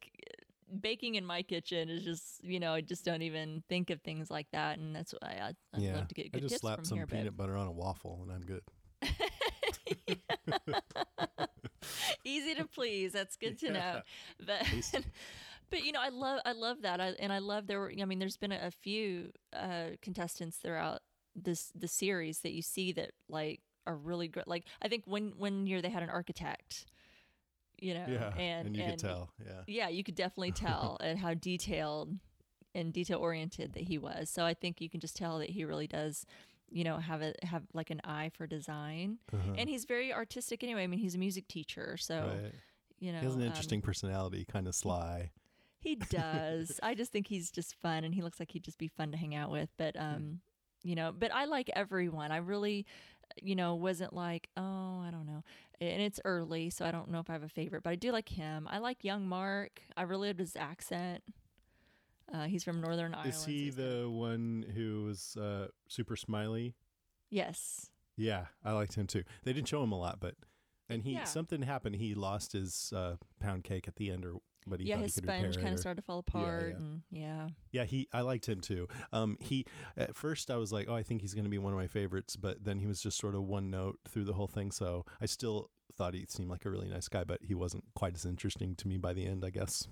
baking 0.81 1.15
in 1.15 1.25
my 1.25 1.41
kitchen 1.43 1.89
is 1.89 2.03
just 2.03 2.43
you 2.43 2.59
know 2.59 2.73
I 2.73 2.81
just 2.81 3.05
don't 3.05 3.21
even 3.21 3.63
think 3.69 3.89
of 3.89 4.01
things 4.01 4.29
like 4.29 4.47
that 4.51 4.77
and 4.79 4.95
that's 4.95 5.13
why 5.13 5.39
I, 5.41 5.53
I'd 5.73 5.81
yeah, 5.81 5.95
love 5.95 6.07
to 6.09 6.15
get 6.15 6.31
good 6.31 6.39
I 6.39 6.41
just 6.41 6.55
tips 6.55 6.61
slap 6.61 6.85
some 6.85 6.97
here 6.97 7.07
peanut 7.07 7.37
butter 7.37 7.55
on 7.55 7.67
a 7.67 7.71
waffle 7.71 8.19
and 8.23 8.31
I'm 8.31 8.41
good. 8.41 8.63
easy 12.23 12.55
to 12.55 12.65
please. 12.65 13.11
That's 13.13 13.35
good 13.35 13.59
to 13.59 13.71
know. 13.71 14.01
But 14.45 14.65
but 15.69 15.83
you 15.83 15.91
know, 15.91 16.01
I 16.01 16.09
love 16.09 16.39
I 16.45 16.53
love 16.53 16.81
that. 16.81 17.01
I, 17.01 17.13
and 17.19 17.31
I 17.31 17.39
love 17.39 17.67
there 17.67 17.79
were. 17.79 17.91
I 18.01 18.05
mean, 18.05 18.19
there's 18.19 18.37
been 18.37 18.51
a, 18.51 18.59
a 18.63 18.71
few 18.71 19.31
uh, 19.53 19.89
contestants 20.01 20.57
throughout 20.57 21.01
this 21.35 21.71
the 21.75 21.87
series 21.87 22.39
that 22.39 22.53
you 22.53 22.61
see 22.61 22.91
that 22.93 23.11
like 23.29 23.61
are 23.85 23.95
really 23.95 24.27
great. 24.27 24.47
Like 24.47 24.65
I 24.81 24.87
think 24.87 25.03
one 25.05 25.33
one 25.37 25.67
year 25.67 25.81
they 25.81 25.89
had 25.89 26.03
an 26.03 26.09
architect. 26.09 26.85
You 27.79 27.93
know, 27.93 28.05
yeah, 28.07 28.33
and 28.35 28.75
you 28.75 28.83
could 28.83 28.97
tell. 28.97 29.29
Yeah, 29.39 29.61
Yeah, 29.67 29.89
you 29.89 30.03
could 30.03 30.15
definitely 30.15 30.51
tell 30.53 30.97
and 30.99 31.19
how 31.19 31.35
detailed 31.35 32.17
and 32.73 32.91
detail 32.93 33.19
oriented 33.19 33.73
that 33.73 33.83
he 33.83 33.97
was. 33.97 34.29
So 34.29 34.45
I 34.45 34.53
think 34.53 34.81
you 34.81 34.89
can 34.89 34.99
just 34.99 35.15
tell 35.15 35.39
that 35.39 35.49
he 35.49 35.63
really 35.63 35.87
does, 35.87 36.25
you 36.69 36.83
know, 36.83 36.97
have 36.97 37.21
a 37.21 37.33
have 37.43 37.63
like 37.73 37.89
an 37.89 38.01
eye 38.03 38.29
for 38.33 38.45
design 38.47 39.17
Uh-huh. 39.33 39.53
and 39.57 39.69
he's 39.69 39.85
very 39.85 40.13
artistic 40.13 40.63
anyway. 40.63 40.83
I 40.83 40.87
mean, 40.87 40.99
he's 40.99 41.15
a 41.15 41.19
music 41.19 41.47
teacher, 41.47 41.97
so 41.97 42.39
right. 42.43 42.53
you 42.99 43.11
know 43.11 43.19
He 43.19 43.25
has 43.25 43.35
an 43.35 43.41
um, 43.41 43.47
interesting 43.47 43.81
personality, 43.81 44.45
kind 44.45 44.67
of 44.67 44.75
sly. 44.75 45.31
he 45.79 45.95
does. 46.09 46.79
I 46.83 46.93
just 46.95 47.11
think 47.11 47.27
he's 47.27 47.51
just 47.51 47.75
fun, 47.81 48.03
and 48.03 48.13
he 48.13 48.21
looks 48.21 48.39
like 48.39 48.51
he'd 48.51 48.63
just 48.63 48.77
be 48.79 48.87
fun 48.89 49.11
to 49.11 49.17
hang 49.17 49.33
out 49.35 49.51
with. 49.51 49.69
But 49.77 49.95
um, 49.99 50.41
you 50.83 50.95
know, 50.95 51.11
but 51.17 51.33
I 51.33 51.45
like 51.45 51.69
everyone. 51.75 52.31
I 52.31 52.37
really, 52.37 52.85
you 53.41 53.55
know, 53.55 53.75
wasn't 53.75 54.13
like, 54.13 54.49
oh, 54.57 55.01
I 55.01 55.09
don't 55.11 55.25
know. 55.25 55.43
And 55.79 56.01
it's 56.01 56.19
early, 56.25 56.69
so 56.69 56.85
I 56.85 56.91
don't 56.91 57.09
know 57.11 57.19
if 57.19 57.29
I 57.29 57.33
have 57.33 57.43
a 57.43 57.49
favorite, 57.49 57.83
but 57.83 57.91
I 57.91 57.95
do 57.95 58.11
like 58.11 58.29
him. 58.29 58.67
I 58.69 58.77
like 58.79 59.03
young 59.03 59.27
Mark. 59.27 59.81
I 59.95 60.01
really 60.03 60.27
loved 60.29 60.39
his 60.39 60.55
accent. 60.55 61.23
Uh, 62.33 62.45
he's 62.45 62.63
from 62.63 62.81
Northern 62.81 63.13
Ireland. 63.13 63.33
Is 63.33 63.45
he 63.45 63.69
the 63.69 64.09
one 64.09 64.65
who 64.75 65.03
was 65.05 65.37
uh, 65.37 65.67
super 65.87 66.15
smiley? 66.15 66.75
Yes. 67.29 67.89
Yeah, 68.17 68.45
I 68.65 68.71
liked 68.73 68.95
him 68.95 69.07
too. 69.07 69.23
They 69.43 69.53
didn't 69.53 69.67
show 69.67 69.83
him 69.83 69.91
a 69.91 69.99
lot, 69.99 70.19
but 70.19 70.35
and 70.89 71.03
he 71.03 71.13
Yeah. 71.13 71.23
something 71.25 71.61
happened. 71.61 71.95
He 71.97 72.15
lost 72.15 72.53
his 72.53 72.91
uh, 72.95 73.17
pound 73.39 73.63
cake 73.63 73.87
at 73.87 73.95
the 73.97 74.09
end, 74.11 74.25
or 74.25 74.35
but 74.65 74.79
he 74.81 74.87
yeah, 74.87 74.97
his 74.97 75.15
he 75.15 75.21
sponge 75.21 75.57
kind 75.57 75.73
of 75.73 75.79
started 75.79 76.01
to 76.01 76.05
fall 76.05 76.23
Yeah, 76.27 76.39
apart, 76.39 76.69
yeah. 76.71 76.75
and 76.77 77.01
yeah. 77.11 77.47
Yeah, 77.71 77.83
he. 77.85 78.07
I 78.11 78.21
liked 78.21 78.49
him 78.49 78.59
too. 78.59 78.87
Um, 79.13 79.37
he 79.39 79.65
at 79.95 80.15
first 80.15 80.49
I 80.51 80.57
was 80.57 80.73
like, 80.73 80.87
oh, 80.89 80.95
I 80.95 81.03
think 81.03 81.21
he's 81.21 81.33
going 81.33 81.45
to 81.45 81.49
be 81.49 81.57
one 81.57 81.71
of 81.73 81.79
my 81.79 81.87
favorites, 81.87 82.35
but 82.35 82.63
then 82.65 82.79
he 82.79 82.87
was 82.87 82.99
just 83.01 83.17
sort 83.17 83.35
of 83.35 83.43
one 83.43 83.69
note 83.69 83.99
through 84.09 84.25
the 84.25 84.33
whole 84.33 84.47
thing. 84.47 84.71
So 84.71 85.05
I 85.21 85.25
still 85.25 85.69
thought 85.95 86.13
he 86.13 86.25
seemed 86.27 86.49
like 86.49 86.65
a 86.65 86.69
really 86.69 86.89
nice 86.89 87.07
guy, 87.07 87.23
but 87.23 87.39
he 87.43 87.53
wasn't 87.55 87.85
quite 87.95 88.15
as 88.15 88.25
interesting 88.25 88.75
to 88.75 88.87
me 88.87 88.97
by 88.97 89.13
the 89.13 89.25
end, 89.25 89.45
I 89.45 89.51
guess. 89.51 89.87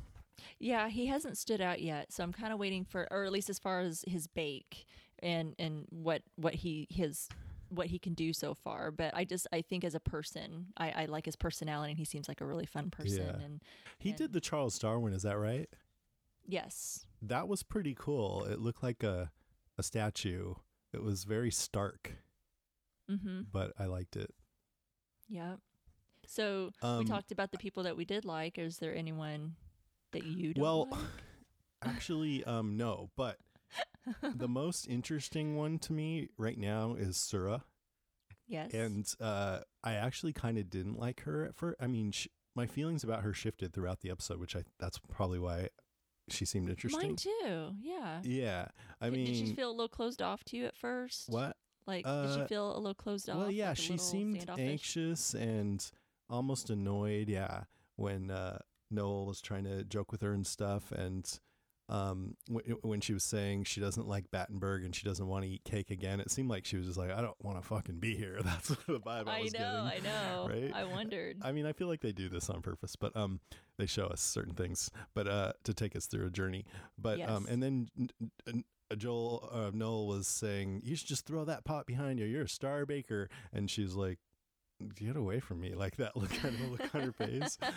Yeah, 0.59 0.89
he 0.89 1.07
hasn't 1.07 1.37
stood 1.37 1.61
out 1.61 1.81
yet, 1.81 2.11
so 2.11 2.23
I'm 2.23 2.33
kind 2.33 2.51
of 2.53 2.59
waiting 2.59 2.83
for, 2.85 3.07
or 3.11 3.23
at 3.25 3.31
least 3.31 3.49
as 3.49 3.59
far 3.59 3.79
as 3.81 4.03
his 4.07 4.27
bake 4.27 4.85
and 5.23 5.55
and 5.59 5.85
what 5.89 6.21
what 6.35 6.55
he 6.55 6.87
his 6.89 7.27
what 7.69 7.87
he 7.87 7.97
can 7.99 8.13
do 8.13 8.31
so 8.33 8.53
far. 8.53 8.91
But 8.91 9.15
I 9.15 9.23
just 9.25 9.47
I 9.51 9.61
think 9.61 9.83
as 9.83 9.95
a 9.95 9.99
person, 9.99 10.67
I, 10.77 10.91
I 10.91 11.05
like 11.05 11.25
his 11.25 11.35
personality, 11.35 11.91
and 11.91 11.97
he 11.97 12.05
seems 12.05 12.27
like 12.27 12.41
a 12.41 12.45
really 12.45 12.65
fun 12.65 12.89
person. 12.91 13.25
Yeah. 13.25 13.43
And 13.45 13.61
He 13.97 14.09
And- 14.09 14.17
did 14.17 14.33
the 14.33 14.41
Charles 14.41 14.77
Darwin, 14.79 15.13
is 15.13 15.23
that 15.23 15.37
right? 15.37 15.69
yes, 16.47 17.05
That 17.21 17.47
was 17.47 17.63
pretty 17.63 17.95
cool. 17.97 18.43
It 18.45 18.59
looked 18.59 18.83
like 18.83 19.03
a 19.03 19.31
a 19.77 19.83
statue. 19.83 20.53
It 20.93 21.01
was 21.03 21.23
very 21.25 21.51
stark, 21.51 22.13
mm-hmm, 23.09 23.41
but 23.51 23.73
I 23.79 23.85
liked 23.85 24.15
it. 24.15 24.33
yeah. 25.27 25.55
So 26.27 26.71
Um, 26.81 26.99
we 26.99 27.05
talked 27.05 27.31
about 27.31 27.51
the 27.51 27.57
people 27.57 27.83
that 27.83 27.95
we 27.97 28.05
did 28.05 28.25
like. 28.25 28.57
Is 28.57 28.77
there 28.79 28.95
anyone 28.95 29.55
that 30.15 30.25
you 30.25 30.53
don't 30.53 30.61
Well, 30.63 30.87
like? 30.91 30.99
Actually, 31.83 32.43
um, 32.45 32.77
no, 32.77 33.09
but 33.15 33.37
the 34.35 34.47
most 34.47 34.87
interesting 34.87 35.55
one 35.55 35.77
to 35.79 35.93
me 35.93 36.29
right 36.37 36.57
now 36.57 36.95
is 36.97 37.17
Sura. 37.17 37.63
yes. 38.47 38.73
And 38.73 39.05
uh, 39.19 39.59
I 39.83 39.93
actually 39.93 40.33
kind 40.33 40.57
of 40.57 40.69
didn't 40.69 40.97
like 40.99 41.21
her 41.21 41.45
at 41.45 41.55
first. 41.55 41.77
I 41.79 41.87
mean, 41.87 42.11
sh- 42.11 42.27
my 42.55 42.65
feelings 42.65 43.03
about 43.03 43.21
her 43.23 43.33
shifted 43.33 43.73
throughout 43.73 43.99
the 44.01 44.09
episode, 44.09 44.39
which 44.39 44.55
I 44.55 44.63
that's 44.79 44.97
probably 45.11 45.39
why 45.39 45.69
she 46.29 46.45
seemed 46.45 46.69
interesting. 46.69 47.01
Mine 47.09 47.15
too. 47.17 47.71
Yeah. 47.81 48.19
Yeah, 48.23 48.67
I 49.01 49.09
Did- 49.09 49.13
mean, 49.17 49.25
did 49.27 49.35
she 49.49 49.53
feel 49.53 49.69
a 49.69 49.73
little 49.73 49.89
closed 49.89 50.21
off 50.21 50.43
to 50.45 50.57
you 50.57 50.65
at 50.65 50.75
first? 50.75 51.29
what? 51.29 51.55
Like, 51.85 52.03
did 52.05 52.33
she 52.33 52.41
Uh, 52.41 52.47
feel 52.47 52.75
a 52.75 52.79
little 52.79 52.95
closed 52.95 53.29
off? 53.29 53.37
Well, 53.37 53.51
yeah, 53.51 53.69
like 53.69 53.77
she 53.77 53.97
seemed 53.97 54.37
standoffish? 54.41 54.71
anxious 54.71 55.33
and 55.35 55.85
almost 56.29 56.71
annoyed. 56.71 57.29
Yeah, 57.29 57.65
when 57.97 58.31
uh, 58.31 58.57
Noel 58.95 59.25
was 59.25 59.41
trying 59.41 59.65
to 59.65 59.83
joke 59.83 60.11
with 60.11 60.21
her 60.21 60.33
and 60.33 60.45
stuff, 60.47 60.91
and 60.91 61.29
um, 61.87 62.35
w- 62.47 62.79
when 62.81 62.99
she 62.99 63.13
was 63.13 63.23
saying 63.23 63.65
she 63.65 63.79
doesn't 63.79 64.07
like 64.07 64.31
Battenberg 64.31 64.83
and 64.83 64.95
she 64.95 65.05
doesn't 65.05 65.27
want 65.27 65.43
to 65.45 65.49
eat 65.51 65.63
cake 65.63 65.91
again, 65.91 66.19
it 66.19 66.31
seemed 66.31 66.49
like 66.49 66.65
she 66.65 66.77
was 66.77 66.87
just 66.87 66.97
like, 66.97 67.11
I 67.11 67.21
don't 67.21 67.35
want 67.43 67.61
to 67.61 67.67
fucking 67.67 67.99
be 67.99 68.15
here. 68.15 68.39
That's 68.43 68.69
what 68.69 68.87
the 68.87 68.99
vibe 68.99 69.27
I, 69.27 69.37
I 69.37 69.41
was 69.41 69.53
know, 69.53 69.59
getting. 69.93 70.09
I 70.09 70.33
know. 70.33 70.49
right? 70.49 70.71
I 70.73 70.83
wondered. 70.85 71.37
I 71.43 71.51
mean, 71.51 71.67
I 71.67 71.73
feel 71.73 71.87
like 71.87 72.01
they 72.01 72.11
do 72.11 72.27
this 72.27 72.49
on 72.49 72.61
purpose, 72.61 72.95
but 72.95 73.15
um, 73.15 73.39
they 73.77 73.85
show 73.85 74.05
us 74.07 74.21
certain 74.21 74.55
things, 74.55 74.89
but 75.13 75.27
uh, 75.27 75.53
to 75.65 75.73
take 75.75 75.95
us 75.95 76.07
through 76.07 76.25
a 76.25 76.31
journey. 76.31 76.65
But 76.97 77.21
um, 77.21 77.45
and 77.47 77.61
then 77.61 77.89
n- 77.99 78.09
n- 78.47 78.63
uh, 78.91 78.95
Joel 78.95 79.49
uh, 79.51 79.71
Noel 79.73 80.07
was 80.07 80.27
saying, 80.27 80.81
"You 80.83 80.95
should 80.95 81.07
just 81.07 81.25
throw 81.27 81.45
that 81.45 81.65
pot 81.65 81.85
behind 81.85 82.17
you. 82.19 82.25
You're 82.25 82.43
a 82.45 82.49
star 82.49 82.85
baker," 82.87 83.29
and 83.53 83.69
she's 83.69 83.93
like, 83.93 84.17
"Get 84.95 85.15
away 85.15 85.39
from 85.39 85.61
me!" 85.61 85.73
Like 85.75 85.95
that 85.97 86.15
look 86.17 86.29
kind 86.31 86.55
of 86.55 86.69
look 86.71 86.93
on 86.95 87.01
her 87.01 87.11
face. 87.11 87.57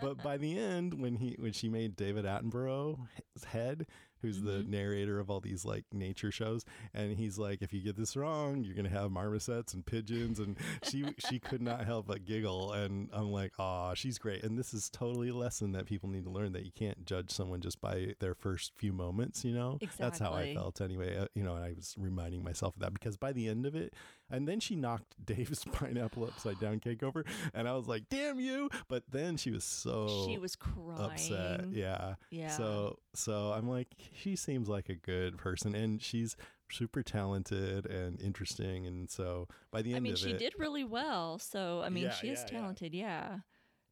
But 0.00 0.22
by 0.22 0.36
the 0.36 0.58
end, 0.58 0.94
when 1.00 1.16
he 1.16 1.36
when 1.38 1.52
she 1.52 1.68
made 1.68 1.96
David 1.96 2.24
Attenborough's 2.26 3.44
head, 3.46 3.86
who's 4.20 4.40
the 4.42 4.62
Mhm. 4.62 4.68
narrator 4.68 5.18
of 5.20 5.30
all 5.30 5.40
these 5.40 5.64
like 5.64 5.84
nature 5.92 6.30
shows, 6.30 6.64
and 6.92 7.16
he's 7.16 7.38
like, 7.38 7.60
"If 7.62 7.72
you 7.72 7.80
get 7.82 7.96
this 7.96 8.16
wrong, 8.16 8.62
you're 8.64 8.74
gonna 8.74 8.88
have 8.88 9.10
marmosets 9.10 9.74
and 9.74 9.84
pigeons," 9.84 10.38
and 10.38 10.56
she 10.82 11.04
she 11.18 11.38
could 11.38 11.62
not 11.62 11.84
help 11.84 12.06
but 12.06 12.24
giggle, 12.24 12.72
and 12.72 13.08
I'm 13.12 13.30
like, 13.30 13.52
"Ah, 13.58 13.94
she's 13.94 14.18
great." 14.18 14.42
And 14.42 14.58
this 14.58 14.72
is 14.74 14.88
totally 14.90 15.28
a 15.28 15.34
lesson 15.34 15.72
that 15.72 15.86
people 15.86 16.08
need 16.08 16.24
to 16.24 16.30
learn 16.30 16.52
that 16.52 16.64
you 16.64 16.72
can't 16.72 17.04
judge 17.06 17.30
someone 17.30 17.60
just 17.60 17.80
by 17.80 18.14
their 18.20 18.34
first 18.34 18.72
few 18.76 18.92
moments. 18.92 19.44
You 19.44 19.52
know, 19.54 19.78
that's 19.98 20.18
how 20.18 20.32
I 20.32 20.54
felt 20.54 20.80
anyway. 20.80 21.16
Uh, 21.16 21.26
you 21.34 21.42
know, 21.42 21.54
and 21.56 21.64
I 21.64 21.72
was 21.74 21.94
reminding 21.98 22.42
myself 22.44 22.74
of 22.76 22.80
that 22.80 22.92
because 22.94 23.16
by 23.16 23.32
the 23.32 23.48
end 23.48 23.66
of 23.66 23.74
it, 23.74 23.94
and 24.34 24.48
then 24.48 24.60
she 24.60 24.74
knocked 24.74 25.14
Dave's 25.24 25.64
pineapple 25.72 26.24
upside 26.24 26.58
down 26.60 26.80
cake 26.80 27.02
over, 27.02 27.24
and 27.52 27.68
I 27.68 27.74
was 27.74 27.86
like, 27.86 28.08
"Damn 28.08 28.40
you!" 28.40 28.68
But 28.88 29.04
then 29.10 29.36
she 29.36 29.50
was 29.50 29.64
so 29.64 30.26
she 30.26 30.38
was 30.38 30.56
crying. 30.56 31.00
upset. 31.00 31.66
Yeah. 31.70 32.14
Yeah. 32.30 32.48
So 32.48 32.98
so 33.14 33.52
I'm 33.52 33.68
like, 33.68 33.88
she 34.12 34.36
seems 34.36 34.68
like 34.68 34.88
a 34.88 34.94
good 34.94 35.38
person, 35.38 35.74
and 35.74 36.02
she's 36.02 36.36
super 36.70 37.02
talented 37.02 37.86
and 37.86 38.20
interesting, 38.20 38.86
and 38.86 39.08
so 39.10 39.48
by 39.70 39.82
the 39.82 39.94
end, 39.94 39.98
of 39.98 40.04
it 40.04 40.08
I 40.08 40.10
mean, 40.10 40.16
she 40.16 40.30
it, 40.30 40.38
did 40.38 40.54
really 40.58 40.84
well. 40.84 41.38
So 41.38 41.82
I 41.84 41.88
mean, 41.88 42.04
Yeah, 42.04 42.10
she 42.12 42.28
is 42.28 42.40
yeah, 42.40 42.46
yeah. 42.52 42.60
talented. 42.60 42.94
Yeah. 42.94 43.38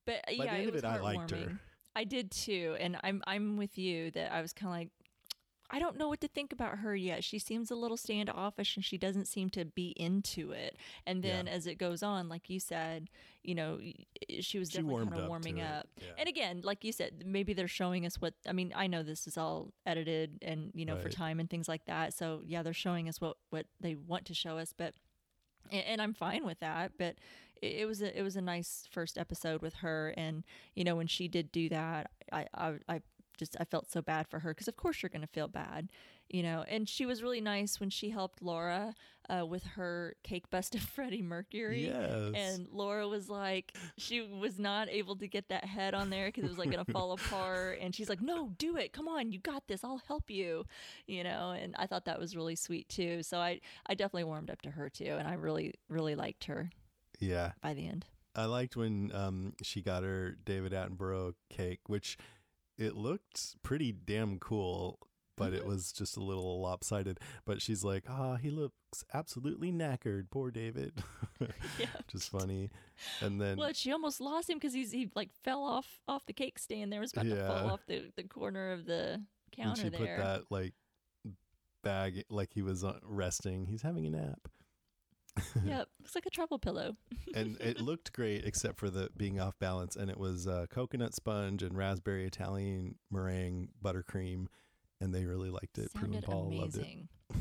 But 0.04 0.16
uh, 0.28 0.36
by 0.38 0.44
yeah, 0.44 0.56
it 0.56 0.72
was 0.72 0.82
it, 0.82 0.86
I 0.86 0.98
liked 1.00 1.30
her. 1.30 1.58
I 1.94 2.04
did 2.04 2.30
too, 2.30 2.76
and 2.80 2.96
I'm 3.02 3.22
I'm 3.26 3.56
with 3.56 3.78
you 3.78 4.10
that 4.12 4.32
I 4.32 4.40
was 4.40 4.52
kind 4.52 4.68
of 4.68 4.78
like, 4.78 4.88
I 5.72 5.78
don't 5.78 5.96
know 5.96 6.08
what 6.08 6.20
to 6.20 6.28
think 6.28 6.52
about 6.52 6.78
her 6.78 6.94
yet. 6.94 7.24
She 7.24 7.38
seems 7.38 7.70
a 7.70 7.74
little 7.74 7.96
standoffish, 7.96 8.76
and 8.76 8.84
she 8.84 8.98
doesn't 8.98 9.26
seem 9.26 9.48
to 9.50 9.64
be 9.64 9.94
into 9.96 10.52
it. 10.52 10.76
And 11.06 11.22
then 11.22 11.48
as 11.48 11.66
it 11.66 11.76
goes 11.76 12.02
on, 12.02 12.28
like 12.28 12.50
you 12.50 12.60
said, 12.60 13.08
you 13.42 13.54
know, 13.54 13.80
she 14.40 14.58
was 14.58 14.68
definitely 14.68 14.92
warmed 14.92 15.10
kind 15.10 15.20
of 15.20 15.24
up 15.24 15.28
warming 15.30 15.60
up. 15.62 15.88
yeah. 15.96 16.12
And 16.18 16.28
again, 16.28 16.60
like 16.62 16.84
you 16.84 16.92
said, 16.92 17.24
maybe 17.26 17.54
they're 17.54 17.68
showing 17.68 18.04
us 18.04 18.20
what 18.20 18.34
I 18.46 18.52
mean. 18.52 18.72
I 18.76 18.86
know 18.86 19.02
this 19.02 19.26
is 19.26 19.38
all 19.38 19.72
edited 19.86 20.38
and 20.42 20.70
you 20.74 20.84
know 20.84 20.96
for 20.98 21.08
time 21.08 21.40
and 21.40 21.48
things 21.48 21.68
like 21.68 21.86
that. 21.86 22.12
So 22.14 22.42
yeah, 22.44 22.62
they're 22.62 22.74
showing 22.74 23.08
us 23.08 23.20
what 23.20 23.36
what 23.48 23.66
they 23.80 23.94
want 23.94 24.26
to 24.26 24.34
show 24.34 24.58
us, 24.58 24.74
but 24.76 24.94
and, 25.70 26.02
I'm 26.02 26.12
fine 26.12 26.44
with 26.44 26.60
that. 26.60 26.92
But 26.98 27.16
it, 27.60 27.76
it 27.78 27.86
was 27.86 28.02
a 28.02 28.16
it 28.16 28.22
was 28.22 28.36
a 28.36 28.42
nice 28.42 28.86
first 28.90 29.16
episode 29.16 29.62
with 29.62 29.74
her, 29.76 30.12
and 30.16 30.44
you 30.74 30.84
know 30.84 30.96
when 30.96 31.06
she 31.06 31.28
did 31.28 31.50
do 31.50 31.68
that, 31.70 32.10
I 32.30 32.46
I, 32.54 32.74
I 32.88 33.00
just 33.36 33.56
I 33.58 33.64
felt 33.64 33.90
so 33.90 34.02
bad 34.02 34.28
for 34.28 34.40
her 34.40 34.50
because 34.50 34.68
of 34.68 34.76
course 34.76 35.02
you're 35.02 35.10
going 35.10 35.22
to 35.22 35.26
feel 35.26 35.48
bad, 35.48 35.88
you 36.28 36.42
know. 36.42 36.64
And 36.68 36.88
she 36.88 37.06
was 37.06 37.22
really 37.22 37.40
nice 37.40 37.80
when 37.80 37.90
she 37.90 38.10
helped 38.10 38.42
Laura 38.42 38.94
uh, 39.28 39.46
with 39.46 39.64
her 39.64 40.16
cake 40.22 40.50
bust 40.50 40.74
of 40.74 40.82
Freddie 40.82 41.22
Mercury. 41.22 41.86
yes, 41.86 42.32
And 42.34 42.68
Laura 42.70 43.08
was 43.08 43.28
like, 43.28 43.76
she 43.96 44.20
was 44.20 44.58
not 44.58 44.88
able 44.88 45.16
to 45.16 45.28
get 45.28 45.48
that 45.48 45.64
head 45.64 45.94
on 45.94 46.10
there 46.10 46.26
because 46.26 46.44
it 46.44 46.48
was 46.48 46.58
like 46.58 46.70
going 46.70 46.84
to 46.84 46.92
fall 46.92 47.12
apart. 47.12 47.78
And 47.80 47.94
she's 47.94 48.08
like, 48.08 48.20
no, 48.20 48.50
do 48.58 48.76
it. 48.76 48.92
Come 48.92 49.08
on. 49.08 49.32
You 49.32 49.38
got 49.38 49.66
this. 49.68 49.84
I'll 49.84 50.02
help 50.06 50.30
you. 50.30 50.64
You 51.06 51.24
know, 51.24 51.50
and 51.50 51.74
I 51.78 51.86
thought 51.86 52.04
that 52.06 52.18
was 52.18 52.36
really 52.36 52.56
sweet 52.56 52.88
too. 52.88 53.22
So 53.22 53.38
I, 53.38 53.60
I 53.86 53.94
definitely 53.94 54.24
warmed 54.24 54.50
up 54.50 54.62
to 54.62 54.70
her 54.70 54.88
too. 54.88 55.16
And 55.18 55.28
I 55.28 55.34
really, 55.34 55.74
really 55.88 56.14
liked 56.14 56.44
her 56.44 56.70
yeah. 57.18 57.52
by 57.62 57.74
the 57.74 57.86
end. 57.86 58.06
I 58.34 58.46
liked 58.46 58.76
when 58.76 59.10
um 59.14 59.52
she 59.62 59.82
got 59.82 60.02
her 60.04 60.36
David 60.44 60.72
Attenborough 60.72 61.34
cake, 61.50 61.80
which 61.86 62.16
it 62.82 62.96
looked 62.96 63.62
pretty 63.62 63.92
damn 63.92 64.38
cool, 64.38 64.98
but 65.36 65.52
it 65.54 65.62
Mhm. 65.62 65.66
was 65.66 65.92
just 65.92 66.16
a 66.16 66.20
little 66.22 66.60
lopsided. 66.60 67.18
But 67.44 67.62
she's 67.62 67.82
like, 67.84 68.04
"Ah, 68.08 68.36
he 68.36 68.50
looks 68.50 69.04
absolutely 69.14 69.72
knackered, 69.72 70.30
poor 70.30 70.50
David," 70.50 71.02
Yeah. 71.78 71.86
just 72.08 72.30
funny. 72.30 72.70
And 73.20 73.40
then 73.40 73.56
Well, 73.58 73.72
she 73.72 73.92
almost 73.92 74.20
lost 74.20 74.50
him 74.50 74.56
because 74.58 74.74
he's 74.74 74.92
he 74.92 75.10
like 75.14 75.30
fell 75.42 75.62
off 75.64 76.00
off 76.06 76.26
the 76.26 76.32
cake 76.32 76.58
stand. 76.58 76.92
There 76.92 77.00
was 77.00 77.12
about 77.12 77.24
to 77.26 77.46
fall 77.46 77.70
off 77.70 77.80
the, 77.86 78.10
the 78.16 78.24
corner 78.24 78.72
of 78.72 78.84
the 78.84 79.14
and 79.14 79.26
counter 79.52 79.82
she 79.82 79.88
there. 79.88 80.16
put 80.16 80.22
that 80.24 80.42
like 80.50 80.74
bag 81.82 82.24
like 82.30 82.52
he 82.52 82.62
was 82.62 82.84
uh, 82.84 82.98
resting. 83.02 83.66
He's 83.66 83.82
having 83.82 84.06
a 84.06 84.10
nap. 84.10 84.48
yep, 85.64 85.88
looks 86.00 86.14
like 86.14 86.26
a 86.26 86.30
travel 86.30 86.58
pillow. 86.58 86.96
and 87.34 87.58
it 87.60 87.80
looked 87.80 88.12
great 88.12 88.44
except 88.44 88.78
for 88.78 88.90
the 88.90 89.10
being 89.16 89.40
off 89.40 89.58
balance 89.58 89.96
and 89.96 90.10
it 90.10 90.18
was 90.18 90.46
uh, 90.46 90.66
coconut 90.70 91.14
sponge 91.14 91.62
and 91.62 91.76
raspberry 91.76 92.26
italian 92.26 92.94
meringue 93.10 93.68
buttercream 93.82 94.46
and 95.00 95.14
they 95.14 95.24
really 95.24 95.50
liked 95.50 95.78
it 95.78 95.90
sounded 95.92 96.22
paul 96.22 96.50
loved 96.52 96.76
it 96.76 96.86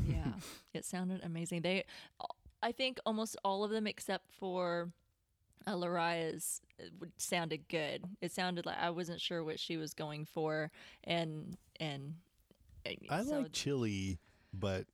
yeah, 0.06 0.32
it 0.74 0.84
sounded 0.84 1.20
amazing. 1.22 1.62
They, 1.62 1.84
I 2.62 2.72
think 2.72 2.98
almost 3.04 3.36
all 3.44 3.64
of 3.64 3.70
them 3.70 3.86
except 3.86 4.30
for 4.32 4.90
uh, 5.66 5.76
Loriea's 5.76 6.60
uh, 6.80 6.86
would- 7.00 7.12
sounded 7.20 7.68
good. 7.68 8.04
It 8.20 8.32
sounded 8.32 8.66
like 8.66 8.78
I 8.78 8.90
wasn't 8.90 9.20
sure 9.20 9.44
what 9.44 9.60
she 9.60 9.76
was 9.76 9.94
going 9.94 10.24
for, 10.24 10.70
and 11.04 11.56
and 11.78 12.14
i 13.10 13.22
so- 13.22 13.38
like 13.38 13.52
chili 13.52 14.18
but 14.52 14.86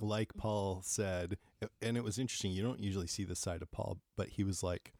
like 0.00 0.34
paul 0.34 0.80
said 0.82 1.36
and 1.82 1.96
it 1.96 2.04
was 2.04 2.18
interesting 2.18 2.52
you 2.52 2.62
don't 2.62 2.80
usually 2.80 3.06
see 3.06 3.24
the 3.24 3.34
side 3.36 3.62
of 3.62 3.70
paul 3.70 3.98
but 4.16 4.28
he 4.28 4.44
was 4.44 4.62
like 4.62 4.92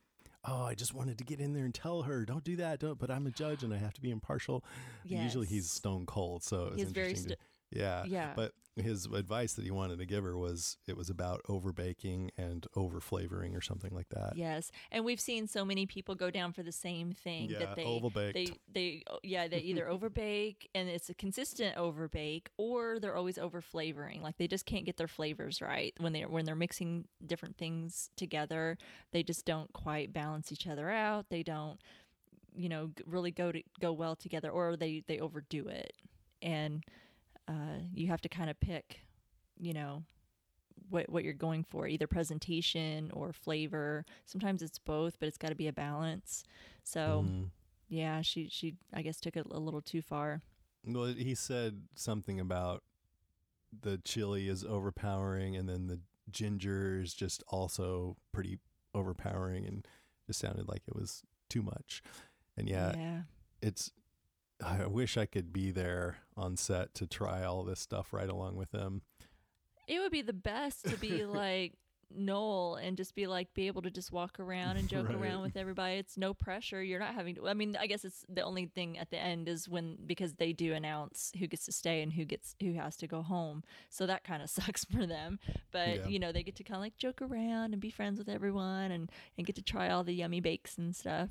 oh 0.46 0.64
i 0.64 0.74
just 0.74 0.92
wanted 0.94 1.16
to 1.18 1.24
get 1.24 1.40
in 1.40 1.52
there 1.54 1.64
and 1.64 1.74
tell 1.74 2.02
her 2.02 2.24
don't 2.24 2.44
do 2.44 2.56
that 2.56 2.78
don't 2.80 2.98
but 2.98 3.10
i'm 3.10 3.26
a 3.26 3.30
judge 3.30 3.62
and 3.62 3.72
i 3.72 3.76
have 3.78 3.94
to 3.94 4.00
be 4.00 4.10
impartial. 4.10 4.64
Usually 5.24 5.46
he's 5.46 5.70
stone 5.70 6.06
cold 6.06 6.42
so 6.44 6.64
it 6.66 6.72
was 6.72 6.80
He's 6.82 6.90
very 6.92 7.08
interesting 7.08 7.30
to- 7.30 7.36
st- 7.36 7.38
yeah 7.74 8.04
yeah. 8.06 8.32
But 8.36 8.52
his 8.76 9.06
advice 9.06 9.52
that 9.52 9.64
he 9.64 9.70
wanted 9.70 10.00
to 10.00 10.04
give 10.04 10.24
her 10.24 10.36
was 10.36 10.78
it 10.88 10.96
was 10.96 11.08
about 11.08 11.40
over 11.48 11.72
baking 11.72 12.32
and 12.36 12.66
over 12.74 12.98
flavoring 13.00 13.54
or 13.54 13.60
something 13.60 13.92
like 13.94 14.08
that. 14.08 14.32
Yes, 14.36 14.72
and 14.90 15.04
we've 15.04 15.20
seen 15.20 15.46
so 15.46 15.64
many 15.64 15.86
people 15.86 16.16
go 16.16 16.28
down 16.28 16.52
for 16.52 16.64
the 16.64 16.72
same 16.72 17.12
thing 17.12 17.50
Yeah, 17.50 17.60
that 17.60 17.76
they 17.76 17.84
oval 17.84 18.10
baked. 18.10 18.34
they 18.34 18.48
they 18.72 19.02
oh, 19.08 19.18
yeah 19.22 19.46
they 19.46 19.58
either 19.58 19.88
overbake 19.88 20.68
and 20.74 20.88
it's 20.88 21.08
a 21.08 21.14
consistent 21.14 21.76
overbake 21.76 22.50
or 22.56 22.98
they're 22.98 23.14
always 23.16 23.38
over 23.38 23.60
flavoring. 23.60 24.22
Like 24.22 24.38
they 24.38 24.48
just 24.48 24.66
can't 24.66 24.84
get 24.84 24.96
their 24.96 25.06
flavors 25.06 25.62
right 25.62 25.94
when 25.98 26.12
they 26.12 26.22
when 26.22 26.44
they're 26.44 26.56
mixing 26.56 27.06
different 27.24 27.56
things 27.56 28.10
together. 28.16 28.76
They 29.12 29.22
just 29.22 29.44
don't 29.46 29.72
quite 29.72 30.12
balance 30.12 30.50
each 30.50 30.66
other 30.66 30.90
out. 30.90 31.26
They 31.30 31.44
don't 31.44 31.78
you 32.56 32.68
know 32.68 32.88
g- 32.96 33.04
really 33.06 33.30
go 33.30 33.52
to 33.52 33.62
go 33.80 33.92
well 33.92 34.16
together 34.16 34.50
or 34.50 34.76
they 34.76 35.02
they 35.06 35.18
overdo 35.20 35.66
it 35.68 35.92
and 36.42 36.84
uh, 37.48 37.78
you 37.92 38.08
have 38.08 38.20
to 38.22 38.28
kind 38.28 38.50
of 38.50 38.58
pick 38.60 39.00
you 39.58 39.72
know 39.72 40.02
what 40.90 41.08
what 41.08 41.24
you're 41.24 41.32
going 41.32 41.62
for 41.64 41.86
either 41.86 42.06
presentation 42.06 43.10
or 43.12 43.32
flavor 43.32 44.04
sometimes 44.26 44.62
it's 44.62 44.78
both 44.78 45.18
but 45.18 45.26
it's 45.28 45.38
got 45.38 45.48
to 45.50 45.54
be 45.54 45.68
a 45.68 45.72
balance 45.72 46.42
so 46.82 47.24
Mhm. 47.26 47.50
yeah 47.88 48.20
she 48.22 48.48
she 48.48 48.74
i 48.92 49.00
guess 49.02 49.20
took 49.20 49.36
it 49.36 49.46
a 49.50 49.58
little 49.58 49.80
too 49.82 50.02
far 50.02 50.42
Well, 50.86 51.06
he 51.06 51.34
said 51.34 51.82
something 51.94 52.38
about 52.40 52.82
the 53.82 53.98
chili 54.04 54.48
is 54.48 54.64
overpowering, 54.64 55.56
and 55.56 55.68
then 55.68 55.86
the 55.86 56.00
ginger 56.30 57.00
is 57.00 57.14
just 57.14 57.42
also 57.48 58.16
pretty 58.32 58.58
overpowering, 58.94 59.66
and 59.66 59.86
just 60.26 60.40
sounded 60.40 60.68
like 60.68 60.82
it 60.86 60.94
was 60.94 61.22
too 61.48 61.62
much. 61.62 62.02
And 62.56 62.68
yeah, 62.68 62.92
yeah 62.96 63.20
it's. 63.62 63.90
I 64.62 64.86
wish 64.86 65.16
I 65.16 65.26
could 65.26 65.52
be 65.52 65.70
there 65.70 66.18
on 66.36 66.56
set 66.56 66.94
to 66.94 67.06
try 67.06 67.42
all 67.44 67.64
this 67.64 67.80
stuff 67.80 68.12
right 68.12 68.28
along 68.28 68.56
with 68.56 68.70
them. 68.70 69.02
it 69.86 70.00
would 70.00 70.12
be 70.12 70.22
the 70.22 70.32
best 70.32 70.84
to 70.88 70.96
be 70.96 71.24
like 71.26 71.74
Noel 72.16 72.76
and 72.76 72.96
just 72.96 73.14
be 73.16 73.26
like, 73.26 73.52
be 73.54 73.66
able 73.66 73.82
to 73.82 73.90
just 73.90 74.12
walk 74.12 74.38
around 74.38 74.76
and 74.76 74.88
joke 74.88 75.08
Right. 75.08 75.16
around 75.16 75.42
with 75.42 75.56
everybody. 75.56 75.96
It's 75.96 76.16
no 76.16 76.32
pressure. 76.32 76.80
You're 76.82 77.00
not 77.00 77.14
having 77.14 77.34
to. 77.34 77.48
I 77.48 77.54
mean, 77.54 77.76
I 77.78 77.86
guess 77.88 78.04
it's 78.04 78.24
the 78.28 78.42
only 78.42 78.66
thing 78.66 78.96
at 78.98 79.10
the 79.10 79.18
end 79.18 79.48
is 79.48 79.68
when 79.68 79.96
because 80.06 80.34
they 80.34 80.52
do 80.52 80.72
announce 80.74 81.32
who 81.38 81.46
gets 81.48 81.64
to 81.66 81.72
stay 81.72 82.02
and 82.02 82.12
who 82.12 82.24
gets 82.24 82.54
who 82.60 82.74
has 82.74 82.96
to 82.98 83.08
go 83.08 83.22
home. 83.22 83.64
So 83.90 84.06
that 84.06 84.22
kind 84.22 84.42
of 84.42 84.50
sucks 84.58 84.84
for 84.84 85.06
them. 85.06 85.40
But 85.72 85.96
Yeah. 85.96 86.06
you 86.06 86.18
know, 86.20 86.30
they 86.30 86.44
get 86.44 86.54
to 86.56 86.62
kind 86.64 86.76
of 86.76 86.82
like 86.82 86.96
joke 86.96 87.20
around 87.20 87.72
and 87.72 87.80
be 87.80 87.90
friends 87.90 88.18
with 88.18 88.28
everyone 88.28 88.92
and 88.92 89.10
and 89.36 89.46
get 89.46 89.56
to 89.56 89.62
try 89.62 89.88
all 89.90 90.04
the 90.04 90.14
yummy 90.14 90.40
bakes 90.40 90.78
and 90.78 90.94
stuff. 90.94 91.30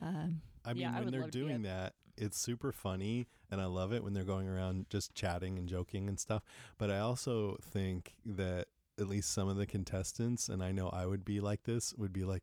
Um, 0.00 0.40
I 0.64 0.72
mean, 0.74 0.82
Yeah, 0.82 1.00
when 1.00 1.10
they're 1.10 1.28
doing 1.30 1.62
that, 1.62 1.94
it's 2.16 2.38
super 2.38 2.72
funny, 2.72 3.28
and 3.50 3.60
I 3.60 3.66
love 3.66 3.92
it 3.92 4.02
when 4.04 4.12
they're 4.14 4.24
going 4.24 4.48
around 4.48 4.86
just 4.90 5.14
chatting 5.14 5.58
and 5.58 5.68
joking 5.68 6.08
and 6.08 6.18
stuff. 6.18 6.42
But 6.78 6.90
I 6.90 6.98
also 6.98 7.56
think 7.62 8.14
that 8.24 8.66
at 8.98 9.08
least 9.08 9.32
some 9.32 9.48
of 9.48 9.56
the 9.56 9.66
contestants, 9.66 10.48
and 10.48 10.62
I 10.62 10.72
know 10.72 10.88
I 10.88 11.06
would 11.06 11.24
be 11.24 11.40
like 11.40 11.64
this, 11.64 11.94
would 11.94 12.12
be 12.12 12.24
like, 12.24 12.42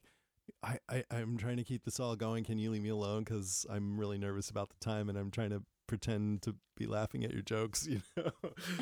I, 0.64 0.80
I 0.90 1.04
I'm 1.12 1.38
trying 1.38 1.58
to 1.58 1.64
keep 1.64 1.86
this 1.86 2.00
all 2.00 2.16
going. 2.16 2.44
Can 2.44 2.58
you 2.58 2.72
leave 2.72 2.82
me 2.82 2.90
alone? 2.90 3.24
Because 3.24 3.66
I'm 3.70 4.00
really 4.00 4.18
nervous 4.18 4.50
about 4.50 4.70
the 4.70 4.84
time, 4.84 5.10
and 5.10 5.18
I'm 5.18 5.32
trying 5.32 5.52
to 5.52 5.62
pretend 5.88 6.42
to 6.44 6.56
be 6.76 6.86
laughing 6.86 7.24
at 7.24 7.32
your 7.32 7.42
jokes. 7.42 7.88
You 7.90 8.02
know, 8.18 8.32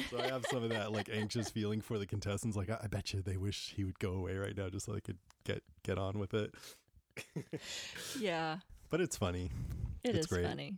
so 0.09 0.19
I 0.19 0.27
have 0.27 0.45
some 0.49 0.63
of 0.63 0.69
that 0.69 0.91
like 0.91 1.09
anxious 1.11 1.49
feeling 1.49 1.81
for 1.81 1.97
the 1.97 2.05
contestants. 2.05 2.57
Like 2.57 2.69
I, 2.69 2.79
I 2.83 2.87
bet 2.87 3.13
you 3.13 3.21
they 3.21 3.37
wish 3.37 3.73
he 3.75 3.83
would 3.83 3.99
go 3.99 4.11
away 4.13 4.35
right 4.35 4.55
now, 4.55 4.69
just 4.69 4.85
so 4.85 4.93
they 4.93 5.01
could 5.01 5.17
get 5.43 5.63
get 5.83 5.97
on 5.97 6.19
with 6.19 6.33
it. 6.33 6.53
yeah, 8.19 8.57
But 8.89 9.01
it's 9.01 9.17
funny. 9.17 9.49
It 10.07 10.15
It's 10.15 10.25
is 10.25 10.27
great. 10.27 10.45
funny. 10.45 10.77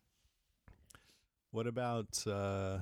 What 1.52 1.68
about 1.68 2.26
uh 2.28 2.80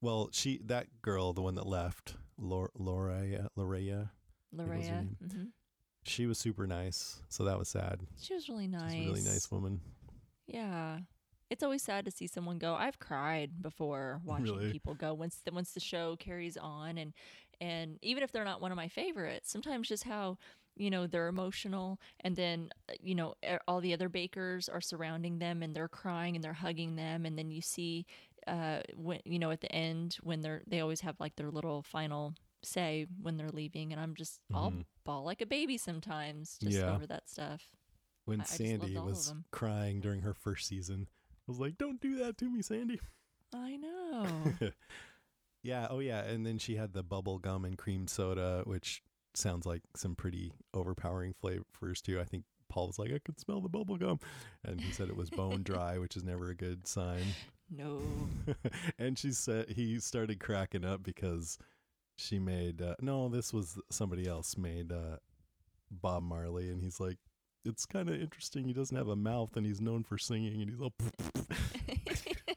well, 0.00 0.30
she 0.32 0.58
that 0.64 0.86
girl, 1.02 1.32
the 1.32 1.42
one 1.42 1.56
that 1.56 1.66
left, 1.66 2.14
Lor- 2.38 2.70
Loriea, 2.78 3.48
Loriea, 3.58 4.10
was 4.52 4.66
her 4.66 4.66
Loriea. 4.66 4.88
name. 4.90 5.16
hmm 5.20 5.44
she 6.02 6.24
was 6.24 6.38
super 6.38 6.66
nice, 6.66 7.20
so 7.28 7.44
that 7.44 7.58
was 7.58 7.68
sad. 7.68 8.00
She 8.18 8.32
was 8.32 8.48
really 8.48 8.66
nice. 8.66 8.92
She's 8.94 9.02
a 9.02 9.08
really 9.10 9.20
nice 9.20 9.50
woman. 9.50 9.82
Yeah. 10.46 11.00
It's 11.50 11.62
always 11.62 11.82
sad 11.82 12.06
to 12.06 12.10
see 12.10 12.26
someone 12.26 12.56
go. 12.58 12.74
I've 12.74 12.98
cried 12.98 13.60
before 13.60 14.22
watching 14.24 14.44
Really? 14.56 14.72
people 14.72 14.94
go 14.94 15.12
once 15.12 15.36
the 15.44 15.52
once 15.52 15.72
the 15.72 15.80
show 15.80 16.16
carries 16.16 16.56
on 16.56 16.96
and 16.96 17.12
and 17.60 17.98
even 18.00 18.22
if 18.22 18.32
they're 18.32 18.44
not 18.46 18.62
one 18.62 18.72
of 18.72 18.76
my 18.76 18.88
favorites, 18.88 19.50
sometimes 19.52 19.88
just 19.88 20.04
how 20.04 20.38
you 20.80 20.90
know 20.90 21.06
they're 21.06 21.28
emotional 21.28 22.00
and 22.20 22.34
then 22.36 22.70
uh, 22.88 22.94
you 23.02 23.14
know 23.14 23.34
all 23.68 23.80
the 23.80 23.92
other 23.94 24.08
bakers 24.08 24.68
are 24.68 24.80
surrounding 24.80 25.38
them 25.38 25.62
and 25.62 25.74
they're 25.74 25.88
crying 25.88 26.34
and 26.34 26.42
they're 26.42 26.52
hugging 26.52 26.96
them 26.96 27.26
and 27.26 27.36
then 27.38 27.50
you 27.50 27.60
see 27.60 28.06
uh 28.46 28.80
when 28.96 29.20
you 29.24 29.38
know 29.38 29.50
at 29.50 29.60
the 29.60 29.70
end 29.72 30.16
when 30.22 30.40
they're 30.40 30.62
they 30.66 30.80
always 30.80 31.00
have 31.02 31.14
like 31.20 31.36
their 31.36 31.50
little 31.50 31.82
final 31.82 32.34
say 32.62 33.06
when 33.22 33.36
they're 33.36 33.50
leaving 33.50 33.92
and 33.92 34.00
I'm 34.00 34.14
just 34.14 34.40
I'll 34.54 34.70
Mhm. 34.72 34.84
bawl 35.04 35.24
like 35.24 35.40
a 35.42 35.46
baby 35.46 35.76
sometimes 35.78 36.58
just 36.58 36.78
Yeah. 36.78 36.94
over 36.94 37.06
that 37.06 37.28
stuff. 37.28 37.62
When 38.24 38.40
I- 38.40 38.44
I 38.44 38.46
Sandy 38.46 38.96
of 38.96 39.04
was 39.04 39.34
crying 39.50 40.00
during 40.00 40.20
her 40.22 40.34
first 40.34 40.66
season, 40.68 41.08
I 41.30 41.42
was 41.46 41.58
like, 41.58 41.78
"Don't 41.78 42.00
do 42.00 42.16
that 42.16 42.36
to 42.38 42.50
me, 42.50 42.62
Sandy." 42.62 43.00
I 43.52 43.76
know. 43.84 44.54
Yeah, 45.62 45.88
oh 45.90 45.98
yeah, 45.98 46.22
and 46.22 46.46
then 46.46 46.58
she 46.58 46.76
had 46.76 46.92
the 46.94 47.02
bubble 47.02 47.38
gum 47.38 47.64
and 47.64 47.76
cream 47.76 48.06
soda, 48.06 48.62
which 48.64 49.02
sounds 49.34 49.66
like 49.66 49.82
some 49.96 50.14
pretty 50.14 50.52
overpowering 50.74 51.34
flavors 51.34 52.00
too. 52.00 52.20
I 52.20 52.24
think 52.24 52.44
Paul 52.68 52.88
was 52.88 52.98
like, 52.98 53.12
"I 53.12 53.18
could 53.18 53.40
smell 53.40 53.60
the 53.60 53.68
bubble 53.68 53.96
gum," 53.96 54.20
and 54.64 54.80
he 54.80 54.92
said 54.92 55.08
it 55.08 55.16
was 55.16 55.30
bone 55.30 55.62
dry, 55.64 55.98
which 55.98 56.16
is 56.16 56.24
never 56.24 56.50
a 56.50 56.54
good 56.54 56.86
sign. 56.86 57.22
no. 57.70 58.00
and 58.98 59.18
she 59.18 59.32
said 59.32 59.70
he 59.70 59.98
started 60.00 60.40
cracking 60.40 60.84
up 60.84 61.02
because 61.02 61.58
she 62.16 62.38
made 62.38 62.82
uh, 62.82 62.94
no, 63.00 63.28
this 63.28 63.52
was 63.52 63.78
somebody 63.90 64.26
else 64.26 64.56
made 64.56 64.92
uh, 64.92 65.16
Bob 65.90 66.22
Marley, 66.22 66.70
and 66.70 66.80
he's 66.80 67.00
like, 67.00 67.18
it's 67.64 67.86
kind 67.86 68.08
of 68.08 68.20
interesting. 68.20 68.64
He 68.64 68.72
doesn't 68.72 68.96
have 68.96 69.08
a 69.08 69.16
mouth, 69.16 69.56
and 69.56 69.66
he's 69.66 69.80
known 69.80 70.04
for 70.04 70.18
singing, 70.18 70.60
and 70.60 70.70
he's 70.70 70.80
all. 70.80 70.94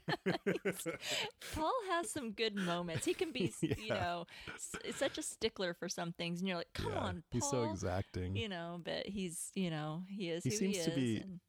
Paul 1.56 1.74
has 1.90 2.10
some 2.10 2.32
good 2.32 2.56
moments. 2.56 3.06
He 3.06 3.14
can 3.14 3.32
be, 3.32 3.46
s 3.48 3.62
you 3.78 3.90
know, 3.90 4.26
s- 4.56 4.96
such 4.96 5.18
a 5.18 5.22
stickler 5.24 5.74
for 5.74 5.88
some 5.90 6.12
things, 6.14 6.40
and 6.40 6.48
you're 6.48 6.58
like, 6.58 6.74
come 6.74 6.92
Yeah, 6.92 7.00
on, 7.00 7.14
Paul. 7.14 7.24
he's 7.32 7.50
so 7.50 7.64
exacting. 7.64 8.36
You 8.36 8.50
know, 8.50 8.80
but 8.84 9.06
he's, 9.08 9.52
you 9.56 9.70
know, 9.70 10.04
he 10.08 10.30
is 10.30 10.44
He 10.44 10.52
who 10.52 10.56
seems 10.58 10.78
he 10.78 10.84
to 10.84 10.92
be 10.92 11.18
and 11.18 11.40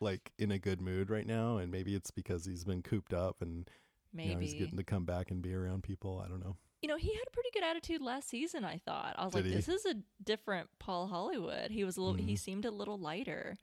like 0.00 0.30
in 0.38 0.50
a 0.52 0.58
good 0.58 0.80
mood 0.80 1.10
right 1.10 1.26
now, 1.26 1.56
and 1.58 1.70
maybe 1.72 1.94
it's 1.94 2.10
because 2.10 2.44
he's 2.44 2.64
been 2.64 2.82
cooped 2.82 3.12
up, 3.12 3.36
and 3.42 3.68
maybe. 4.12 4.28
you 4.28 4.34
know 4.34 4.40
he's 4.40 4.54
getting 4.54 4.76
to 4.78 4.84
come 4.84 5.04
back 5.04 5.30
and 5.30 5.42
be 5.42 5.54
around 5.54 5.82
people. 5.82 6.22
I 6.24 6.28
don't 6.28 6.40
know. 6.40 6.56
you 6.82 6.88
know, 6.88 6.96
he 6.96 7.08
had 7.12 7.24
a 7.26 7.30
pretty 7.32 7.50
good 7.52 7.64
attitude 7.64 8.00
last 8.00 8.28
season. 8.28 8.64
I 8.64 8.78
thought. 8.78 9.14
I 9.18 9.24
was 9.24 9.34
Did 9.34 9.44
like, 9.44 9.50
he? 9.50 9.56
this 9.56 9.68
is 9.68 9.84
a 9.86 9.94
different 10.22 10.68
Paul 10.78 11.08
Hollywood. 11.08 11.70
He 11.72 11.82
was 11.84 11.96
a 11.96 12.00
little. 12.00 12.14
He 12.16 12.34
Mhm. 12.34 12.38
seemed 12.38 12.64
a 12.64 12.70
little 12.70 12.98
lighter. 12.98 13.56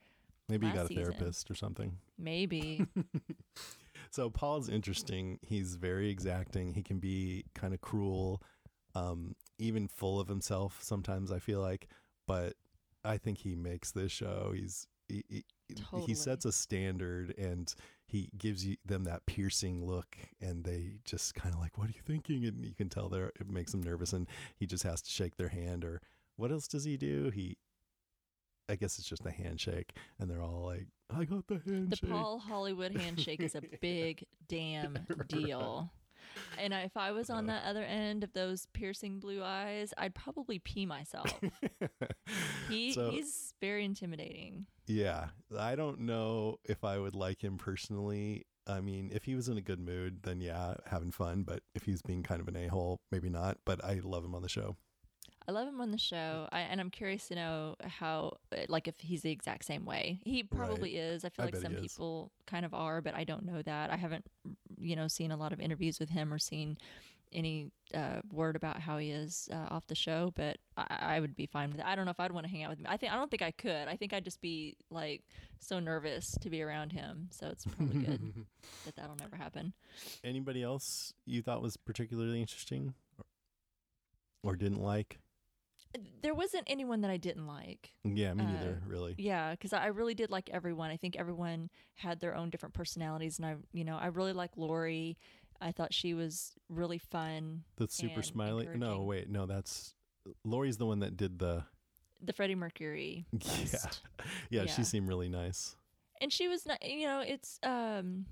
Maybe 0.50 0.68
he 0.68 0.74
got 0.74 0.86
a 0.86 0.88
season. 0.90 1.04
therapist 1.06 1.50
or 1.50 1.56
something. 1.56 1.98
Maybe. 2.20 2.86
so 4.16 4.30
Paul's 4.30 4.70
interesting. 4.70 5.40
He's 5.42 5.76
very 5.76 6.10
exacting. 6.10 6.74
He 6.74 6.82
can 6.82 7.00
be 7.00 7.44
kind 7.54 7.74
of 7.74 7.82
cruel, 7.82 8.42
um, 8.96 9.36
even 9.60 9.90
full 9.90 10.22
of 10.22 10.30
himself 10.30 10.80
sometimes. 10.82 11.34
I 11.34 11.40
feel 11.40 11.60
like, 11.60 11.90
but 12.26 12.54
I 13.04 13.18
think 13.18 13.40
he 13.40 13.56
makes 13.56 13.92
this 13.92 14.14
show. 14.14 14.54
He's 14.56 14.88
he, 15.10 15.24
he, 15.28 15.44
Totally. 15.76 16.06
he 16.08 16.16
sets 16.16 16.46
a 16.46 16.52
standard 16.54 17.36
and 17.38 17.74
he 18.08 18.30
gives 18.38 18.66
you 18.66 18.78
them 18.86 19.04
that 19.04 19.26
piercing 19.26 19.86
look, 19.86 20.16
and 20.40 20.64
they 20.64 20.94
just 21.04 21.36
kind 21.36 21.54
of 21.54 21.60
like, 21.60 21.78
"What 21.78 21.90
are 21.90 21.94
you 21.94 22.02
thinking?" 22.06 22.46
And 22.46 22.64
you 22.66 22.74
can 22.74 22.88
tell 22.88 23.10
there 23.10 23.34
it 23.38 23.50
makes 23.50 23.74
them 23.74 23.84
nervous, 23.84 24.14
and 24.14 24.28
he 24.56 24.66
just 24.66 24.84
has 24.84 25.02
to 25.02 25.12
shake 25.12 25.36
their 25.36 25.50
hand. 25.50 25.84
Or 25.84 26.02
what 26.38 26.52
else 26.52 26.70
does 26.70 26.86
he 26.86 26.96
do? 26.96 27.32
He 27.32 27.58
I 28.70 28.76
guess 28.76 28.98
it's 28.98 29.10
just 29.10 29.26
a 29.26 29.32
handshake, 29.32 29.94
and 30.20 30.30
they're 30.30 30.42
all 30.42 30.64
like, 30.66 30.88
"I 31.10 31.26
got 31.26 31.48
the 31.48 31.56
the. 31.66 31.98
Paul 32.08 32.40
Hollywood 32.40 32.96
handshake 32.98 33.42
is 33.42 33.56
a 33.56 33.62
big 33.82 34.26
damn 34.48 34.98
deal. 35.28 35.92
And 36.58 36.74
if 36.74 36.98
I 36.98 37.12
was 37.12 37.30
on 37.30 37.46
that 37.48 37.64
other 37.66 37.84
end 37.84 38.24
of 38.24 38.34
those 38.34 38.66
piercing 38.74 39.20
blue 39.20 39.42
eyes, 39.44 39.94
I'd 39.98 40.16
probably 40.16 40.60
pee 40.60 40.86
myself. 40.86 41.34
He 42.70 42.94
So- 42.94 43.12
he's 43.12 43.54
very 43.62 43.86
intimidating. 43.86 44.66
Yeah, 44.88 45.28
I 45.58 45.76
don't 45.76 46.02
know 46.02 46.58
if 46.66 46.84
I 46.84 46.98
would 46.98 47.16
like 47.16 47.44
him 47.44 47.58
personally. 47.58 48.46
I 48.68 48.82
mean, 48.82 49.12
if 49.14 49.24
he 49.26 49.36
was 49.36 49.48
in 49.48 49.58
a 49.58 49.62
good 49.62 49.80
mood, 49.80 50.24
then 50.24 50.42
yeah, 50.42 50.76
having 50.88 51.12
fun. 51.12 51.44
But 51.44 51.62
if 51.76 51.84
he's 51.84 52.02
being 52.02 52.24
kind 52.24 52.42
of 52.42 52.48
an 52.48 52.56
a 52.56 52.68
hole, 52.68 52.98
maybe 53.12 53.30
not. 53.30 53.60
But 53.66 53.84
I 53.84 54.02
love 54.04 54.26
him 54.26 54.34
on 54.36 54.42
the 54.42 54.50
show. 54.50 54.76
I 55.48 55.52
love 55.52 55.68
him 55.68 55.80
on 55.80 55.92
the 55.92 55.98
show, 55.98 56.48
I, 56.52 56.62
and 56.62 56.82
I'm 56.82 56.90
curious 56.90 57.28
to 57.28 57.36
know 57.36 57.76
how, 57.84 58.38
uh, 58.52 58.62
like, 58.68 58.88
if 58.88 58.96
he's 59.00 59.22
the 59.22 59.32
exact 59.32 59.66
same 59.66 59.86
way. 59.86 60.20
He 60.24 60.44
probably 60.44 60.98
is. 60.98 61.24
I 61.24 61.30
feel 61.30 61.44
I 61.44 61.46
like 61.50 61.56
some 61.58 61.76
people 61.76 62.32
kind 62.48 62.66
of 62.66 62.74
are, 62.74 63.02
but 63.02 63.14
I 63.14 63.24
don't 63.24 63.46
know 63.46 63.62
that. 63.62 63.92
I 63.92 63.96
haven't, 63.96 64.26
you 64.80 64.96
know, 64.96 65.08
seen 65.08 65.32
a 65.32 65.38
lot 65.38 65.54
of 65.54 65.60
interviews 65.60 66.00
with 66.00 66.10
him 66.10 66.34
or 66.34 66.40
seen 66.40 66.78
any 67.32 67.70
uh, 67.94 68.22
word 68.32 68.56
about 68.56 68.80
how 68.80 68.98
he 68.98 69.12
is 69.12 69.50
uh, 69.52 69.68
off 69.74 69.86
the 69.88 69.96
show. 69.96 70.32
But 70.36 70.58
I, 70.78 70.86
I 71.00 71.20
would 71.20 71.36
be 71.36 71.46
fine 71.46 71.70
with 71.70 71.80
it. 71.80 71.86
I 71.86 71.96
don't 71.96 72.06
know 72.06 72.12
if 72.12 72.20
I'd 72.20 72.32
want 72.32 72.46
to 72.46 72.52
hang 72.52 72.64
out 72.64 72.72
with 72.72 72.80
him. 72.80 72.88
I 72.90 72.98
think 72.98 73.12
I 73.12 73.16
don't 73.16 73.30
think 73.30 73.42
I 73.42 73.52
could. 73.52 73.88
I 73.88 73.96
think 73.96 74.14
I'd 74.14 74.24
just 74.24 74.42
be 74.42 74.78
like 74.90 75.24
so 75.60 75.80
nervous 75.80 76.38
to 76.42 76.50
be 76.50 76.62
around 76.62 76.92
him. 76.92 77.28
So 77.32 77.48
it's 77.48 77.66
probably 77.66 78.04
good 78.04 78.34
that 78.86 78.96
that'll 78.96 79.18
never 79.18 79.36
happen. 79.36 79.74
Anybody 80.24 80.64
else 80.64 81.14
you 81.26 81.42
thought 81.42 81.62
was 81.62 81.78
particularly 81.78 82.42
interesting, 82.42 82.94
or, 83.20 83.26
or 84.52 84.56
didn't 84.56 84.82
like? 84.82 85.20
There 86.22 86.34
wasn't 86.34 86.64
anyone 86.68 87.02
that 87.02 87.12
I 87.12 87.18
didn't 87.18 87.48
like. 87.48 87.92
Yeah, 88.04 88.34
me 88.34 88.44
Uh, 88.44 88.48
neither. 88.52 88.82
Really. 88.86 89.16
Yeah, 89.18 89.52
because 89.52 89.72
I 89.74 89.88
really 89.88 90.14
did 90.14 90.30
like 90.30 90.50
everyone. 90.50 90.90
I 90.92 90.98
think 90.98 91.16
everyone 91.16 91.70
had 91.96 92.20
their 92.20 92.36
own 92.36 92.50
different 92.50 92.74
personalities, 92.76 93.38
and 93.40 93.46
I, 93.46 93.56
you 93.72 93.84
know, 93.86 93.96
I 93.98 94.08
really 94.08 94.34
like 94.34 94.52
Lori. 94.58 95.18
I 95.62 95.72
thought 95.72 95.94
she 95.94 96.14
was 96.14 96.52
really 96.68 96.98
fun. 96.98 97.64
The 97.78 97.88
super 97.88 98.22
smiley. 98.24 98.68
No, 98.76 99.04
wait, 99.04 99.30
no, 99.30 99.46
that's 99.46 99.94
Lori's 100.44 100.78
the 100.78 100.86
one 100.86 101.00
that 101.00 101.16
did 101.16 101.40
the. 101.40 101.64
The 102.22 102.34
Freddie 102.34 102.56
Mercury. 102.56 103.26
Yeah, 103.42 103.80
yeah, 104.50 104.62
Yeah. 104.64 104.66
she 104.66 104.84
seemed 104.84 105.08
really 105.08 105.30
nice. 105.30 105.76
and 106.20 106.32
she 106.34 106.48
was 106.50 106.66
not. 106.66 106.84
You 106.84 107.06
know, 107.08 107.20
it's 107.22 107.60
um, 107.64 108.26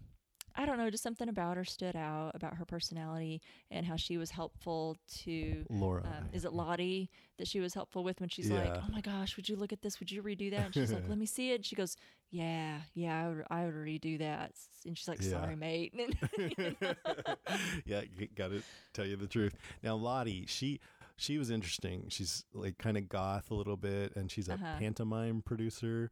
I 0.55 0.65
don't 0.65 0.77
know, 0.77 0.89
just 0.89 1.03
something 1.03 1.29
about 1.29 1.57
her 1.57 1.65
stood 1.65 1.95
out 1.95 2.31
about 2.35 2.55
her 2.57 2.65
personality 2.65 3.41
and 3.71 3.85
how 3.85 3.95
she 3.95 4.17
was 4.17 4.31
helpful 4.31 4.95
to. 5.23 5.65
Laura. 5.69 6.01
Um, 6.05 6.29
is 6.33 6.45
it 6.45 6.53
Lottie 6.53 7.09
that 7.37 7.47
she 7.47 7.59
was 7.59 7.73
helpful 7.73 8.03
with 8.03 8.19
when 8.19 8.29
she's 8.29 8.49
like, 8.51 8.71
"Oh 8.83 8.87
my 8.91 9.01
gosh, 9.01 9.35
would 9.35 9.49
you 9.49 9.55
look 9.55 9.73
at 9.73 9.81
this? 9.81 9.99
Would 9.99 10.11
you 10.11 10.21
redo 10.21 10.51
that?" 10.51 10.65
And 10.65 10.73
she's 10.73 10.91
like, 10.91 11.03
"Let 11.09 11.17
me 11.17 11.25
see 11.25 11.51
it." 11.51 11.55
And 11.55 11.65
she 11.65 11.75
goes, 11.75 11.95
"Yeah, 12.29 12.79
yeah, 12.93 13.25
I 13.25 13.29
would, 13.29 13.43
I 13.49 13.65
would 13.65 13.73
redo 13.75 14.19
that." 14.19 14.51
And 14.85 14.97
she's 14.97 15.07
like, 15.07 15.21
Yeah. 15.21 15.29
"Sorry, 15.31 15.55
mate." 15.55 15.93
yeah, 17.85 18.01
got 18.35 18.49
to 18.51 18.61
tell 18.93 19.05
you 19.05 19.15
the 19.15 19.27
truth. 19.27 19.55
Now 19.81 19.95
Lottie, 19.95 20.45
she 20.47 20.79
she 21.15 21.37
was 21.37 21.49
interesting. 21.49 22.05
She's 22.09 22.43
like 22.53 22.77
kind 22.77 22.97
of 22.97 23.07
goth 23.09 23.51
a 23.51 23.55
little 23.55 23.77
bit, 23.77 24.15
and 24.15 24.31
she's 24.31 24.47
a 24.49 24.53
Uh-huh. 24.53 24.77
pantomime 24.79 25.41
producer, 25.41 26.09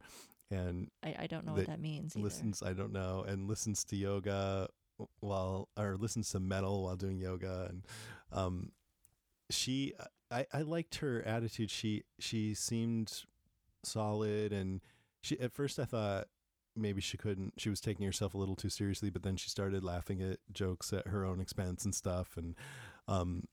and 0.52 0.90
I, 1.02 1.16
I 1.20 1.26
don't 1.26 1.46
know 1.46 1.54
what 1.54 1.66
that 1.66 1.80
means. 1.80 2.14
Either. 2.14 2.24
listens. 2.24 2.62
I 2.62 2.72
don't 2.72 2.92
know, 2.92 3.24
and 3.26 3.48
listens 3.48 3.84
to 3.84 3.96
yoga 3.96 4.68
while 5.20 5.68
or 5.76 5.96
listens 5.96 6.30
to 6.30 6.40
metal 6.40 6.84
while 6.84 6.96
doing 6.96 7.18
yoga, 7.18 7.66
and 7.68 7.82
um, 8.32 8.72
she. 9.50 9.94
I, 10.30 10.46
I 10.52 10.62
liked 10.62 10.96
her 10.96 11.22
attitude. 11.26 11.70
She 11.70 12.04
she 12.18 12.54
seemed 12.54 13.24
solid, 13.82 14.52
and 14.52 14.80
she 15.22 15.38
at 15.40 15.52
first 15.52 15.78
I 15.78 15.84
thought 15.84 16.28
maybe 16.76 17.00
she 17.00 17.16
couldn't. 17.16 17.54
She 17.58 17.68
was 17.70 17.80
taking 17.80 18.06
herself 18.06 18.34
a 18.34 18.38
little 18.38 18.56
too 18.56 18.70
seriously, 18.70 19.10
but 19.10 19.22
then 19.22 19.36
she 19.36 19.50
started 19.50 19.84
laughing 19.84 20.22
at 20.22 20.38
jokes 20.52 20.92
at 20.92 21.08
her 21.08 21.24
own 21.24 21.40
expense 21.40 21.84
and 21.84 21.94
stuff. 21.94 22.36
And 22.36 22.54
um, 23.08 23.44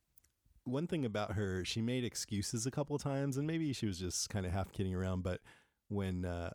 one 0.64 0.88
thing 0.88 1.06
about 1.06 1.34
her, 1.34 1.66
she 1.66 1.82
made 1.82 2.04
excuses 2.04 2.66
a 2.66 2.72
couple 2.72 2.96
of 2.96 3.04
times, 3.04 3.38
and 3.38 3.46
maybe 3.46 3.74
she 3.74 3.86
was 3.86 4.00
just 4.00 4.30
kind 4.30 4.46
of 4.46 4.52
half 4.52 4.72
kidding 4.72 4.96
around. 4.96 5.24
But 5.24 5.42
when 5.90 6.26
uh, 6.26 6.52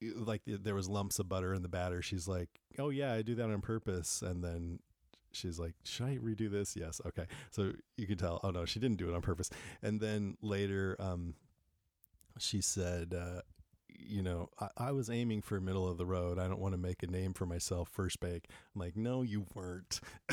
like 0.00 0.42
there 0.46 0.74
was 0.74 0.88
lumps 0.88 1.18
of 1.18 1.28
butter 1.28 1.54
in 1.54 1.62
the 1.62 1.68
batter, 1.68 2.02
she's 2.02 2.28
like, 2.28 2.48
"Oh 2.78 2.90
yeah, 2.90 3.12
I 3.12 3.22
do 3.22 3.34
that 3.36 3.50
on 3.50 3.60
purpose," 3.60 4.22
and 4.22 4.42
then 4.42 4.80
she's 5.32 5.58
like, 5.58 5.74
"Should 5.84 6.06
I 6.06 6.16
redo 6.16 6.50
this?" 6.50 6.76
Yes, 6.76 7.00
okay. 7.06 7.26
So 7.50 7.72
you 7.96 8.06
can 8.06 8.18
tell. 8.18 8.40
Oh 8.42 8.50
no, 8.50 8.64
she 8.64 8.80
didn't 8.80 8.98
do 8.98 9.08
it 9.08 9.14
on 9.14 9.22
purpose. 9.22 9.50
And 9.82 10.00
then 10.00 10.36
later, 10.42 10.96
um, 10.98 11.34
she 12.38 12.60
said, 12.60 13.14
uh, 13.14 13.40
"You 13.98 14.22
know, 14.22 14.48
I, 14.60 14.68
I 14.76 14.92
was 14.92 15.08
aiming 15.10 15.42
for 15.42 15.60
middle 15.60 15.88
of 15.88 15.98
the 15.98 16.06
road. 16.06 16.38
I 16.38 16.46
don't 16.48 16.60
want 16.60 16.72
to 16.74 16.78
make 16.78 17.02
a 17.02 17.06
name 17.06 17.32
for 17.34 17.46
myself 17.46 17.88
first 17.90 18.20
bake." 18.20 18.46
I'm 18.74 18.80
like, 18.80 18.96
"No, 18.96 19.22
you 19.22 19.46
weren't. 19.54 20.00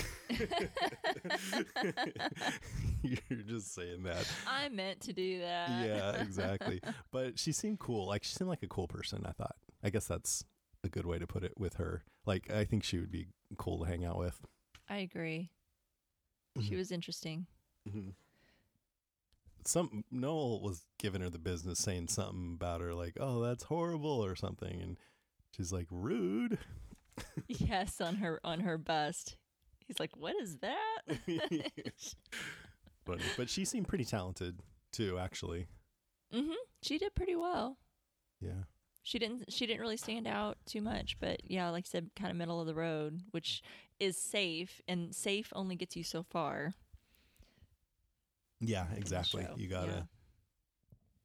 You're 3.03 3.41
just 3.45 3.73
saying 3.73 4.03
that." 4.03 4.25
I 4.47 4.69
meant 4.69 5.01
to 5.01 5.13
do 5.13 5.39
that. 5.39 5.85
yeah, 5.85 6.11
exactly. 6.21 6.81
But 7.11 7.37
she 7.39 7.51
seemed 7.51 7.79
cool. 7.79 8.07
Like 8.07 8.23
she 8.23 8.33
seemed 8.33 8.49
like 8.49 8.63
a 8.63 8.67
cool 8.67 8.87
person. 8.87 9.23
I 9.25 9.31
thought. 9.31 9.55
I 9.83 9.89
guess 9.89 10.07
that's 10.07 10.45
a 10.83 10.89
good 10.89 11.05
way 11.05 11.19
to 11.19 11.27
put 11.27 11.43
it 11.43 11.53
with 11.57 11.75
her. 11.75 12.03
Like 12.25 12.49
I 12.51 12.65
think 12.65 12.83
she 12.83 12.99
would 12.99 13.11
be 13.11 13.27
cool 13.57 13.79
to 13.79 13.85
hang 13.85 14.05
out 14.05 14.17
with. 14.17 14.39
I 14.89 14.97
agree. 14.97 15.51
She 16.61 16.71
Mhm. 16.71 16.77
was 16.77 16.91
interesting. 16.91 17.47
Mm-hmm. 17.87 18.09
Some 19.65 20.03
Noel 20.11 20.61
was 20.61 20.85
giving 20.99 21.21
her 21.21 21.29
the 21.29 21.39
business, 21.39 21.79
saying 21.79 22.07
something 22.07 22.53
about 22.55 22.81
her, 22.81 22.93
like, 22.93 23.17
"Oh, 23.19 23.41
that's 23.41 23.63
horrible" 23.63 24.23
or 24.23 24.35
something, 24.35 24.81
and 24.81 24.97
she's 25.55 25.71
like, 25.71 25.87
"Rude." 25.89 26.57
yes, 27.47 28.01
on 28.01 28.15
her 28.15 28.39
on 28.43 28.61
her 28.61 28.77
bust. 28.77 29.37
He's 29.87 29.99
like, 29.99 30.15
"What 30.15 30.35
is 30.41 30.57
that?" 30.57 31.01
Funny. 33.05 33.23
But 33.37 33.49
she 33.49 33.65
seemed 33.65 33.87
pretty 33.87 34.05
talented 34.05 34.59
too, 34.91 35.19
actually. 35.19 35.67
Mm-hmm. 36.33 36.53
She 36.81 36.97
did 36.97 37.15
pretty 37.15 37.35
well. 37.35 37.77
Yeah. 38.41 38.63
She 39.03 39.19
didn't 39.19 39.51
she 39.51 39.65
didn't 39.65 39.81
really 39.81 39.97
stand 39.97 40.27
out 40.27 40.57
too 40.65 40.81
much, 40.81 41.17
but 41.19 41.41
yeah, 41.49 41.69
like 41.69 41.85
I 41.87 41.89
said, 41.89 42.11
kind 42.15 42.31
of 42.31 42.37
middle 42.37 42.61
of 42.61 42.67
the 42.67 42.75
road, 42.75 43.21
which 43.31 43.61
is 43.99 44.17
safe 44.17 44.81
and 44.87 45.13
safe 45.13 45.51
only 45.53 45.75
gets 45.75 45.95
you 45.95 46.03
so 46.03 46.23
far. 46.23 46.73
Yeah, 48.67 48.85
exactly. 48.95 49.47
You 49.55 49.67
gotta. 49.67 50.07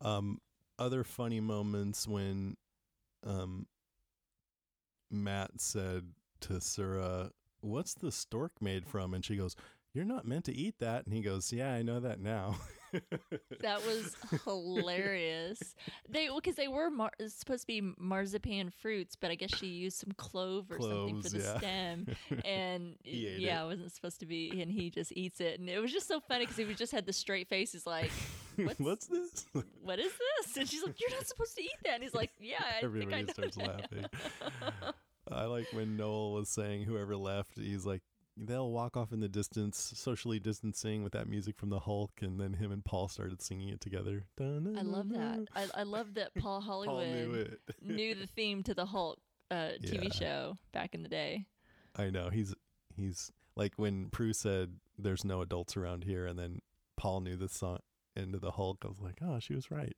Um, 0.00 0.40
other 0.78 1.02
funny 1.04 1.40
moments 1.40 2.06
when, 2.06 2.56
um, 3.24 3.66
Matt 5.10 5.60
said 5.60 6.12
to 6.40 6.60
Sarah, 6.60 7.32
"What's 7.60 7.94
the 7.94 8.12
stork 8.12 8.60
made 8.62 8.86
from?" 8.86 9.14
And 9.14 9.24
she 9.24 9.36
goes, 9.36 9.56
"You're 9.92 10.04
not 10.04 10.26
meant 10.26 10.44
to 10.46 10.54
eat 10.54 10.78
that." 10.78 11.04
And 11.04 11.14
he 11.14 11.20
goes, 11.20 11.52
"Yeah, 11.52 11.72
I 11.72 11.82
know 11.82 12.00
that 12.00 12.20
now." 12.20 12.58
That 13.60 13.84
was 13.86 14.16
hilarious. 14.44 15.74
They 16.08 16.28
because 16.34 16.54
they 16.56 16.68
were 16.68 16.90
mar- 16.90 17.12
supposed 17.26 17.62
to 17.62 17.66
be 17.66 17.80
marzipan 17.98 18.70
fruits, 18.70 19.16
but 19.16 19.30
I 19.30 19.34
guess 19.34 19.54
she 19.56 19.66
used 19.66 19.98
some 19.98 20.12
clove 20.16 20.70
or 20.70 20.80
something 20.80 21.22
for 21.22 21.28
the 21.28 21.38
yeah. 21.38 21.58
stem, 21.58 22.06
and 22.44 22.96
yeah, 23.04 23.60
it. 23.60 23.64
it 23.64 23.66
wasn't 23.66 23.92
supposed 23.92 24.20
to 24.20 24.26
be, 24.26 24.60
and 24.62 24.70
he 24.70 24.90
just 24.90 25.12
eats 25.16 25.40
it, 25.40 25.60
and 25.60 25.68
it 25.68 25.78
was 25.80 25.92
just 25.92 26.08
so 26.08 26.20
funny 26.20 26.46
because 26.46 26.56
he 26.56 26.64
just 26.74 26.92
had 26.92 27.06
the 27.06 27.12
straight 27.12 27.48
face. 27.48 27.72
He's 27.72 27.86
like, 27.86 28.10
What's- 28.56 28.80
What's 28.80 29.06
this? 29.06 29.46
"What 29.82 29.98
is 29.98 30.12
this?" 30.44 30.56
And 30.56 30.68
she's 30.68 30.82
like, 30.84 31.00
"You're 31.00 31.10
not 31.10 31.26
supposed 31.26 31.54
to 31.56 31.62
eat 31.62 31.76
that," 31.84 31.94
and 31.94 32.02
he's 32.02 32.14
like, 32.14 32.30
"Yeah, 32.40 32.56
I 32.60 32.84
Everybody 32.84 33.24
think 33.24 33.38
I 33.38 33.42
know 33.42 33.48
starts 33.50 33.56
that." 33.56 33.66
laughing. 33.92 34.92
I 35.30 35.44
like 35.44 35.66
when 35.72 35.96
Noel 35.96 36.32
was 36.32 36.48
saying 36.48 36.84
whoever 36.84 37.14
left, 37.16 37.50
he's 37.54 37.84
like, 37.84 38.02
they'll 38.38 38.70
walk 38.70 38.96
off 38.96 39.12
in 39.12 39.20
the 39.20 39.28
distance, 39.28 39.92
socially 39.96 40.38
distancing 40.38 41.02
with 41.02 41.12
that 41.12 41.28
music 41.28 41.56
from 41.58 41.70
the 41.70 41.80
Hulk, 41.80 42.12
and 42.20 42.40
then 42.40 42.54
him 42.54 42.70
and 42.72 42.84
Paul 42.84 43.08
started 43.08 43.42
singing 43.42 43.68
it 43.68 43.80
together. 43.80 44.26
I 44.40 44.82
love 44.82 45.08
that. 45.10 45.46
I, 45.54 45.66
I 45.74 45.82
love 45.84 46.14
that 46.14 46.34
Paul 46.34 46.60
Paul 46.60 46.84
Hollywood 46.84 47.08
knew 47.08 47.34
it. 47.34 47.60
knew 47.82 48.14
the 48.14 48.26
theme 48.26 48.62
to 48.64 48.74
the 48.74 48.86
Hulk 48.86 49.18
uh, 49.50 49.72
TV 49.82 50.04
Yeah. 50.04 50.10
show 50.10 50.56
back 50.72 50.94
in 50.94 51.02
the 51.02 51.08
day. 51.08 51.46
I 51.96 52.10
know 52.10 52.30
he's 52.30 52.54
he's 52.94 53.32
like 53.56 53.72
when 53.76 54.10
Prue 54.10 54.32
said, 54.32 54.76
"There's 54.98 55.24
no 55.24 55.40
adults 55.42 55.76
around 55.76 56.04
here," 56.04 56.26
and 56.26 56.38
then 56.38 56.60
Paul 56.96 57.20
knew 57.20 57.36
the 57.36 57.48
song 57.48 57.78
into 58.16 58.38
the 58.38 58.52
Hulk. 58.52 58.78
I 58.84 58.88
was 58.88 59.00
like, 59.00 59.18
"Oh, 59.22 59.38
she 59.40 59.54
was 59.54 59.70
right." 59.70 59.96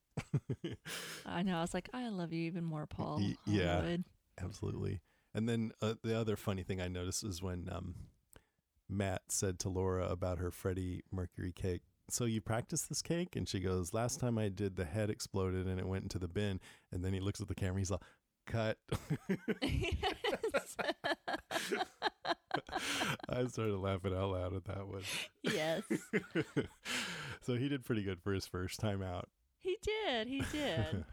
I 1.26 1.43
know. 1.43 1.59
I 1.59 1.61
was 1.62 1.74
like, 1.74 1.88
I 1.93 2.09
love 2.09 2.32
you 2.32 2.43
even 2.45 2.64
more, 2.64 2.86
Paul. 2.86 3.22
Yeah. 3.47 3.97
Absolutely. 4.43 5.01
And 5.34 5.49
then 5.49 5.72
uh, 5.80 5.95
the 6.03 6.18
other 6.18 6.36
funny 6.36 6.62
thing 6.62 6.80
I 6.80 6.88
noticed 6.88 7.22
is 7.24 7.43
when 7.43 7.68
um, 7.70 7.95
Matt 8.91 9.22
said 9.28 9.59
to 9.61 9.68
Laura 9.68 10.07
about 10.09 10.38
her 10.38 10.51
Freddie 10.51 11.03
Mercury 11.12 11.53
cake. 11.53 11.82
So 12.09 12.24
you 12.24 12.41
practiced 12.41 12.88
this 12.88 13.03
cake? 13.03 13.36
And 13.36 13.49
she 13.49 13.61
goes, 13.61 13.95
Last 13.95 14.18
time 14.20 14.36
I 14.36 14.49
did, 14.49 14.76
the 14.76 14.84
head 14.84 15.11
exploded 15.11 15.66
and 15.66 15.78
it 15.78 15.86
went 15.86 16.03
into 16.05 16.18
the 16.18 16.28
bin. 16.28 16.61
And 16.93 17.05
then 17.05 17.12
he 17.12 17.20
looks 17.20 17.41
at 17.41 17.49
the 17.49 17.55
camera. 17.55 17.78
He's 17.78 17.91
like, 17.91 18.01
Cut. 18.47 18.78
I 23.28 23.47
started 23.47 23.76
laughing 23.76 24.14
out 24.14 24.30
loud 24.30 24.55
at 24.55 24.64
that 24.64 24.88
one. 24.88 25.03
yes, 25.43 25.82
so 27.43 27.55
he 27.55 27.68
did 27.68 27.84
pretty 27.84 28.03
good 28.03 28.20
for 28.20 28.32
his 28.32 28.47
first 28.47 28.80
time 28.80 29.03
out. 29.03 29.28
he 29.61 29.76
did. 29.82 30.26
He 30.26 30.43
did. 30.53 31.05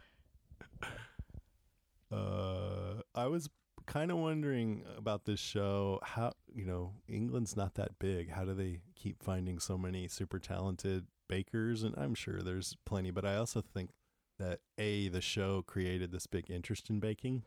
uh, 2.12 3.02
I 3.14 3.26
was 3.26 3.48
kind 3.88 4.10
of 4.12 4.18
wondering 4.18 4.84
about 4.96 5.24
this 5.24 5.40
show. 5.40 5.98
How 6.02 6.32
you 6.54 6.64
know 6.64 6.92
England's 7.08 7.56
not 7.56 7.74
that 7.74 7.98
big. 7.98 8.30
How 8.30 8.44
do 8.44 8.54
they 8.54 8.80
keep 8.94 9.22
finding 9.22 9.58
so 9.58 9.76
many 9.76 10.06
super 10.08 10.38
talented 10.38 11.06
bakers? 11.28 11.82
And 11.82 11.94
I'm 11.96 12.14
sure 12.14 12.40
there's 12.42 12.76
plenty, 12.86 13.10
but 13.10 13.24
I 13.24 13.36
also 13.36 13.60
think 13.60 13.90
that 14.38 14.60
a 14.78 15.08
the 15.08 15.20
show 15.20 15.62
created 15.62 16.12
this 16.12 16.26
big 16.26 16.50
interest 16.50 16.90
in 16.90 17.00
baking, 17.00 17.42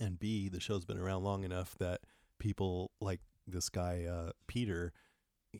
and 0.00 0.18
b 0.18 0.48
the 0.48 0.60
show's 0.60 0.84
been 0.86 0.98
around 0.98 1.22
long 1.24 1.44
enough 1.44 1.74
that 1.78 2.00
people 2.38 2.92
like 3.00 3.20
this 3.46 3.68
guy 3.68 4.04
uh, 4.04 4.30
Peter. 4.46 4.92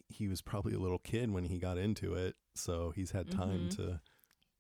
He 0.09 0.26
was 0.26 0.41
probably 0.41 0.72
a 0.72 0.78
little 0.78 1.01
kid 1.01 1.30
when 1.33 1.45
he 1.45 1.59
got 1.59 1.76
into 1.76 2.14
it, 2.14 2.37
so 2.55 2.93
he's 2.97 3.11
had 3.11 3.30
time 3.30 3.68
Mhm. 3.68 3.76
to, 3.76 4.01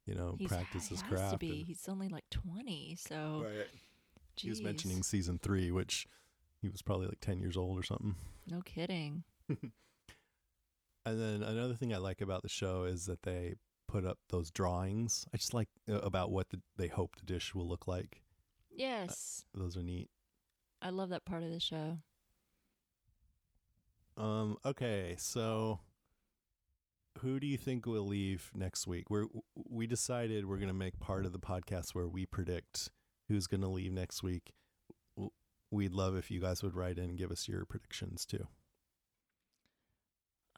you 0.04 0.14
know, 0.14 0.34
He's, 0.38 0.48
practice 0.48 0.88
he 0.88 0.94
his 0.94 1.00
has 1.00 1.08
craft. 1.10 1.32
to 1.32 1.38
be. 1.38 1.48
and- 1.60 1.66
He's 1.66 1.88
only 1.88 2.08
like 2.10 2.28
twenty, 2.28 2.96
so 2.96 3.44
Right. 3.46 3.66
He 4.36 4.50
was 4.50 4.62
mentioning 4.62 5.02
season 5.02 5.38
three, 5.38 5.70
which 5.70 6.06
he 6.60 6.68
was 6.68 6.82
probably 6.82 7.06
like 7.06 7.20
10 7.20 7.40
years 7.40 7.56
old 7.56 7.78
or 7.78 7.82
something. 7.82 8.16
No 8.48 8.60
kidding. 8.62 9.24
And 11.04 11.20
then 11.20 11.42
another 11.42 11.74
thing 11.74 11.92
I 11.92 11.98
like 11.98 12.20
about 12.20 12.42
the 12.42 12.48
show 12.48 12.84
is 12.84 13.06
that 13.06 13.22
they 13.22 13.54
put 13.88 14.06
up 14.06 14.18
those 14.28 14.50
drawings. 14.50 15.26
I 15.34 15.36
just 15.36 15.52
like 15.52 15.68
uh, 15.90 15.94
about 15.94 16.30
what 16.30 16.50
the, 16.50 16.60
they 16.76 16.88
hope 16.88 17.16
the 17.16 17.26
dish 17.26 17.54
will 17.54 17.66
look 17.66 17.88
like. 17.88 18.22
Yes, 18.74 19.44
Those 19.52 19.76
are 19.76 19.82
neat. 19.82 20.08
I 20.80 20.90
love 20.90 21.10
that 21.10 21.24
part 21.24 21.42
of 21.42 21.50
the 21.50 21.60
show. 21.60 21.98
Um. 24.16 24.56
Okay. 24.64 25.14
So, 25.18 25.80
who 27.18 27.38
do 27.38 27.46
you 27.46 27.58
think 27.58 27.84
will 27.84 28.06
leave 28.06 28.50
next 28.54 28.86
week? 28.86 29.10
We're 29.10 29.26
we 29.68 29.86
decided 29.86 30.46
we're 30.46 30.56
gonna 30.56 30.72
make 30.72 30.98
part 31.00 31.26
of 31.26 31.32
the 31.32 31.38
podcast 31.38 31.94
where 31.94 32.08
we 32.08 32.26
predict 32.26 32.90
who's 33.28 33.46
gonna 33.46 33.70
leave 33.70 33.92
next 33.92 34.22
week. 34.22 34.52
We'd 35.70 35.92
love 35.92 36.16
if 36.16 36.30
you 36.30 36.40
guys 36.40 36.62
would 36.62 36.74
write 36.76 36.98
in 36.98 37.04
and 37.10 37.18
give 37.18 37.30
us 37.30 37.48
your 37.48 37.64
predictions 37.64 38.26
too. 38.26 38.46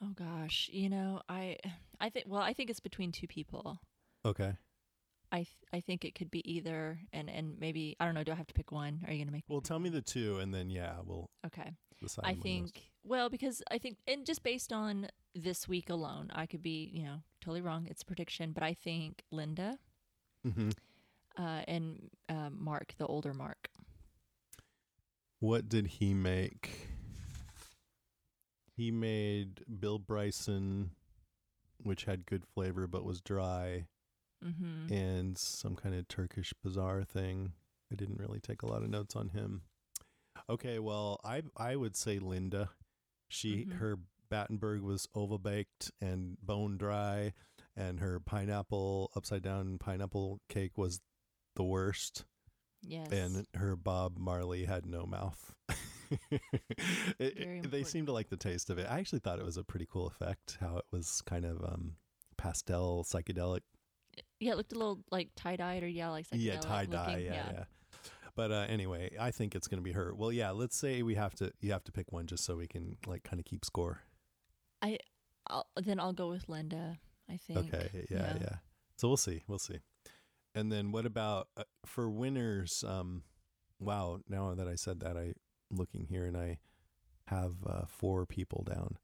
Oh 0.02 0.10
gosh, 0.14 0.68
you 0.72 0.88
know, 0.90 1.20
I, 1.28 1.56
I 2.00 2.10
think. 2.10 2.26
Well, 2.28 2.40
I 2.42 2.52
think 2.52 2.68
it's 2.68 2.80
between 2.80 3.12
two 3.12 3.28
people. 3.28 3.78
Okay. 4.24 4.54
I, 5.30 5.38
th- 5.38 5.48
I 5.72 5.80
think 5.80 6.04
it 6.04 6.14
could 6.14 6.30
be 6.30 6.48
either, 6.52 6.98
and 7.12 7.30
and 7.30 7.58
maybe 7.58 7.96
I 8.00 8.04
don't 8.04 8.14
know. 8.14 8.24
Do 8.24 8.32
I 8.32 8.34
have 8.34 8.46
to 8.48 8.54
pick 8.54 8.72
one? 8.72 9.02
Are 9.06 9.12
you 9.12 9.20
gonna 9.24 9.32
make? 9.32 9.44
Well, 9.48 9.60
tell 9.60 9.78
me 9.78 9.88
the 9.90 10.02
two, 10.02 10.38
and 10.38 10.52
then 10.52 10.68
yeah, 10.68 10.94
we'll 11.04 11.30
Okay. 11.46 11.70
decide. 12.02 12.24
I 12.26 12.34
think 12.34 12.82
well 13.04 13.28
because 13.28 13.62
I 13.70 13.78
think 13.78 13.98
and 14.08 14.26
just 14.26 14.42
based 14.42 14.72
on 14.72 15.08
this 15.34 15.68
week 15.68 15.90
alone, 15.90 16.30
I 16.34 16.46
could 16.46 16.62
be 16.62 16.90
you 16.92 17.04
know 17.04 17.18
totally 17.40 17.60
wrong. 17.62 17.86
It's 17.88 18.02
a 18.02 18.06
prediction, 18.06 18.50
but 18.52 18.62
I 18.64 18.74
think 18.74 19.22
Linda 19.30 19.78
Mhm. 20.46 20.72
Uh, 21.38 21.62
and 21.68 22.10
uh, 22.28 22.50
Mark, 22.50 22.94
the 22.98 23.06
older 23.06 23.34
Mark. 23.34 23.68
What 25.40 25.68
did 25.68 25.86
he 25.86 26.14
make? 26.14 26.88
He 28.76 28.90
made 28.90 29.60
Bill 29.80 29.98
Bryson, 29.98 30.90
which 31.82 32.04
had 32.04 32.26
good 32.26 32.44
flavor 32.54 32.86
but 32.86 33.04
was 33.04 33.20
dry, 33.20 33.86
Mm-hmm. 34.44 34.92
and 34.92 35.38
some 35.38 35.74
kind 35.74 35.94
of 35.94 36.06
Turkish 36.06 36.52
bazaar 36.62 37.02
thing. 37.02 37.52
I 37.90 37.94
didn't 37.94 38.18
really 38.18 38.40
take 38.40 38.62
a 38.62 38.66
lot 38.66 38.82
of 38.82 38.90
notes 38.90 39.16
on 39.16 39.30
him. 39.30 39.62
Okay, 40.50 40.78
well, 40.78 41.18
I 41.24 41.42
I 41.56 41.76
would 41.76 41.96
say 41.96 42.18
Linda. 42.18 42.70
She 43.28 43.64
Mhm. 43.64 43.72
her 43.78 43.98
Battenberg 44.28 44.82
was 44.82 45.08
oval 45.14 45.38
baked 45.38 45.90
and 46.00 46.36
bone 46.42 46.76
dry, 46.76 47.32
and 47.74 48.00
her 48.00 48.20
pineapple 48.20 49.10
upside 49.16 49.42
down 49.42 49.78
pineapple 49.78 50.40
cake 50.48 50.76
was 50.76 51.00
the 51.56 51.62
worst, 51.64 52.24
Yes. 52.82 53.10
and 53.12 53.46
her 53.54 53.76
Bob 53.76 54.18
Marley 54.18 54.64
had 54.64 54.86
no 54.86 55.06
mouth. 55.06 55.54
It- 57.18 57.70
they 57.70 57.82
seemed 57.82 58.06
to 58.08 58.12
like 58.12 58.28
the 58.28 58.36
taste 58.36 58.70
of 58.70 58.78
it. 58.78 58.86
I 58.88 58.98
actually 58.98 59.18
thought 59.20 59.38
it 59.38 59.44
was 59.44 59.56
a 59.56 59.64
pretty 59.64 59.86
cool 59.90 60.06
effect. 60.06 60.58
How 60.60 60.76
it 60.76 60.84
was 60.92 61.22
kind 61.22 61.44
of 61.44 61.62
um, 61.64 61.96
pastel 62.36 63.04
psychedelic 63.04 63.60
yeah, 64.38 64.52
it 64.52 64.56
looked 64.56 64.72
a 64.72 64.78
little 64.78 65.00
like 65.10 65.30
tie 65.34 65.56
dyed 65.56 65.82
or 65.82 65.88
yeah, 65.88 66.10
like 66.10 66.26
yeah 66.32 66.58
tie 66.60 66.86
dye 66.86 67.06
looking, 67.12 67.24
yeah, 67.26 67.50
yeah 67.52 67.64
but 68.36 68.52
uh 68.52 68.66
anyway 68.68 69.10
i 69.18 69.30
think 69.30 69.54
it's 69.54 69.66
gonna 69.66 69.82
be 69.82 69.92
her 69.92 70.14
well 70.14 70.30
yeah 70.30 70.50
let's 70.50 70.76
say 70.76 71.02
we 71.02 71.14
have 71.14 71.34
to 71.34 71.52
you 71.60 71.72
have 71.72 71.82
to 71.84 71.90
pick 71.92 72.12
one 72.12 72.26
just 72.26 72.44
so 72.44 72.54
we 72.56 72.66
can 72.66 72.96
like 73.06 73.22
kind 73.24 73.40
of 73.40 73.44
keep 73.46 73.64
score 73.64 74.00
I'll, 75.46 75.66
then 75.76 75.98
I'll 76.00 76.12
go 76.12 76.28
with 76.28 76.48
Linda. 76.48 76.98
I 77.30 77.38
think. 77.38 77.58
okay 77.74 77.88
yeah, 78.10 78.34
yeah 78.40 78.56
so 78.96 79.08
we'll 79.08 79.16
see 79.16 79.42
we'll 79.48 79.58
see 79.58 79.78
and 80.54 80.70
then 80.70 80.92
what 80.92 81.06
about 81.06 81.48
uh, 81.56 81.64
for 81.84 82.08
winners 82.10 82.84
um 82.86 83.22
wow 83.80 84.18
now 84.28 84.54
that 84.54 84.68
i 84.68 84.74
said 84.74 85.00
that 85.00 85.16
i 85.16 85.32
looking 85.70 86.06
here 86.06 86.24
and 86.26 86.36
i 86.36 86.58
have 87.28 87.54
uh 87.66 87.84
four 87.86 88.26
people 88.26 88.62
down 88.64 88.96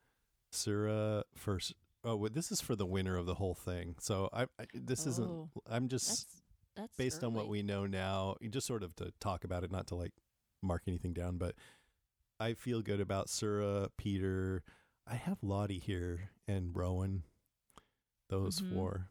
Sura 0.52 1.24
first 1.34 1.74
oh 2.04 2.16
well, 2.16 2.30
this 2.32 2.50
is 2.50 2.60
for 2.60 2.74
the 2.76 2.86
winner 2.86 3.16
of 3.16 3.26
the 3.26 3.34
whole 3.34 3.54
thing 3.54 3.94
so 4.00 4.28
i, 4.32 4.42
I 4.58 4.66
this 4.74 5.06
isn't 5.06 5.28
Oh, 5.30 5.48
i'm 5.68 5.88
just 5.88 6.08
That's 6.08 6.26
that's 6.76 6.96
based 6.96 7.24
on 7.24 7.34
what 7.34 7.48
we 7.48 7.62
know 7.62 7.84
now, 7.86 8.36
just 8.48 8.66
sort 8.66 8.82
of 8.84 8.94
to 8.96 9.12
talk 9.20 9.42
about 9.44 9.64
it, 9.64 9.72
not 9.72 9.88
to 9.88 9.96
like 9.96 10.12
mark 10.62 10.82
anything 10.86 11.12
down, 11.12 11.36
but 11.36 11.56
I 12.38 12.54
feel 12.54 12.80
good 12.80 13.00
about 13.00 13.28
Sura, 13.28 13.88
Peter. 13.98 14.62
I 15.06 15.16
have 15.16 15.38
Lottie 15.42 15.80
here 15.80 16.30
and 16.46 16.74
Rowan. 16.74 17.24
Those 18.28 18.60
Mhm. 18.60 18.72
four. 18.72 19.10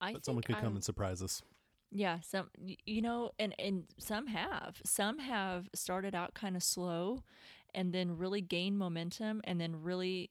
I 0.00 0.12
But 0.12 0.24
someone 0.24 0.42
could 0.42 0.56
come 0.56 0.72
I- 0.72 0.76
and 0.76 0.84
surprise 0.84 1.22
us. 1.22 1.42
Yeah, 1.92 2.20
some 2.20 2.50
you 2.86 3.02
know, 3.02 3.32
and 3.38 3.54
and 3.58 3.84
some 3.98 4.28
have. 4.28 4.80
Some 4.84 5.18
have 5.18 5.68
started 5.74 6.14
out 6.14 6.34
kind 6.34 6.56
of 6.56 6.62
slow, 6.62 7.24
and 7.74 7.92
then 7.92 8.16
really 8.16 8.40
gained 8.40 8.78
momentum, 8.78 9.40
and 9.44 9.60
then 9.60 9.82
really, 9.82 10.30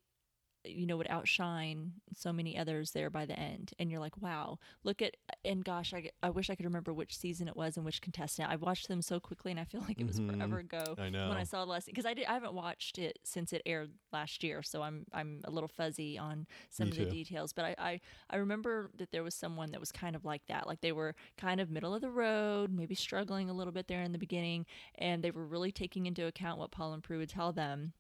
you 0.66 0.86
know, 0.86 0.98
would 0.98 1.08
outshine 1.10 1.94
so 2.14 2.34
many 2.34 2.58
others 2.58 2.92
there 2.92 3.10
by 3.10 3.26
the 3.26 3.38
end. 3.40 3.72
And 3.80 3.90
you're 3.90 4.00
like, 4.00 4.22
wow, 4.22 4.60
look 4.84 5.02
at 5.02 5.16
and 5.46 5.64
gosh, 5.64 5.94
I 5.94 6.10
I 6.22 6.30
wish 6.30 6.50
I 6.50 6.56
could 6.56 6.66
remember 6.66 6.92
which 6.94 7.18
season 7.18 7.48
it 7.48 7.56
was 7.56 7.78
and 7.78 7.86
which 7.86 8.02
contestant. 8.02 8.50
I 8.50 8.56
watched 8.58 8.88
them 8.88 9.02
so 9.02 9.20
quickly, 9.20 9.52
and 9.52 9.60
I 9.60 9.64
feel 9.64 9.82
like 9.88 10.00
it 10.02 10.08
was 10.08 10.20
Mhm. 10.20 10.36
forever 10.36 10.60
ago 10.60 10.96
I 10.98 11.10
know. 11.10 11.30
when 11.30 11.38
I 11.38 11.44
saw 11.44 11.64
the 11.66 11.72
last 11.72 11.86
because 11.86 12.06
I 12.06 12.14
did 12.14 12.26
I 12.26 12.34
haven't 12.34 12.54
watched 12.54 13.00
it 13.00 13.20
since 13.24 13.54
it 13.54 13.62
aired 13.66 13.92
last 14.12 14.44
year, 14.44 14.62
so 14.64 14.82
I'm 14.82 15.06
I'm 15.14 15.42
a 15.46 15.52
little 15.52 15.70
fuzzy 15.70 16.18
on 16.18 16.46
some 16.70 16.90
Me 16.90 16.92
of 16.92 16.98
the 16.98 17.06
details. 17.06 17.54
But 17.54 17.66
I, 17.66 17.76
I 17.80 18.02
I 18.30 18.36
remember 18.38 18.92
that 18.98 19.12
there 19.12 19.24
was 19.24 19.36
someone 19.36 19.72
that 19.72 19.80
was 19.80 19.92
kind 19.92 20.16
of 20.16 20.26
like 20.26 20.46
that, 20.48 20.68
like 20.68 20.82
they 20.82 20.92
were 20.92 21.16
kind 21.38 21.62
of 21.62 21.70
middle 21.70 21.94
of 21.96 22.02
the 22.02 22.12
road, 22.12 22.72
maybe 22.72 22.96
struggling 22.96 23.50
a 23.50 23.54
little 23.54 23.74
bit 23.74 23.88
there 23.88 24.02
in 24.04 24.12
the 24.12 24.18
beginning, 24.18 24.66
and 24.96 25.24
they 25.24 25.32
were 25.32 25.46
really 25.46 25.72
taking 25.72 26.06
into 26.06 26.26
account 26.26 26.60
what 26.60 26.72
Paul 26.72 26.94
and 26.94 27.02
Prue 27.04 27.20
would 27.20 27.30
tell 27.30 27.52
them, 27.54 27.94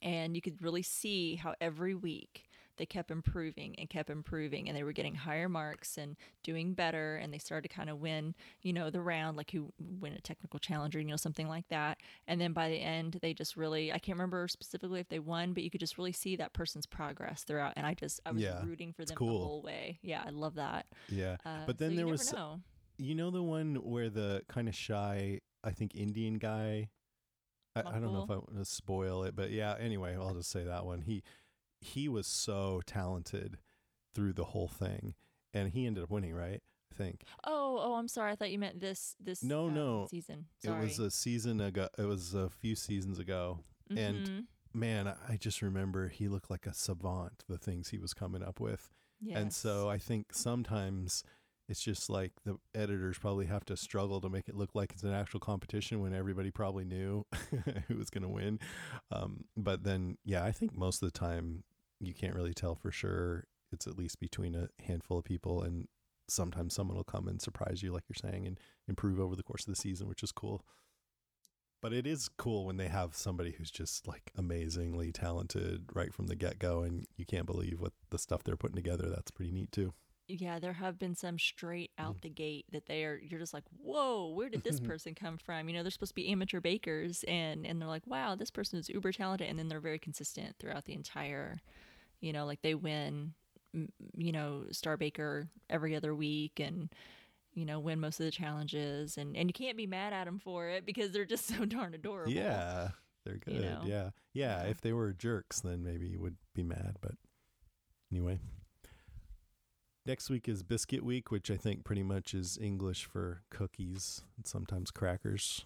and 0.00 0.34
you 0.34 0.42
could 0.42 0.60
really 0.62 0.82
see 0.82 1.36
how 1.36 1.54
every 1.60 1.94
week 1.94 2.44
they 2.78 2.86
kept 2.86 3.10
improving 3.10 3.74
and 3.78 3.90
kept 3.90 4.08
improving 4.08 4.66
and 4.66 4.76
they 4.76 4.82
were 4.82 4.92
getting 4.92 5.14
higher 5.14 5.48
marks 5.48 5.98
and 5.98 6.16
doing 6.42 6.72
better 6.72 7.16
and 7.16 7.32
they 7.32 7.38
started 7.38 7.68
to 7.68 7.74
kind 7.74 7.90
of 7.90 8.00
win 8.00 8.34
you 8.62 8.72
know 8.72 8.88
the 8.88 9.00
round 9.00 9.36
like 9.36 9.50
who 9.50 9.70
win 10.00 10.14
a 10.14 10.20
technical 10.22 10.58
challenger 10.58 10.98
you 10.98 11.06
know 11.06 11.16
something 11.16 11.46
like 11.48 11.68
that 11.68 11.98
and 12.26 12.40
then 12.40 12.54
by 12.54 12.70
the 12.70 12.76
end 12.76 13.18
they 13.20 13.34
just 13.34 13.56
really 13.58 13.92
i 13.92 13.98
can't 13.98 14.16
remember 14.16 14.48
specifically 14.48 15.00
if 15.00 15.08
they 15.10 15.18
won 15.18 15.52
but 15.52 15.62
you 15.62 15.70
could 15.70 15.80
just 15.80 15.98
really 15.98 16.12
see 16.12 16.34
that 16.34 16.54
person's 16.54 16.86
progress 16.86 17.44
throughout 17.44 17.74
and 17.76 17.86
i 17.86 17.92
just 17.92 18.20
i 18.24 18.32
was 18.32 18.42
Yeah, 18.42 18.64
rooting 18.64 18.92
for 18.94 19.04
them 19.04 19.16
cool. 19.16 19.40
the 19.40 19.44
whole 19.46 19.62
way 19.62 19.98
yeah 20.02 20.22
i 20.26 20.30
love 20.30 20.54
that 20.54 20.86
Yeah. 21.10 21.36
uh, 21.44 21.58
but 21.66 21.76
then 21.78 21.90
so 21.90 21.92
you 21.92 21.96
there 21.98 22.06
was 22.06 22.32
know. 22.32 22.60
you 22.96 23.14
know 23.14 23.30
the 23.30 23.42
one 23.42 23.74
where 23.76 24.08
the 24.08 24.42
kind 24.48 24.66
of 24.68 24.74
shy, 24.74 25.40
I 25.62 25.70
think 25.72 25.94
Indian 25.94 26.34
guy. 26.38 26.88
I, 27.74 27.80
I 27.80 27.98
don't 28.00 28.12
know 28.12 28.22
if 28.24 28.30
I 28.30 28.34
want 28.36 28.56
to 28.58 28.64
spoil 28.64 29.24
it, 29.24 29.34
but 29.36 29.50
yeah. 29.50 29.74
Anyway, 29.78 30.14
I'll 30.14 30.34
just 30.34 30.50
say 30.50 30.64
that 30.64 30.84
one. 30.84 31.02
He 31.02 31.22
he 31.80 32.08
was 32.08 32.26
so 32.26 32.80
talented 32.86 33.58
through 34.14 34.34
the 34.34 34.44
whole 34.44 34.68
thing, 34.68 35.14
and 35.54 35.70
he 35.70 35.86
ended 35.86 36.02
up 36.04 36.10
winning, 36.10 36.34
right? 36.34 36.62
I 36.90 36.94
think 36.94 37.22
oh 37.44 37.78
oh 37.82 37.94
i'm 37.94 38.06
sorry 38.06 38.32
i 38.32 38.36
thought 38.36 38.50
you 38.50 38.58
meant 38.58 38.78
this 38.78 39.16
this 39.18 39.42
No, 39.42 39.68
um, 39.68 39.74
no. 39.74 40.06
season 40.10 40.44
it 40.62 40.68
was 40.70 40.98
a 40.98 41.10
season 41.10 41.58
ago. 41.58 41.88
It 41.96 42.02
was 42.04 42.34
a 42.34 42.50
few 42.50 42.74
seasons 42.76 43.18
ago. 43.18 43.60
and 43.88 44.16
Mhm. 44.28 44.44
Man, 44.74 45.08
I- 45.08 45.16
I 45.30 45.36
just 45.38 45.62
remember 45.62 46.08
he 46.08 46.28
looked 46.28 46.50
like 46.50 46.66
a 46.66 46.74
savant. 46.74 47.44
The 47.48 47.56
things 47.58 47.88
he 47.88 47.98
was 47.98 48.12
coming 48.12 48.42
up 48.42 48.60
with, 48.60 48.90
and 49.32 49.52
so 49.54 49.88
I 49.88 49.96
think 49.98 50.34
sometimes 50.34 51.24
it's 51.68 51.80
just 51.82 52.10
like 52.10 52.32
the 52.44 52.58
editors 52.74 53.18
probably 53.18 53.46
have 53.46 53.64
to 53.66 53.76
struggle 53.76 54.20
to 54.20 54.28
make 54.28 54.48
it 54.48 54.56
look 54.56 54.70
like 54.74 54.92
it's 54.92 55.04
an 55.04 55.12
actual 55.12 55.40
competition 55.40 56.00
when 56.00 56.14
everybody 56.14 56.50
probably 56.50 56.84
knew 56.84 57.24
who 57.88 57.96
was 57.96 58.10
going 58.10 58.22
to 58.22 58.28
win. 58.28 58.58
Um, 59.10 59.44
but 59.56 59.84
then, 59.84 60.18
yeah, 60.24 60.44
I 60.44 60.52
think 60.52 60.76
most 60.76 61.02
of 61.02 61.12
the 61.12 61.18
time 61.18 61.64
you 62.00 62.14
can't 62.14 62.34
really 62.34 62.54
tell 62.54 62.74
for 62.74 62.90
sure. 62.90 63.44
It's 63.72 63.86
at 63.86 63.96
least 63.96 64.20
between 64.20 64.54
a 64.54 64.68
handful 64.82 65.18
of 65.18 65.24
people, 65.24 65.62
and 65.62 65.88
sometimes 66.28 66.74
someone 66.74 66.96
will 66.96 67.04
come 67.04 67.26
and 67.26 67.40
surprise 67.40 67.82
you, 67.82 67.92
like 67.92 68.04
you're 68.08 68.30
saying, 68.30 68.46
and 68.46 68.60
improve 68.86 69.18
over 69.18 69.34
the 69.34 69.42
course 69.42 69.66
of 69.66 69.74
the 69.74 69.80
season, 69.80 70.08
which 70.08 70.22
is 70.22 70.32
cool. 70.32 70.62
But 71.80 71.92
it 71.92 72.06
is 72.06 72.28
cool 72.28 72.66
when 72.66 72.76
they 72.76 72.88
have 72.88 73.16
somebody 73.16 73.52
who's 73.52 73.70
just 73.70 74.06
like 74.06 74.30
amazingly 74.36 75.10
talented 75.10 75.86
right 75.94 76.12
from 76.12 76.26
the 76.26 76.36
get 76.36 76.58
go, 76.58 76.82
and 76.82 77.06
you 77.16 77.24
can't 77.24 77.46
believe 77.46 77.80
what 77.80 77.92
the 78.10 78.18
stuff 78.18 78.44
they're 78.44 78.56
putting 78.56 78.76
together. 78.76 79.08
That's 79.08 79.30
pretty 79.30 79.52
neat 79.52 79.72
too. 79.72 79.94
Yeah 80.40 80.58
there 80.58 80.72
have 80.72 80.98
been 80.98 81.14
some 81.14 81.38
straight 81.38 81.90
Mm. 81.98 82.04
out 82.04 82.22
the 82.22 82.28
gate 82.30 82.64
that 82.72 82.86
they 82.86 83.04
are 83.04 83.20
you're 83.22 83.38
just 83.40 83.52
like 83.54 83.64
whoa 83.82 84.28
where 84.30 84.48
did 84.48 84.64
this 84.64 84.80
person 84.90 85.14
come 85.14 85.36
from 85.38 85.68
you 85.68 85.74
know 85.74 85.82
they're 85.82 85.90
supposed 85.90 86.10
to 86.12 86.14
be 86.14 86.28
amateur 86.28 86.60
bakers 86.60 87.24
and 87.28 87.66
and 87.66 87.80
they're 87.80 87.88
like 87.88 88.06
wow 88.06 88.34
this 88.34 88.50
person 88.50 88.78
is 88.78 88.88
uber 88.88 89.12
talented 89.12 89.48
and 89.48 89.58
then 89.58 89.68
they're 89.68 89.80
very 89.80 89.98
consistent 89.98 90.56
throughout 90.58 90.84
the 90.86 90.94
entire 90.94 91.60
you 92.20 92.32
know 92.32 92.46
like 92.46 92.62
they 92.62 92.74
win 92.74 93.34
you 94.16 94.32
know 94.32 94.64
star 94.70 94.96
baker 94.96 95.48
every 95.70 95.94
other 95.96 96.14
week 96.14 96.60
and 96.60 96.88
you 97.54 97.64
know 97.64 97.78
win 97.80 98.00
most 98.00 98.20
of 98.20 98.24
the 98.26 98.32
challenges 98.32 99.16
and 99.18 99.36
and 99.36 99.48
you 99.48 99.52
can't 99.52 99.76
be 99.76 99.86
mad 99.86 100.12
at 100.12 100.24
them 100.24 100.38
for 100.38 100.68
it 100.68 100.84
because 100.86 101.10
they're 101.12 101.24
just 101.24 101.46
so 101.54 101.64
darn 101.64 101.94
adorable 101.94 102.32
Yeah, 102.32 102.88
they're 103.24 103.36
good. 103.38 103.54
You 103.54 103.60
know? 103.60 103.82
Yeah. 103.84 104.10
yeah, 104.32 104.62
Yeah. 104.64 104.70
If 104.70 104.80
they 104.80 104.92
were 104.92 105.12
jerks, 105.12 105.60
then 105.60 105.82
maybe 105.84 106.06
you 106.08 106.20
would 106.20 106.36
be 106.54 106.62
mad. 106.64 106.96
But 107.00 107.12
anyway, 108.10 108.40
next 110.06 110.30
week 110.30 110.48
is 110.48 110.62
Biscuit 110.62 111.04
Week, 111.04 111.30
which 111.30 111.50
I 111.50 111.56
think 111.56 111.84
pretty 111.84 112.02
much 112.02 112.34
is 112.34 112.58
English 112.60 113.04
for 113.04 113.42
cookies 113.50 114.22
and 114.36 114.46
sometimes 114.46 114.90
crackers. 114.90 115.64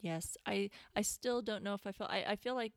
Yes, 0.00 0.36
I 0.46 0.70
I 0.96 1.02
still 1.02 1.42
don't 1.42 1.62
know 1.62 1.74
if 1.74 1.86
I 1.86 1.92
feel 1.92 2.08
I, 2.10 2.24
I 2.30 2.36
feel 2.36 2.56
like 2.56 2.72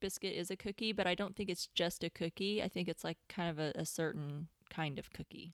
biscuit 0.00 0.34
is 0.34 0.50
a 0.50 0.56
cookie, 0.56 0.92
but 0.92 1.06
I 1.06 1.14
don't 1.14 1.36
think 1.36 1.50
it's 1.50 1.66
just 1.74 2.02
a 2.02 2.08
cookie. 2.10 2.62
I 2.62 2.68
think 2.68 2.88
it's 2.88 3.04
like 3.04 3.18
kind 3.28 3.50
of 3.50 3.58
a, 3.58 3.72
a 3.74 3.84
certain 3.84 4.48
kind 4.70 4.98
of 4.98 5.12
cookie. 5.12 5.52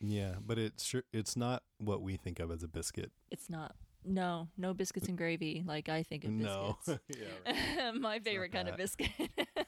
Yeah, 0.00 0.34
but 0.44 0.58
it's 0.58 0.84
sure 0.84 1.02
it's 1.12 1.36
not 1.36 1.64
what 1.78 2.02
we 2.02 2.16
think 2.16 2.38
of 2.38 2.52
as 2.52 2.62
a 2.62 2.68
biscuit. 2.68 3.10
It's 3.32 3.50
not 3.50 3.74
no 4.06 4.48
no 4.56 4.74
biscuits 4.74 5.08
and 5.08 5.16
gravy 5.16 5.64
like 5.66 5.88
I 5.88 6.02
think 6.04 6.24
of 6.24 6.30
No. 6.30 6.76
biscuits. 6.86 7.02
yeah. 7.18 7.86
right. 7.86 7.94
My 8.00 8.20
favorite 8.20 8.52
kind 8.52 8.68
of 8.68 8.76
biscuit. 8.76 9.08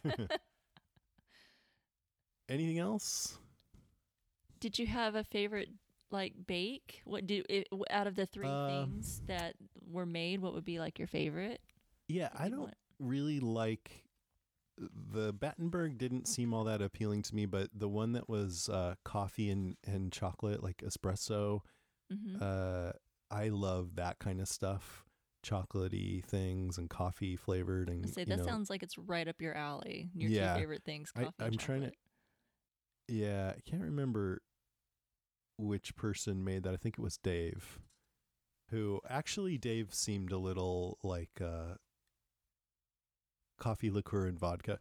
Anything 2.49 2.79
else? 2.79 3.39
Did 4.61 4.79
you 4.79 4.87
have 4.87 5.15
a 5.15 5.25
favorite 5.25 5.69
like 6.11 6.35
bake? 6.47 7.03
What 7.05 7.27
do 7.27 7.43
it, 7.49 7.69
out 7.91 8.07
of 8.07 8.15
the 8.15 8.27
three 8.27 8.49
Uh, 8.49 8.67
things 8.69 9.21
that 9.27 9.55
were 9.91 10.07
made? 10.07 10.41
What 10.41 10.55
would 10.55 10.65
be 10.65 10.79
like 10.79 10.99
your 10.99 11.09
favorite? 11.09 11.61
Yeah, 12.09 12.29
I 12.35 12.49
don't 12.49 12.61
want? 12.61 12.75
really 13.01 13.41
like 13.41 14.05
the 14.79 15.33
Battenberg 15.33 15.99
didn't 15.99 16.29
seem 16.29 16.53
all 16.55 16.65
that 16.65 16.83
appealing 16.83 17.23
to 17.23 17.35
me, 17.35 17.47
but 17.47 17.71
the 17.75 17.89
one 17.89 18.13
that 18.13 18.29
was 18.29 18.69
uh, 18.69 18.95
coffee 19.05 19.51
and, 19.51 19.77
and 19.87 20.13
chocolate, 20.13 20.63
like 20.63 20.79
espresso, 20.79 21.61
hmm 22.11 22.37
uh, 22.41 22.93
I 23.31 23.49
love 23.49 23.97
that 23.97 24.19
kind 24.21 24.41
of 24.41 24.47
stuff. 24.49 25.05
Chocolatey 25.45 26.25
things 26.25 26.77
and 26.79 26.89
coffee 26.91 27.37
flavored 27.37 27.89
and 27.89 28.09
say 28.09 28.23
you 28.23 28.27
that 28.27 28.39
know, 28.39 28.45
sounds 28.45 28.69
like 28.71 28.83
it's 28.83 28.97
right 28.99 29.27
up 29.29 29.41
your 29.41 29.55
alley. 29.55 30.11
Your 30.15 30.31
Yeah. 30.31 30.55
two 30.55 30.61
favorite 30.61 30.85
things. 30.85 31.11
I- 31.17 31.25
Coffee 31.25 31.35
and 31.41 31.47
I'm 31.53 31.59
trying 31.59 31.81
to-. 31.83 31.93
Yeah, 33.09 33.53
I 33.57 33.61
can't 33.69 33.83
remember 33.83 34.43
which 35.59 35.95
person 35.97 36.45
made 36.45 36.63
that. 36.65 36.75
I 36.75 36.77
think 36.77 36.97
it 36.99 37.03
was 37.03 37.17
Dave. 37.19 37.79
Who 38.71 39.01
actually 39.09 39.59
Dave 39.59 39.95
seemed 39.95 40.33
a 40.33 40.39
little 40.39 40.99
like 41.03 41.41
uh 41.41 41.75
coffee 43.59 43.91
liqueur 43.91 44.27
and 44.27 44.39
vodka. 44.39 44.79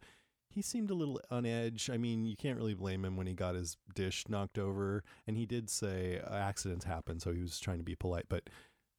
He 0.50 0.62
seemed 0.62 0.90
a 0.90 0.94
little 0.94 1.20
on 1.30 1.44
edge. 1.44 1.90
I 1.92 1.98
mean, 1.98 2.24
you 2.24 2.36
can't 2.36 2.56
really 2.58 2.74
blame 2.74 3.04
him 3.04 3.16
when 3.16 3.26
he 3.26 3.34
got 3.34 3.54
his 3.54 3.76
dish 3.94 4.24
knocked 4.28 4.58
over 4.58 5.04
and 5.26 5.36
he 5.36 5.46
did 5.46 5.68
say 5.70 6.20
uh, 6.20 6.34
accidents 6.34 6.84
happen, 6.84 7.20
so 7.20 7.32
he 7.32 7.42
was 7.42 7.60
trying 7.60 7.78
to 7.78 7.84
be 7.84 7.94
polite, 7.94 8.26
but 8.28 8.48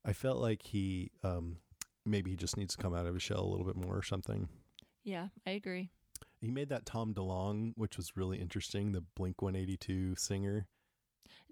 I 0.06 0.14
felt 0.14 0.38
like 0.38 0.62
he 0.64 1.12
um 1.24 1.58
maybe 2.06 2.32
he 2.32 2.38
just 2.38 2.58
needs 2.58 2.76
to 2.76 2.82
come 2.82 2.94
out 2.94 3.06
of 3.06 3.14
his 3.14 3.24
shell 3.24 3.44
a 3.44 3.50
little 3.50 3.66
bit 3.66 3.76
more 3.76 3.98
or 3.98 4.04
something. 4.04 4.48
Yeah, 5.04 5.28
I 5.46 5.52
agree. 5.52 5.92
He 6.42 6.52
made 6.52 6.70
that 6.70 6.86
Tom 6.86 7.14
DeLonge, 7.14 7.74
which 7.76 7.98
was 7.98 8.16
really 8.16 8.38
interesting, 8.40 8.92
the 8.92 9.02
Blink 9.16 9.42
182 9.42 10.16
singer. 10.16 10.68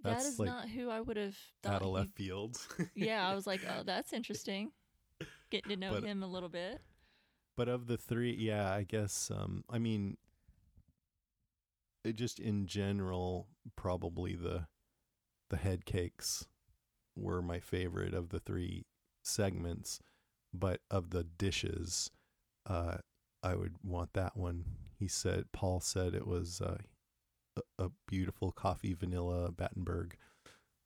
That 0.03 0.17
That's 0.19 0.37
like 0.39 0.47
not 0.47 0.69
who 0.69 0.89
I 0.89 1.01
would 1.01 1.17
have 1.17 1.35
thought. 1.63 1.73
out 1.75 1.81
of 1.81 1.87
left 1.87 2.15
field. 2.15 2.57
yeah, 2.95 3.27
I 3.27 3.33
was 3.33 3.47
like, 3.47 3.61
oh, 3.69 3.83
that's 3.83 4.13
interesting. 4.13 4.71
Getting 5.49 5.69
to 5.71 5.75
know 5.77 5.93
But- 5.93 6.03
him 6.03 6.21
a 6.23 6.27
little 6.27 6.49
bit. 6.49 6.81
But 7.57 7.69
of 7.69 7.87
the 7.87 7.97
three, 7.97 8.35
yeah, 8.35 8.69
I 8.73 8.83
guess. 8.83 9.31
Um, 9.33 9.63
I 9.69 9.79
mean, 9.79 10.17
it 12.03 12.17
just 12.17 12.39
in 12.39 12.67
general, 12.67 13.47
probably 13.75 14.35
the 14.35 14.67
the 15.49 15.57
head 15.57 15.85
cakes 15.85 16.47
were 17.15 17.41
my 17.41 17.59
favorite 17.61 18.13
of 18.13 18.29
the 18.29 18.39
three 18.39 18.85
segments. 19.23 19.99
But 20.53 20.81
of 20.91 21.09
the 21.11 21.23
dishes, 21.23 22.11
uh, 22.65 22.97
I 23.45 23.55
would 23.55 23.75
want 23.83 24.13
that 24.13 24.35
one. 24.35 24.65
He 24.99 25.07
said, 25.07 25.45
Paul 25.53 25.79
said 25.79 26.13
it 26.15 26.25
was 26.27 26.61
uh, 26.61 26.77
a, 27.57 27.85
a 27.85 27.89
beautiful 28.07 28.51
coffee 28.51 28.93
vanilla 28.93 29.51
Battenberg. 29.51 30.15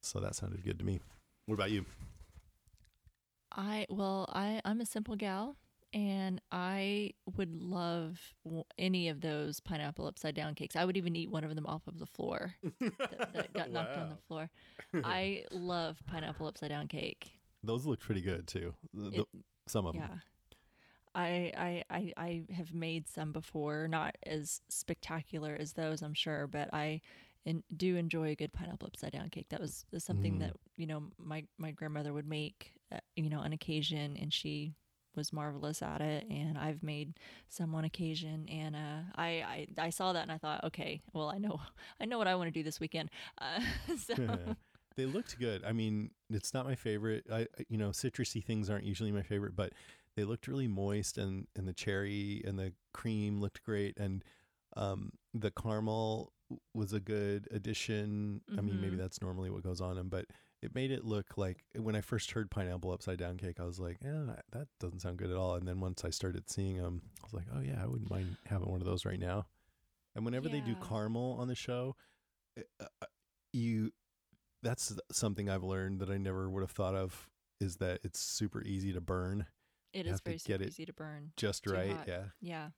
So 0.02 0.20
that 0.20 0.36
sounded 0.36 0.64
good 0.64 0.80
to 0.80 0.86
me. 0.86 1.00
What 1.46 1.56
about 1.56 1.72
you? 1.72 1.86
I 3.56 3.86
well, 3.90 4.30
I 4.34 4.62
I'm 4.64 4.80
a 4.82 4.86
simple 4.86 5.16
gal, 5.16 5.56
and 5.94 6.40
I 6.52 7.14
would 7.36 7.56
love 7.62 8.20
any 8.78 9.10
of 9.10 9.22
those 9.22 9.60
pineapple 9.60 10.06
upside 10.06 10.36
down 10.36 10.54
cakes. 10.54 10.76
I 10.76 10.86
would 10.86 10.98
even 10.98 11.16
eat 11.16 11.32
one 11.32 11.44
of 11.44 11.56
them 11.56 11.66
off 11.66 11.88
of 11.88 11.98
the 11.98 12.06
floor 12.06 12.54
that, 12.80 13.34
that 13.34 13.54
got 13.54 13.72
knocked 13.72 13.98
on 13.98 14.10
the 14.10 14.18
floor. 14.28 14.50
I 15.04 15.46
love 15.52 15.98
pineapple 16.06 16.48
upside 16.48 16.70
down 16.70 16.88
cake. 16.88 17.32
Those 17.64 17.86
look 17.86 18.00
pretty 18.00 18.22
good 18.22 18.48
too. 18.48 18.74
The- 18.94 19.22
It- 19.22 19.28
some 19.68 19.86
of 19.86 19.94
them. 19.94 20.22
I, 21.16 21.52
I 21.58 21.84
I 21.90 22.14
I 22.18 22.42
have 22.54 22.74
made 22.74 23.08
some 23.08 23.32
before, 23.32 23.88
not 23.88 24.16
as 24.26 24.62
spectacular 24.70 25.56
as 25.60 25.74
those, 25.74 26.02
I'm 26.02 26.14
sure, 26.14 26.48
but 26.48 26.74
I 26.74 27.02
and 27.46 27.64
do 27.76 27.96
enjoy 27.96 28.30
a 28.30 28.36
good 28.36 28.54
pineapple 28.54 28.88
upside 28.88 29.12
down 29.14 29.30
cake. 29.30 29.48
That 29.50 29.62
was 29.62 29.86
something 29.98 30.36
Mm. 30.36 30.40
that 30.40 30.54
you 30.78 30.88
know 30.88 31.04
my 31.18 31.46
my 31.58 31.72
grandmother 31.72 32.14
would 32.14 32.28
make, 32.28 32.74
uh, 32.92 33.00
you 33.16 33.30
know, 33.30 33.40
on 33.40 33.54
occasion, 33.54 34.18
and 34.22 34.34
she 34.34 34.74
was 35.16 35.34
marvelous 35.34 35.82
at 35.82 36.02
it. 36.02 36.26
And 36.30 36.58
I've 36.58 36.84
made 36.84 37.18
some 37.50 37.74
on 37.76 37.84
occasion, 37.86 38.48
and 38.50 38.76
uh, 38.76 39.02
I, 39.16 39.28
I 39.28 39.68
I 39.78 39.90
saw 39.90 40.14
that 40.14 40.24
and 40.24 40.32
I 40.32 40.38
thought, 40.38 40.64
okay, 40.66 41.02
well, 41.14 41.30
I 41.30 41.38
know 41.38 41.60
I 42.00 42.06
know 42.06 42.18
what 42.18 42.28
I 42.28 42.36
want 42.36 42.48
to 42.48 42.52
do 42.52 42.64
this 42.64 42.80
weekend. 42.80 43.10
Uh, 43.40 43.60
so 43.98 44.16
they 44.96 45.06
looked 45.06 45.40
good. 45.40 45.64
I 45.64 45.72
mean, 45.72 46.12
it's 46.30 46.54
not 46.54 46.66
my 46.66 46.76
favorite. 46.76 47.26
I- 47.32 47.48
you 47.70 47.78
know, 47.78 47.90
citrusy 47.90 48.44
things 48.44 48.70
aren't 48.70 48.86
usually 48.86 49.12
my 49.12 49.22
favorite, 49.24 49.56
but 49.56 49.74
they 50.16 50.24
looked 50.24 50.48
really 50.48 50.68
moist 50.68 51.18
and 51.18 51.48
and 51.56 51.68
the 51.68 51.74
cherry 51.74 52.42
and 52.46 52.58
the 52.60 52.74
cream 52.94 53.40
looked 53.40 53.64
great 53.64 53.98
and 53.98 54.24
um 54.76 55.12
the 55.34 55.52
caramel 55.52 56.32
was 56.74 56.94
a 56.94 57.00
good 57.00 57.48
addition. 57.52 58.42
I 58.58 58.62
mean, 58.62 58.82
maybe 58.82 58.96
Mhm. 58.96 59.00
that's 59.00 59.22
normally 59.22 59.52
what 59.52 59.62
goes 59.64 59.82
on 59.82 59.96
them, 59.96 60.10
but 60.10 60.26
it 60.64 60.74
made 60.74 60.90
it 60.90 61.06
look 61.06 61.38
like 61.38 61.64
when 61.76 61.96
I 61.96 62.02
first 62.02 62.32
heard 62.32 62.50
pineapple 62.50 62.92
upside 62.92 63.20
down 63.20 63.38
cake, 63.38 63.60
I 63.60 63.66
was 63.66 63.80
like, 63.80 63.98
yeah, 64.04 64.36
that 64.52 64.68
doesn't 64.80 65.02
sound 65.02 65.18
good 65.18 65.30
at 65.30 65.38
all. 65.38 65.54
And 65.56 65.68
then 65.68 65.80
once 65.80 66.04
I 66.04 66.10
started 66.10 66.50
seeing 66.50 66.78
them, 66.78 67.04
I 67.22 67.26
was 67.26 67.34
like, 67.34 67.46
oh 67.56 67.60
yeah, 67.62 67.82
I 67.82 67.86
wouldn't 67.86 68.10
mind 68.10 68.36
having 68.48 68.68
one 68.70 68.82
of 68.82 68.88
those 68.88 69.06
right 69.06 69.20
now. 69.20 69.46
And 70.16 70.26
whenever 70.26 70.50
they 70.50 70.60
do 70.62 70.76
caramel 70.76 71.38
on 71.40 71.48
the 71.48 71.56
show, 71.56 71.96
uh, 72.58 72.86
uh, 73.02 73.06
you 73.54 73.92
that's 74.64 74.92
something 75.12 75.50
I've 75.50 75.64
learned 75.64 76.00
that 76.00 76.10
I 76.10 76.18
never 76.18 76.50
would 76.50 76.62
have 76.62 76.72
thought 76.72 76.96
of 76.96 77.30
is 77.62 77.78
that 77.78 78.02
it's 78.04 78.20
super 78.20 78.62
easy 78.64 78.92
to 78.92 79.02
burn 79.02 79.46
it 79.94 80.06
You 80.06 80.14
is 80.14 80.22
very 80.22 80.38
super 80.38 80.64
easy 80.64 80.86
to 80.86 80.94
burn. 80.94 81.32
just 81.38 81.64
Too 81.64 81.72
right. 81.74 81.92
hot. 81.92 82.08
Yeah. 82.08 82.24
Yeah. 82.42 82.70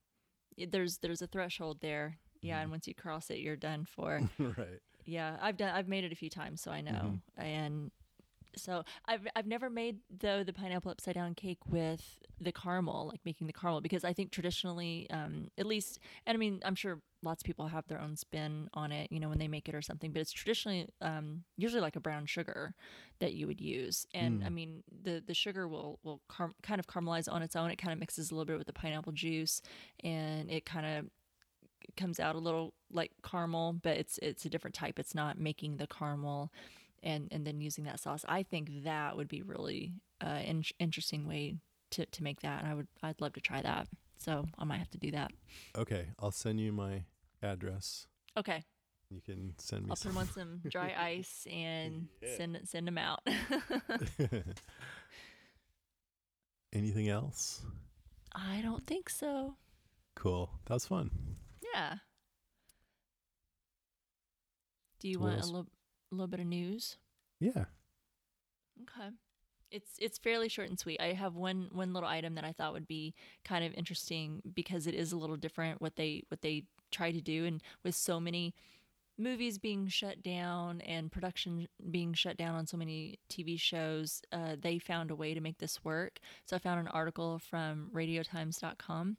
There's 0.69 0.97
there's 0.99 1.21
a 1.21 1.27
threshold 1.27 1.79
there. 1.81 2.17
Yeah, 2.41 2.57
Mhm. 2.59 2.61
and 2.63 2.71
once 2.71 2.87
you 2.87 2.95
cross 2.95 3.29
it, 3.29 3.39
you're 3.39 3.55
done 3.55 3.85
for. 3.85 4.19
right. 4.39 4.79
yeah, 5.05 5.37
I've 5.41 5.57
done 5.57 5.73
I've 5.75 5.87
made 5.87 6.03
it 6.03 6.11
a 6.11 6.15
few 6.15 6.29
times, 6.29 6.61
so 6.61 6.71
I 6.71 6.81
know. 6.81 6.91
Mhm. 6.91 7.21
And 7.37 7.91
so 8.55 8.83
I've 9.05 9.27
I've 9.35 9.47
never 9.47 9.69
made 9.69 9.99
though 10.09 10.43
the 10.43 10.53
pineapple 10.53 10.91
upside 10.91 11.15
down 11.15 11.35
cake 11.35 11.59
with 11.67 12.19
the 12.39 12.51
caramel, 12.51 13.07
like 13.07 13.21
making 13.25 13.47
the 13.47 13.53
caramel, 13.53 13.81
because 13.81 14.03
I 14.03 14.13
think 14.13 14.31
traditionally, 14.31 15.07
um, 15.11 15.49
at 15.57 15.65
least, 15.65 15.99
and 16.25 16.35
I 16.35 16.39
mean, 16.39 16.61
I'm 16.65 16.75
sure 16.75 16.99
lots 17.23 17.41
of 17.43 17.45
people 17.45 17.67
have 17.67 17.87
their 17.87 18.01
own 18.01 18.15
spin 18.15 18.67
on 18.73 18.91
it, 18.91 19.11
you 19.11 19.19
know, 19.19 19.29
when 19.29 19.37
they 19.37 19.47
make 19.47 19.69
it 19.69 19.75
or 19.75 19.81
something, 19.81 20.11
but 20.11 20.21
it's 20.21 20.31
traditionally 20.31 20.87
um, 21.01 21.43
usually 21.55 21.81
like 21.81 21.95
a 21.95 21.99
brown 21.99 22.25
sugar 22.25 22.73
that 23.19 23.33
you 23.33 23.45
would 23.47 23.61
use, 23.61 24.07
and 24.13 24.41
Mm. 24.41 24.45
I 24.45 24.49
mean, 24.49 24.83
the 25.03 25.21
the 25.25 25.33
sugar 25.33 25.67
will 25.67 25.99
will 26.03 26.21
car- 26.27 26.55
kind 26.63 26.79
of 26.79 26.87
caramelize 26.87 27.31
on 27.31 27.41
its 27.43 27.55
own. 27.55 27.69
It 27.71 27.77
kind 27.77 27.93
of 27.93 27.99
mixes 27.99 28.31
a 28.31 28.35
little 28.35 28.45
bit 28.45 28.57
with 28.57 28.67
the 28.67 28.73
pineapple 28.73 29.11
juice, 29.13 29.61
and 30.03 30.49
it 30.49 30.65
kind 30.65 30.85
of 30.85 31.05
comes 31.97 32.19
out 32.19 32.35
a 32.35 32.39
little 32.39 32.73
like 32.91 33.11
caramel, 33.23 33.73
but 33.73 33.97
it's 33.97 34.17
it's 34.19 34.45
a 34.45 34.49
different 34.49 34.73
type. 34.75 34.99
It's 34.99 35.15
not 35.15 35.37
making 35.39 35.77
the 35.77 35.87
caramel 35.87 36.51
and 37.03 37.27
and 37.31 37.45
then 37.45 37.61
using 37.61 37.83
that 37.85 37.99
sauce. 37.99 38.23
I 38.27 38.43
think 38.43 38.83
that 38.83 39.15
would 39.17 39.27
be 39.27 39.41
really 39.41 39.93
uh 40.23 40.39
in- 40.45 40.63
interesting 40.79 41.27
way 41.27 41.57
to 41.91 42.05
to 42.05 42.23
make 42.23 42.41
that. 42.41 42.59
And 42.63 42.71
I 42.71 42.73
would 42.75 42.87
I'd 43.03 43.19
love 43.21 43.33
to 43.33 43.41
try 43.41 43.61
that. 43.61 43.87
So 44.17 44.45
I 44.59 44.63
might 44.65 44.77
have 44.77 44.91
to 44.91 44.97
do 44.99 45.11
that. 45.11 45.31
Okay. 45.77 46.07
I'll 46.19 46.31
send 46.31 46.59
you 46.59 46.71
my 46.71 47.03
address. 47.41 48.05
Okay, 48.37 48.63
You 49.09 49.19
can 49.19 49.55
send 49.57 49.83
me 49.83 49.89
I'll 49.89 49.95
put 49.97 50.03
them 50.07 50.17
on 50.17 50.27
some 50.27 50.61
dry 50.69 50.93
ice 51.17 51.47
and 51.51 52.07
Yeah. 52.21 52.37
send 52.37 52.59
send 52.65 52.87
them 52.87 52.97
out. 52.97 53.19
Anything 56.73 57.09
else? 57.09 57.63
I 58.33 58.61
don't 58.61 58.85
think 58.87 59.09
so. 59.09 59.55
Cool. 60.15 60.49
That 60.65 60.75
was 60.75 60.85
fun. 60.85 61.11
Yeah. 61.73 61.95
Do 64.99 65.09
you 65.09 65.19
What 65.19 65.31
want 65.31 65.41
a 65.41 65.45
little 65.47 65.67
a 66.11 66.15
little 66.15 66.27
bit 66.27 66.39
of 66.39 66.45
news? 66.45 66.97
Yeah. 67.39 67.65
Okay. 68.81 69.09
It's 69.71 69.91
it's 69.99 70.17
fairly 70.17 70.49
short 70.49 70.69
and 70.69 70.77
sweet. 70.77 70.99
I 70.99 71.13
have 71.13 71.35
one 71.35 71.69
one 71.71 71.93
little 71.93 72.09
item 72.09 72.35
that 72.35 72.43
I 72.43 72.51
thought 72.51 72.73
would 72.73 72.87
be 72.87 73.13
kind 73.45 73.63
of 73.63 73.73
interesting 73.73 74.41
because 74.53 74.85
it 74.85 74.95
is 74.95 75.11
a 75.11 75.17
little 75.17 75.37
different 75.37 75.81
what 75.81 75.95
they 75.95 76.23
what 76.27 76.41
they 76.41 76.65
try 76.91 77.11
to 77.11 77.21
do 77.21 77.45
and 77.45 77.61
with 77.83 77.95
so 77.95 78.19
many 78.19 78.53
movies 79.17 79.57
being 79.57 79.87
shut 79.87 80.23
down 80.23 80.81
and 80.81 81.11
production 81.11 81.67
being 81.89 82.13
shut 82.13 82.37
down 82.37 82.55
on 82.55 82.65
so 82.65 82.75
many 82.75 83.19
TV 83.29 83.59
shows, 83.59 84.21
uh, 84.31 84.55
they 84.59 84.79
found 84.79 85.11
a 85.11 85.15
way 85.15 85.33
to 85.33 85.41
make 85.41 85.59
this 85.59 85.83
work. 85.83 86.19
So 86.45 86.55
I 86.55 86.59
found 86.59 86.79
an 86.79 86.87
article 86.87 87.39
from 87.39 87.89
radiotimes.com 87.93 89.17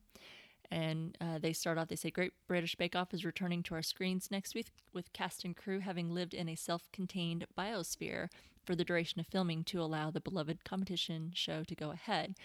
and 0.73 1.19
uh, 1.21 1.39
they 1.39 1.53
start 1.53 1.77
off, 1.77 1.89
they 1.89 1.97
say, 1.97 2.11
Great 2.11 2.33
British 2.49 2.77
Bake 2.77 2.97
Off 2.97 3.13
is 3.13 3.27
returning 3.27 3.63
to 3.65 3.75
our 3.75 3.83
screens 3.83 4.31
next 4.31 4.55
week 4.55 4.69
with 4.95 5.13
cast 5.13 5.45
and 5.45 5.55
crew 5.55 5.81
having 5.81 6.09
lived 6.09 6.33
in 6.33 6.49
a 6.49 6.55
self 6.55 6.91
contained 6.93 7.47
biosphere 7.57 8.29
for 8.65 8.75
the 8.75 8.85
duration 8.85 9.21
of 9.21 9.27
filming 9.27 9.65
to 9.65 9.83
allow 9.83 10.11
the 10.11 10.21
beloved 10.21 10.65
competition 10.65 11.31
show 11.35 11.63
to 11.65 11.75
go 11.75 11.91
ahead. 11.91 12.37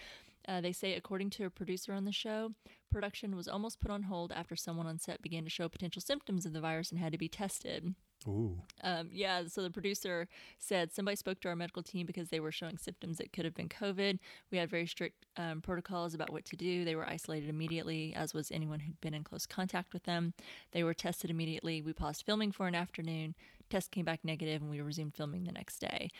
Uh, 0.46 0.60
they 0.60 0.72
say, 0.72 0.92
according 0.92 1.30
to 1.30 1.46
a 1.46 1.50
producer 1.50 1.94
on 1.94 2.04
the 2.04 2.12
show, 2.12 2.52
production 2.92 3.34
was 3.34 3.48
almost 3.48 3.80
put 3.80 3.90
on 3.90 4.02
hold 4.02 4.30
after 4.32 4.56
someone 4.56 4.86
on 4.86 4.98
set 4.98 5.22
began 5.22 5.44
to 5.44 5.50
show 5.50 5.66
potential 5.66 6.02
symptoms 6.02 6.44
of 6.44 6.52
the 6.52 6.60
virus 6.60 6.90
and 6.90 7.00
had 7.00 7.12
to 7.12 7.18
be 7.18 7.28
tested. 7.28 7.94
Ooh. 8.26 8.60
Um, 8.82 9.10
yeah, 9.12 9.44
so 9.46 9.62
the 9.62 9.70
producer 9.70 10.28
said 10.58 10.92
somebody 10.92 11.16
spoke 11.16 11.40
to 11.40 11.48
our 11.48 11.56
medical 11.56 11.82
team 11.82 12.06
because 12.06 12.28
they 12.28 12.40
were 12.40 12.50
showing 12.50 12.76
symptoms 12.76 13.18
that 13.18 13.32
could 13.32 13.44
have 13.44 13.54
been 13.54 13.68
COVID. 13.68 14.18
We 14.50 14.58
had 14.58 14.68
very 14.68 14.86
strict 14.86 15.26
um, 15.36 15.60
protocols 15.60 16.14
about 16.14 16.32
what 16.32 16.44
to 16.46 16.56
do. 16.56 16.84
They 16.84 16.96
were 16.96 17.08
isolated 17.08 17.48
immediately, 17.48 18.14
as 18.14 18.34
was 18.34 18.50
anyone 18.50 18.80
who'd 18.80 19.00
been 19.00 19.14
in 19.14 19.24
close 19.24 19.46
contact 19.46 19.92
with 19.92 20.04
them. 20.04 20.34
They 20.72 20.82
were 20.82 20.94
tested 20.94 21.30
immediately. 21.30 21.80
We 21.80 21.92
paused 21.92 22.24
filming 22.26 22.52
for 22.52 22.66
an 22.66 22.74
afternoon. 22.74 23.34
Test 23.70 23.90
came 23.90 24.04
back 24.04 24.20
negative, 24.24 24.62
and 24.62 24.70
we 24.70 24.80
resumed 24.80 25.14
filming 25.14 25.44
the 25.44 25.52
next 25.52 25.78
day. 25.78 26.10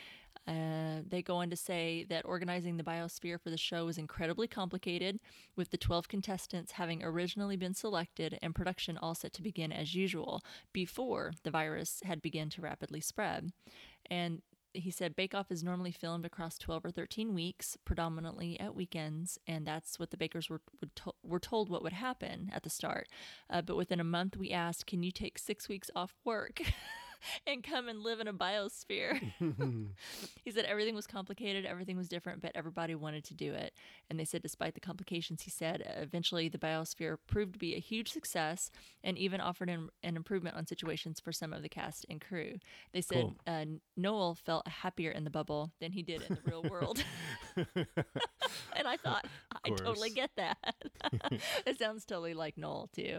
Uh, 0.49 1.03
they 1.07 1.21
go 1.21 1.37
on 1.37 1.51
to 1.51 1.57
say 1.57 2.07
that 2.09 2.25
organizing 2.25 2.79
the 2.79 2.83
biosphere 2.83 3.39
for 3.39 3.51
the 3.51 3.59
show 3.59 3.85
was 3.85 3.99
incredibly 3.99 4.49
complicated, 4.49 5.21
with 5.57 5.71
the 5.71 5.77
12 5.77 6.09
contestants 6.09 6.73
having 6.73 7.05
originally 7.05 7.57
been 7.57 7.75
selected 7.75 8.39
and 8.41 8.55
production 8.55 8.97
all 8.97 9.15
set 9.15 9.35
to 9.35 9.43
begin 9.43 9.71
as 9.71 9.95
usual 9.95 10.43
before 10.73 11.33
the 11.43 11.51
virus 11.51 12.01
had 12.05 12.23
begun 12.23 12.49
to 12.49 12.63
rapidly 12.63 13.01
spread. 13.01 13.53
And 14.11 14.41
he 14.73 14.91
said 14.91 15.17
Bake 15.17 15.35
Off 15.35 15.51
is 15.51 15.63
normally 15.63 15.93
filmed 15.93 16.25
across 16.25 16.57
12 16.59 16.87
or 16.87 16.91
13 16.91 17.35
weeks, 17.35 17.77
predominantly 17.85 18.59
at 18.59 18.75
weekends, 18.75 19.39
and 19.47 19.67
that's 19.67 19.99
what 19.99 20.11
the 20.11 20.17
bakers 20.17 20.49
were 20.49 20.61
to- 20.97 21.15
were 21.23 21.41
told 21.41 21.69
what 21.69 21.83
would 21.83 21.93
happen 21.93 22.51
at 22.53 22.63
the 22.63 22.71
start. 22.71 23.09
Uh, 23.51 23.61
but 23.61 23.77
within 23.77 24.01
a 24.01 24.05
month, 24.05 24.37
we 24.37 24.51
asked, 24.51 24.87
"Can 24.87 25.03
you 25.03 25.11
take 25.11 25.39
six 25.39 25.69
weeks 25.69 25.91
off 25.95 26.15
work?" 26.25 26.61
and 27.47 27.63
come 27.63 27.89
and 27.89 28.03
live 28.03 28.21
in 28.21 28.29
a 28.29 28.33
biosphere. 28.33 29.19
he 30.45 30.51
said 30.51 30.65
everything 30.65 30.95
was 30.95 31.07
complicated, 31.07 31.65
everything 31.67 31.97
was 31.97 32.09
different, 32.09 32.41
but 32.43 32.53
everybody 32.55 32.95
wanted 32.95 33.25
to 33.25 33.35
do 33.35 33.53
it. 33.55 33.73
And 34.11 34.19
they 34.19 34.25
said, 34.25 34.43
despite 34.43 34.75
the 34.75 34.81
complications, 34.81 35.43
he 35.43 35.51
said, 35.51 35.83
eventually 35.97 36.49
the 36.49 36.59
biosphere 36.59 37.17
proved 37.27 37.55
to 37.55 37.59
be 37.59 37.75
a 37.75 37.81
huge 37.81 38.11
success 38.11 38.71
and 39.05 39.19
even 39.19 39.41
offered 39.41 39.69
an, 39.71 39.89
an 40.03 40.17
improvement 40.17 40.57
on 40.57 40.67
situations 40.67 41.21
for 41.21 41.33
some 41.33 41.53
of 41.53 41.63
the 41.63 41.69
cast 41.69 42.07
and 42.09 42.21
crew. 42.21 42.55
They 42.93 43.01
said 43.01 43.19
Cool. 43.19 43.37
uh, 43.47 43.65
Noel 43.97 44.35
felt 44.35 44.67
happier 44.69 45.11
in 45.11 45.25
the 45.25 45.31
bubble 45.31 45.73
than 45.81 45.93
he 45.93 46.03
did 46.03 46.23
in 46.29 46.37
the 46.37 46.51
real 46.51 46.63
world. 46.63 47.03
and 47.57 48.87
I 48.87 48.97
thought, 48.97 49.27
I 49.65 49.71
totally 49.71 50.11
get 50.11 50.31
that. 50.37 50.59
it 51.67 51.79
sounds 51.79 52.05
totally 52.05 52.35
like 52.35 52.57
Noel, 52.57 52.89
too. 52.95 53.19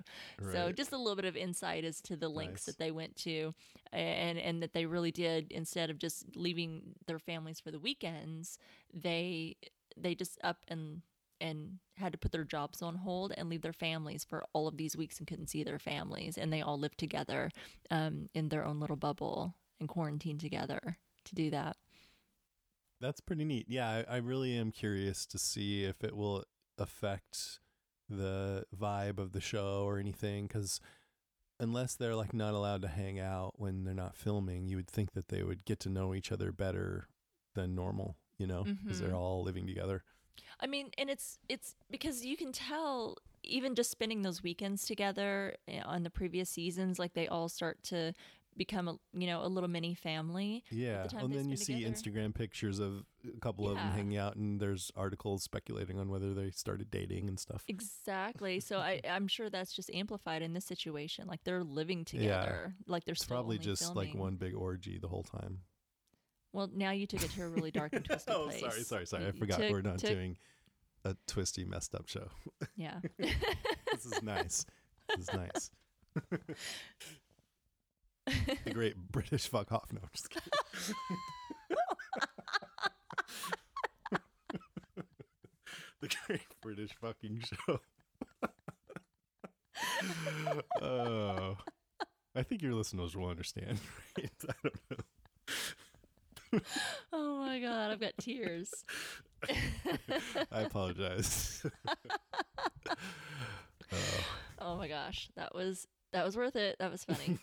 So 0.52 0.72
just 0.72 0.92
a 0.92 0.98
little 0.98 1.16
bit 1.16 1.26
of 1.26 1.36
insight 1.36 1.84
as 1.84 2.02
to 2.02 2.16
the 2.16 2.30
links 2.30 2.62
Nice. 2.62 2.66
that 2.66 2.80
they 2.80 2.92
went 2.92 3.16
to 3.18 3.54
and 3.92 4.38
and 4.38 4.62
that 4.62 4.74
they 4.74 4.86
really 4.86 5.12
did 5.12 5.52
instead 5.52 5.90
of 5.90 5.98
just 5.98 6.36
leaving 6.36 6.96
their 7.08 7.20
families 7.20 7.60
for 7.60 7.72
the 7.72 7.80
weekends 7.80 8.60
they 8.94 9.56
they 9.98 10.16
just 10.16 10.38
up 10.44 10.58
and 10.68 11.02
and 11.42 11.80
had 11.96 12.12
to 12.12 12.18
put 12.18 12.32
their 12.32 12.44
jobs 12.44 12.82
on 12.82 12.96
hold 12.96 13.34
and 13.38 13.50
leave 13.50 13.62
their 13.62 13.74
families 13.74 14.26
for 14.26 14.46
all 14.54 14.68
of 14.68 14.78
these 14.78 14.96
weeks 14.98 15.18
and 15.20 15.28
couldn't 15.28 15.48
see 15.50 15.64
their 15.64 15.80
families 15.80 16.38
and 16.38 16.52
they 16.52 16.62
all 16.62 16.78
lived 16.78 16.98
together 16.98 17.50
um, 17.92 18.30
in 18.34 18.50
their 18.50 18.66
own 18.66 18.80
little 18.80 18.98
bubble 18.98 19.56
and 19.80 19.88
quarantined 19.90 20.40
together 20.40 20.98
to 21.24 21.36
do 21.36 21.50
that 21.50 21.78
That's 23.02 23.22
pretty 23.22 23.46
neat. 23.46 23.66
Yeah, 23.70 24.04
I, 24.10 24.16
I 24.16 24.18
really 24.18 24.58
am 24.58 24.72
curious 24.72 25.26
to 25.28 25.38
see 25.40 25.86
if 25.86 26.04
it 26.04 26.16
will 26.16 26.44
affect 26.78 27.60
the 28.10 28.66
vibe 28.76 29.20
of 29.20 29.32
the 29.32 29.42
show 29.42 29.84
or 29.86 30.00
anything. 30.00 30.48
Because 30.48 30.80
unless 31.60 31.96
they're 31.96 32.16
like 32.16 32.34
not 32.34 32.54
allowed 32.54 32.82
to 32.84 32.88
hang 32.88 33.20
out 33.20 33.54
when 33.60 33.84
they're 33.84 33.94
not 33.94 34.16
filming, 34.16 34.68
you 34.68 34.78
would 34.78 34.88
think 34.90 35.12
that 35.14 35.28
they 35.30 35.44
would 35.44 35.66
get 35.66 35.80
to 35.82 35.90
know 35.90 36.14
each 36.14 36.32
other 36.32 36.52
better 36.52 37.08
than 37.56 37.76
normal. 37.76 38.18
You 38.38 38.48
know, 38.48 38.70
because 38.84 39.00
Mhm. 39.00 39.02
they're 39.02 39.16
all 39.16 39.44
living 39.44 39.68
together. 39.68 40.04
I 40.62 40.68
mean, 40.68 40.92
and 40.98 41.10
it's 41.10 41.40
it's 41.50 41.76
because 41.90 42.26
you 42.26 42.38
can 42.38 42.52
tell 42.54 43.18
even 43.44 43.76
just 43.76 43.92
spending 43.92 44.22
those 44.22 44.44
weekends 44.44 44.86
together 44.86 45.56
eh, 45.68 45.82
on 45.84 46.04
the 46.04 46.10
previous 46.10 46.50
seasons, 46.50 47.00
like 47.00 47.14
they 47.14 47.28
all 47.28 47.50
start 47.50 47.84
to 47.84 48.14
become 48.60 48.88
a 48.88 48.98
you 49.14 49.26
know 49.26 49.44
a 49.44 49.48
little 49.48 49.70
mini 49.70 49.96
family. 49.96 50.64
Yeah, 50.70 51.06
time 51.08 51.26
and 51.26 51.34
then 51.34 51.50
you 51.50 51.58
see 51.58 51.86
together. 51.86 51.96
Instagram 51.96 52.36
pictures 52.36 52.78
of 52.78 53.06
a 53.26 53.40
couple 53.40 53.68
of 53.68 53.76
them 53.76 53.88
hanging 53.92 54.18
out, 54.18 54.36
and 54.36 54.60
there's 54.60 54.92
articles 54.96 55.42
speculating 55.44 55.98
on 55.98 56.10
whether 56.10 56.36
they 56.36 56.52
started 56.52 56.92
dating 56.92 57.28
and 57.28 57.40
stuff. 57.40 57.64
Exactly. 57.68 58.60
So 58.60 58.78
I 58.78 59.02
I'm 59.10 59.28
sure 59.28 59.50
that's 59.50 59.74
just 59.74 59.90
amplified 59.92 60.44
in 60.44 60.54
this 60.54 60.66
situation. 60.66 61.26
Like 61.26 61.40
they're 61.44 61.64
living 61.64 62.06
together. 62.06 62.74
Yeah. 62.78 62.84
Like 62.86 63.06
they're 63.06 63.16
probably 63.28 63.58
just 63.58 63.96
like 63.96 64.14
one 64.14 64.36
big 64.36 64.54
orgy 64.54 65.00
the 65.00 65.08
whole 65.08 65.24
time. 65.24 65.62
Well, 66.52 66.70
now 66.74 66.92
you 66.92 67.08
took 67.08 67.24
it 67.24 67.32
to 67.32 67.44
a 67.44 67.48
really 67.48 67.72
dark 67.72 67.94
and 67.94 68.04
twisted 68.06 68.34
oh, 68.36 68.46
place. 68.46 68.60
sorry, 68.60 68.82
sorry, 68.84 69.06
sorry. 69.08 69.24
I 69.24 69.28
You 69.28 69.34
forgot 69.34 69.60
took- 69.60 69.72
we're 69.72 69.82
not 69.82 70.00
took- 70.00 70.12
doing 70.12 70.38
a 71.06 71.16
twisty, 71.28 71.64
messed 71.64 71.96
up 71.96 72.08
show. 72.10 72.28
Yeah. 72.76 73.00
this 73.18 74.06
is 74.06 74.22
nice. 74.22 74.66
This 75.16 75.30
is 75.30 75.34
nice. 75.34 75.72
The 78.66 78.72
great 78.72 78.96
British 79.12 79.48
fuck 79.48 79.72
off. 79.72 79.92
No, 79.92 80.02
I'm 80.02 80.10
just 80.14 80.30
kidding. 80.30 80.50
the 86.02 86.10
great 86.28 86.42
British 86.62 86.92
fucking 87.02 87.44
show. 87.44 87.80
oh, 90.82 91.58
I 92.36 92.44
think 92.44 92.62
your 92.62 92.74
listeners 92.74 93.16
will 93.16 93.30
understand. 93.30 93.80
Right? 94.18 94.32
I 94.48 94.54
don't 94.64 94.76
know. 94.92 96.60
oh 97.14 97.38
my 97.40 97.60
god, 97.60 97.92
I've 97.92 98.00
got 98.00 98.18
tears. 98.20 98.72
I 100.52 100.62
apologize. 100.62 101.66
oh. 103.92 104.26
Oh 104.60 104.76
my 104.78 104.88
gosh, 104.88 105.30
that 105.36 105.56
was 105.56 105.88
that 106.12 106.26
was 106.26 106.36
worth 106.38 106.56
it. 106.56 106.76
That 106.80 106.92
was 106.92 107.04
funny. 107.06 107.38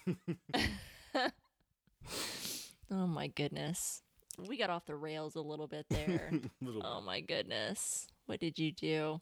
oh 2.90 3.06
my 3.06 3.28
goodness. 3.28 4.02
We 4.38 4.58
got 4.58 4.70
off 4.70 4.84
the 4.84 4.96
rails 4.96 5.34
a 5.34 5.40
little 5.40 5.66
bit 5.66 5.86
there. 5.88 6.30
Little 6.60 6.82
oh 6.84 7.00
my 7.00 7.20
goodness. 7.20 8.06
What 8.26 8.40
did 8.40 8.58
you 8.58 8.72
do? 8.72 9.20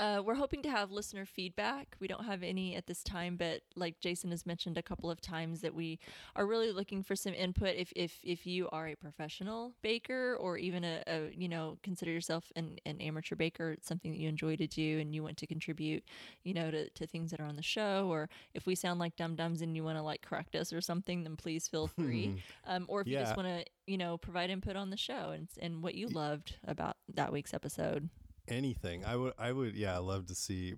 Uh, 0.00 0.22
we're 0.24 0.34
hoping 0.34 0.62
to 0.62 0.70
have 0.70 0.90
listener 0.90 1.26
feedback. 1.26 1.94
We 2.00 2.08
don't 2.08 2.24
have 2.24 2.42
any 2.42 2.74
at 2.74 2.86
this 2.86 3.02
time, 3.02 3.36
but 3.36 3.60
like 3.76 4.00
Jason 4.00 4.30
has 4.30 4.46
mentioned 4.46 4.78
a 4.78 4.82
couple 4.82 5.10
of 5.10 5.20
times, 5.20 5.60
that 5.60 5.74
we 5.74 5.98
are 6.34 6.46
really 6.46 6.72
looking 6.72 7.02
for 7.02 7.14
some 7.14 7.34
input. 7.34 7.76
If 7.76 7.92
if 7.94 8.18
if 8.24 8.46
you 8.46 8.66
are 8.70 8.88
a 8.88 8.94
professional 8.94 9.74
baker 9.82 10.36
or 10.40 10.56
even 10.56 10.84
a, 10.84 11.02
a 11.06 11.30
you 11.36 11.48
know 11.50 11.76
consider 11.82 12.10
yourself 12.10 12.50
an, 12.56 12.78
an 12.86 12.98
amateur 13.02 13.36
baker, 13.36 13.72
it's 13.72 13.86
something 13.86 14.10
that 14.10 14.18
you 14.18 14.30
enjoy 14.30 14.56
to 14.56 14.66
do 14.66 14.98
and 15.00 15.14
you 15.14 15.22
want 15.22 15.36
to 15.36 15.46
contribute, 15.46 16.02
you 16.44 16.54
know, 16.54 16.70
to, 16.70 16.88
to 16.88 17.06
things 17.06 17.30
that 17.30 17.38
are 17.38 17.46
on 17.46 17.56
the 17.56 17.62
show, 17.62 18.08
or 18.10 18.30
if 18.54 18.64
we 18.66 18.74
sound 18.74 18.98
like 19.00 19.16
dum 19.16 19.36
dums 19.36 19.60
and 19.60 19.76
you 19.76 19.84
want 19.84 19.98
to 19.98 20.02
like 20.02 20.22
correct 20.22 20.56
us 20.56 20.72
or 20.72 20.80
something, 20.80 21.24
then 21.24 21.36
please 21.36 21.68
feel 21.68 21.86
free. 21.86 22.28
um, 22.66 22.86
or 22.88 23.02
if 23.02 23.06
you 23.06 23.18
just 23.18 23.36
want 23.36 23.48
to 23.48 23.64
you 23.86 23.98
know 23.98 24.16
provide 24.16 24.48
input 24.48 24.76
on 24.76 24.88
the 24.88 24.96
show 24.96 25.32
and 25.34 25.48
and 25.60 25.82
what 25.82 25.94
you 25.94 26.08
loved 26.08 26.56
about 26.66 26.96
that 27.12 27.30
week's 27.32 27.52
episode. 27.52 28.08
Anything. 28.50 29.04
I 29.04 29.16
would 29.16 29.32
i 29.38 29.52
would 29.52 29.74
yeah 29.76 29.94
I 29.94 29.98
love 29.98 30.26
to 30.26 30.34
see 30.34 30.74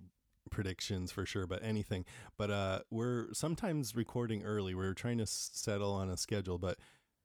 predictions 0.51 1.11
for 1.11 1.25
sure 1.25 1.47
but 1.47 1.63
anything. 1.63 2.05
But 2.37 2.51
uh 2.51 2.79
we're 2.91 3.33
sometimes 3.33 3.95
recording 3.95 4.43
early. 4.43 4.75
We're 4.75 4.93
trying 4.93 5.17
to 5.17 5.25
settle 5.25 5.93
on 5.93 6.09
a 6.09 6.17
schedule 6.17 6.57
but 6.57 6.77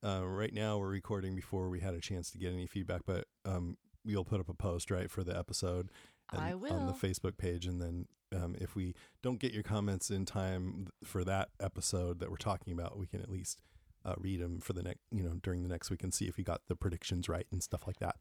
uh 0.05 0.23
right 0.27 0.55
now 0.55 0.79
we're 0.79 0.89
recording 0.89 1.35
before 1.35 1.69
we 1.69 1.81
had 1.81 1.95
a 1.95 2.01
chance 2.01 2.31
to 2.31 2.39
get 2.39 2.53
any 2.53 2.67
feedback 2.67 3.03
but 3.07 3.27
um 3.45 3.77
we'll 4.05 4.25
put 4.25 4.41
up 4.41 4.49
a 4.49 4.55
post 4.55 4.91
right 4.91 5.11
for 5.11 5.25
the 5.25 5.37
episode 5.37 5.91
and- 6.33 6.41
I 6.41 6.53
on 6.53 6.87
the 6.87 6.93
facebook 6.93 7.37
page 7.37 7.67
and 7.67 7.81
then 7.81 8.07
um, 8.31 8.55
if 8.61 8.77
we 8.77 8.95
don't 9.23 9.41
get 9.41 9.53
your 9.55 9.63
comments 9.63 10.11
in 10.11 10.27
time 10.27 10.89
for 11.03 11.25
that 11.25 11.49
episode 11.61 12.21
that 12.21 12.31
we're 12.31 12.37
talking 12.37 12.75
about 12.75 12.99
we 12.99 13.07
can 13.07 13.23
at 13.23 13.31
least 13.31 13.63
uh, 14.05 14.15
read 14.19 14.41
them 14.41 14.61
for 14.61 14.73
the 14.73 14.83
next 14.83 15.01
you 15.11 15.23
know 15.23 15.35
during 15.43 15.63
the 15.63 15.69
next 15.69 15.91
week 15.91 16.03
and 16.03 16.15
see 16.15 16.27
if 16.27 16.39
you 16.39 16.45
got 16.45 16.63
the 16.69 16.77
predictions 16.77 17.29
right 17.29 17.47
and 17.51 17.63
stuff 17.63 17.87
like 17.87 17.99
that 17.99 18.17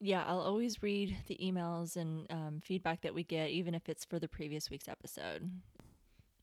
Yeah, 0.00 0.24
I'll 0.26 0.40
always 0.40 0.82
read 0.82 1.16
the 1.28 1.38
emails 1.40 1.96
and 1.96 2.26
um, 2.28 2.60
feedback 2.64 3.02
that 3.02 3.14
we 3.14 3.22
get, 3.22 3.50
even 3.50 3.72
if 3.72 3.88
it's 3.88 4.04
for 4.04 4.18
the 4.18 4.26
previous 4.26 4.68
week's 4.68 4.88
episode. 4.88 5.48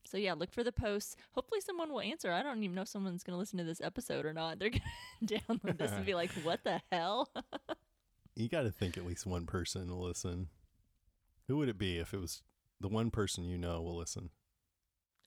So 0.06 0.16
yeah, 0.16 0.32
look 0.32 0.50
for 0.50 0.64
the 0.64 0.72
posts. 0.72 1.14
Hopefully, 1.32 1.60
someone 1.60 1.92
will 1.92 2.00
answer. 2.00 2.32
I 2.32 2.42
don't 2.42 2.62
even 2.64 2.74
know 2.74 2.82
if 2.82 2.88
someone's 2.88 3.22
going 3.22 3.34
to 3.34 3.38
listen 3.38 3.58
to 3.58 3.64
this 3.64 3.82
episode 3.82 4.24
or 4.24 4.32
not. 4.32 4.58
They're 4.60 4.70
going 4.70 4.82
to 5.26 5.38
download 5.38 5.76
this 5.76 5.92
and 5.92 6.06
be 6.06 6.14
like, 6.14 6.30
"What 6.42 6.64
the 6.64 6.80
hell?" 6.90 7.28
You 8.34 8.48
got 8.48 8.62
to 8.62 8.70
think 8.70 8.96
at 8.96 9.04
least 9.04 9.26
one 9.26 9.44
person 9.44 9.88
will 9.90 10.06
listen. 10.06 10.48
Who 11.46 11.58
would 11.58 11.68
it 11.68 11.78
be 11.78 11.98
if 11.98 12.14
it 12.14 12.20
was 12.20 12.42
the 12.80 12.88
one 12.88 13.10
person 13.10 13.44
you 13.44 13.58
know 13.58 13.82
will 13.82 13.96
listen? 13.96 14.30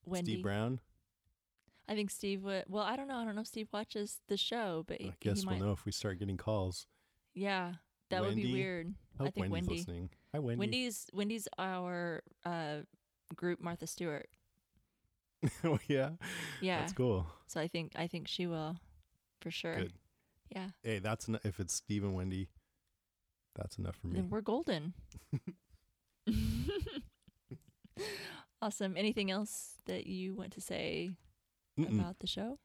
Wendy. 0.05 0.33
Steve 0.33 0.43
Brown? 0.43 0.79
I 1.87 1.95
think 1.95 2.09
Steve 2.09 2.43
would. 2.43 2.65
Well, 2.67 2.83
I 2.83 2.95
don't 2.95 3.07
know. 3.07 3.17
I 3.17 3.25
don't 3.25 3.35
know 3.35 3.41
if 3.41 3.47
Steve 3.47 3.67
watches 3.73 4.19
the 4.27 4.37
show, 4.37 4.83
but 4.87 5.01
I 5.01 5.13
guess 5.19 5.45
we'll 5.45 5.55
might. 5.55 5.63
know 5.63 5.71
if 5.71 5.85
we 5.85 5.91
start 5.91 6.19
getting 6.19 6.37
calls. 6.37 6.87
Yeah, 7.33 7.73
that 8.09 8.21
would 8.21 8.35
be 8.35 8.53
weird. 8.53 8.93
I 9.19 9.25
I 9.25 9.29
think 9.29 9.51
Wendy's 9.51 9.51
Wendy. 9.51 9.75
listening. 9.75 10.09
Hi, 10.33 10.39
Wendy. 10.39 10.59
Wendy's 10.59 11.07
Wendy's 11.13 11.47
our 11.57 12.23
uh, 12.45 12.77
group 13.35 13.61
Martha 13.61 13.87
Stewart. 13.87 14.29
oh, 15.63 15.79
yeah? 15.87 16.11
Yeah. 16.61 16.79
That's 16.79 16.93
cool. 16.93 17.27
So 17.47 17.59
I 17.59 17.67
think 17.67 17.91
I 17.95 18.07
think 18.07 18.27
she 18.27 18.47
will, 18.47 18.77
for 19.41 19.51
sure. 19.51 19.75
Good. 19.75 19.93
Yeah. 20.49 20.69
Hey, 20.83 20.99
that's 20.99 21.27
en- 21.27 21.39
if 21.43 21.59
it's 21.59 21.73
Steve 21.73 22.03
and 22.03 22.13
Wendy, 22.13 22.49
that's 23.55 23.77
enough 23.77 23.95
for 23.95 24.07
me. 24.07 24.15
Then 24.15 24.29
we're 24.29 24.41
golden. 24.41 24.93
awesome. 28.61 28.95
Anything 28.95 29.31
else 29.31 29.73
that 29.85 30.07
you 30.07 30.33
want 30.33 30.53
to 30.53 30.61
say 30.61 31.11
Mm-mm. 31.79 31.99
about 31.99 32.19
the 32.19 32.27
show? 32.27 32.59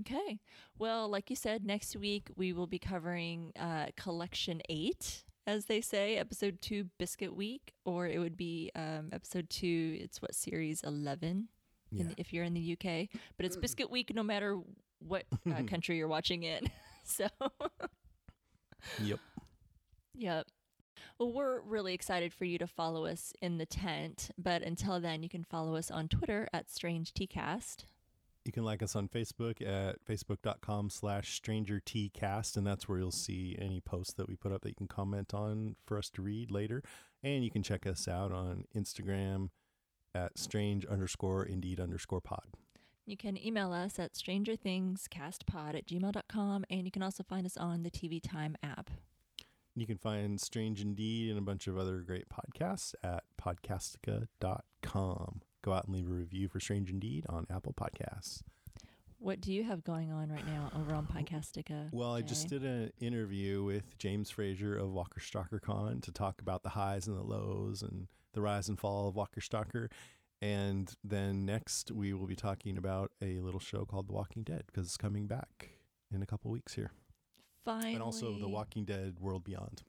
Okay. 0.00 0.40
Well, 0.78 1.08
like 1.08 1.30
you 1.30 1.36
said, 1.36 1.64
next 1.64 1.96
week 1.96 2.30
we 2.36 2.52
will 2.52 2.66
be 2.66 2.78
covering 2.78 3.52
uh, 3.58 3.86
Collection 3.96 4.62
8, 4.68 5.24
as 5.46 5.66
they 5.66 5.80
say, 5.80 6.16
Episode 6.16 6.60
2, 6.62 6.86
Biscuit 6.98 7.34
Week, 7.34 7.72
or 7.84 8.06
it 8.06 8.18
would 8.18 8.36
be 8.36 8.70
um, 8.74 9.10
Episode 9.12 9.50
2, 9.50 9.98
it's 10.00 10.22
what, 10.22 10.34
Series 10.34 10.82
11 10.82 11.48
yeah. 11.90 12.02
in, 12.02 12.14
if 12.16 12.32
you're 12.32 12.44
in 12.44 12.54
the 12.54 12.72
UK. 12.72 13.08
But 13.36 13.46
it's 13.46 13.56
Biscuit 13.56 13.90
Week 13.90 14.14
no 14.14 14.22
matter 14.22 14.58
what 15.00 15.24
uh, 15.46 15.62
country 15.66 15.96
you're 15.96 16.08
watching 16.08 16.42
it. 16.44 16.68
so. 17.04 17.26
Yep. 19.00 19.20
Yep. 20.16 20.46
Well, 21.16 21.32
we're 21.32 21.60
really 21.60 21.94
excited 21.94 22.34
for 22.34 22.44
you 22.44 22.58
to 22.58 22.66
follow 22.66 23.06
us 23.06 23.32
in 23.40 23.58
the 23.58 23.64
tent, 23.64 24.32
but 24.36 24.62
until 24.62 25.00
then, 25.00 25.22
you 25.22 25.28
can 25.28 25.44
follow 25.44 25.76
us 25.76 25.88
on 25.88 26.08
Twitter 26.08 26.48
at 26.52 26.68
Strange 26.68 27.14
TCast. 27.14 27.84
You 28.44 28.52
can 28.52 28.64
like 28.64 28.82
us 28.82 28.96
on 28.96 29.08
Facebook 29.08 29.64
at 29.64 30.04
facebook.com 30.04 30.90
slash 30.90 31.34
stranger 31.34 31.80
cast, 32.12 32.56
and 32.56 32.66
that's 32.66 32.88
where 32.88 32.98
you'll 32.98 33.12
see 33.12 33.56
any 33.58 33.80
posts 33.80 34.14
that 34.14 34.28
we 34.28 34.34
put 34.34 34.52
up 34.52 34.62
that 34.62 34.70
you 34.70 34.74
can 34.74 34.88
comment 34.88 35.32
on 35.32 35.76
for 35.86 35.96
us 35.96 36.10
to 36.10 36.22
read 36.22 36.50
later. 36.50 36.82
And 37.22 37.44
you 37.44 37.50
can 37.50 37.62
check 37.62 37.86
us 37.86 38.08
out 38.08 38.32
on 38.32 38.64
Instagram 38.76 39.50
at 40.14 40.38
strange 40.38 40.84
underscore 40.86 41.44
indeed 41.44 41.78
underscore 41.78 42.20
pod. 42.20 42.46
You 43.06 43.16
can 43.16 43.42
email 43.44 43.72
us 43.72 43.98
at 43.98 44.14
strangerthingscastpod 44.14 45.76
at 45.76 45.86
gmail.com, 45.86 46.64
and 46.68 46.84
you 46.84 46.90
can 46.90 47.02
also 47.02 47.22
find 47.22 47.46
us 47.46 47.56
on 47.56 47.82
the 47.82 47.90
TV 47.90 48.20
Time 48.22 48.56
app. 48.62 48.90
You 49.74 49.86
can 49.86 49.98
find 49.98 50.40
Strange 50.40 50.82
Indeed 50.82 51.30
and 51.30 51.38
a 51.38 51.42
bunch 51.42 51.66
of 51.66 51.78
other 51.78 52.00
great 52.00 52.26
podcasts 52.28 52.94
at 53.02 53.24
podcastica.com. 53.40 55.41
Go 55.62 55.72
out 55.72 55.84
and 55.84 55.94
leave 55.94 56.08
a 56.08 56.12
review 56.12 56.48
for 56.48 56.60
Strange 56.60 56.90
Indeed 56.90 57.24
on 57.28 57.46
Apple 57.48 57.72
Podcasts. 57.72 58.42
What 59.18 59.40
do 59.40 59.52
you 59.52 59.62
have 59.62 59.84
going 59.84 60.10
on 60.10 60.30
right 60.30 60.44
now 60.44 60.72
over 60.76 60.92
on 60.92 61.06
Podcastica? 61.06 61.88
Well, 61.92 62.12
I 62.12 62.22
just 62.22 62.48
did 62.48 62.64
an 62.64 62.90
interview 63.00 63.62
with 63.62 63.96
James 63.96 64.30
Frazier 64.30 64.76
of 64.76 64.90
Walker 64.90 65.20
Stalker 65.20 65.60
Con 65.60 66.00
to 66.00 66.10
talk 66.10 66.40
about 66.40 66.64
the 66.64 66.70
highs 66.70 67.06
and 67.06 67.16
the 67.16 67.22
lows 67.22 67.82
and 67.82 68.08
the 68.32 68.40
rise 68.40 68.68
and 68.68 68.80
fall 68.80 69.08
of 69.08 69.14
Walker 69.14 69.40
Stalker. 69.40 69.88
And 70.40 70.92
then 71.04 71.46
next, 71.46 71.92
we 71.92 72.12
will 72.12 72.26
be 72.26 72.34
talking 72.34 72.76
about 72.76 73.12
a 73.22 73.38
little 73.38 73.60
show 73.60 73.84
called 73.84 74.08
The 74.08 74.12
Walking 74.12 74.42
Dead 74.42 74.64
because 74.66 74.88
it's 74.88 74.96
coming 74.96 75.28
back 75.28 75.70
in 76.12 76.20
a 76.20 76.26
couple 76.26 76.50
weeks 76.50 76.74
here. 76.74 76.90
Finally. 77.64 77.94
And 77.94 78.02
also 78.02 78.32
The 78.32 78.48
Walking 78.48 78.84
Dead 78.84 79.18
World 79.20 79.44
Beyond. 79.44 79.84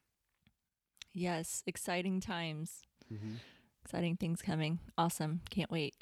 Yes, 1.11 1.63
exciting 1.65 2.21
times. 2.21 2.83
Mm-hmm. 3.11 3.37
Exciting 3.83 4.17
things 4.17 4.41
coming. 4.41 4.79
Awesome. 4.97 5.41
Can't 5.49 5.69
wait. 5.69 5.95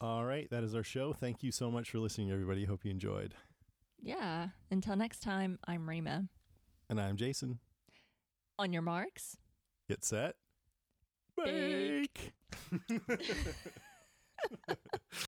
All 0.00 0.24
right, 0.24 0.48
that 0.50 0.62
is 0.62 0.74
our 0.74 0.82
show. 0.82 1.12
Thank 1.12 1.42
you 1.42 1.50
so 1.50 1.70
much 1.70 1.90
for 1.90 1.98
listening, 1.98 2.30
everybody. 2.30 2.64
Hope 2.64 2.84
you 2.84 2.90
enjoyed. 2.90 3.34
Yeah. 4.00 4.48
Until 4.70 4.94
next 4.94 5.20
time, 5.20 5.58
I'm 5.66 5.88
Rima. 5.88 6.26
And 6.88 7.00
I'm 7.00 7.16
Jason. 7.16 7.58
On 8.58 8.72
your 8.72 8.82
marks. 8.82 9.36
Get 9.88 10.04
set. 10.04 10.36
Bake. 11.36 12.32
Bake. 13.08 13.28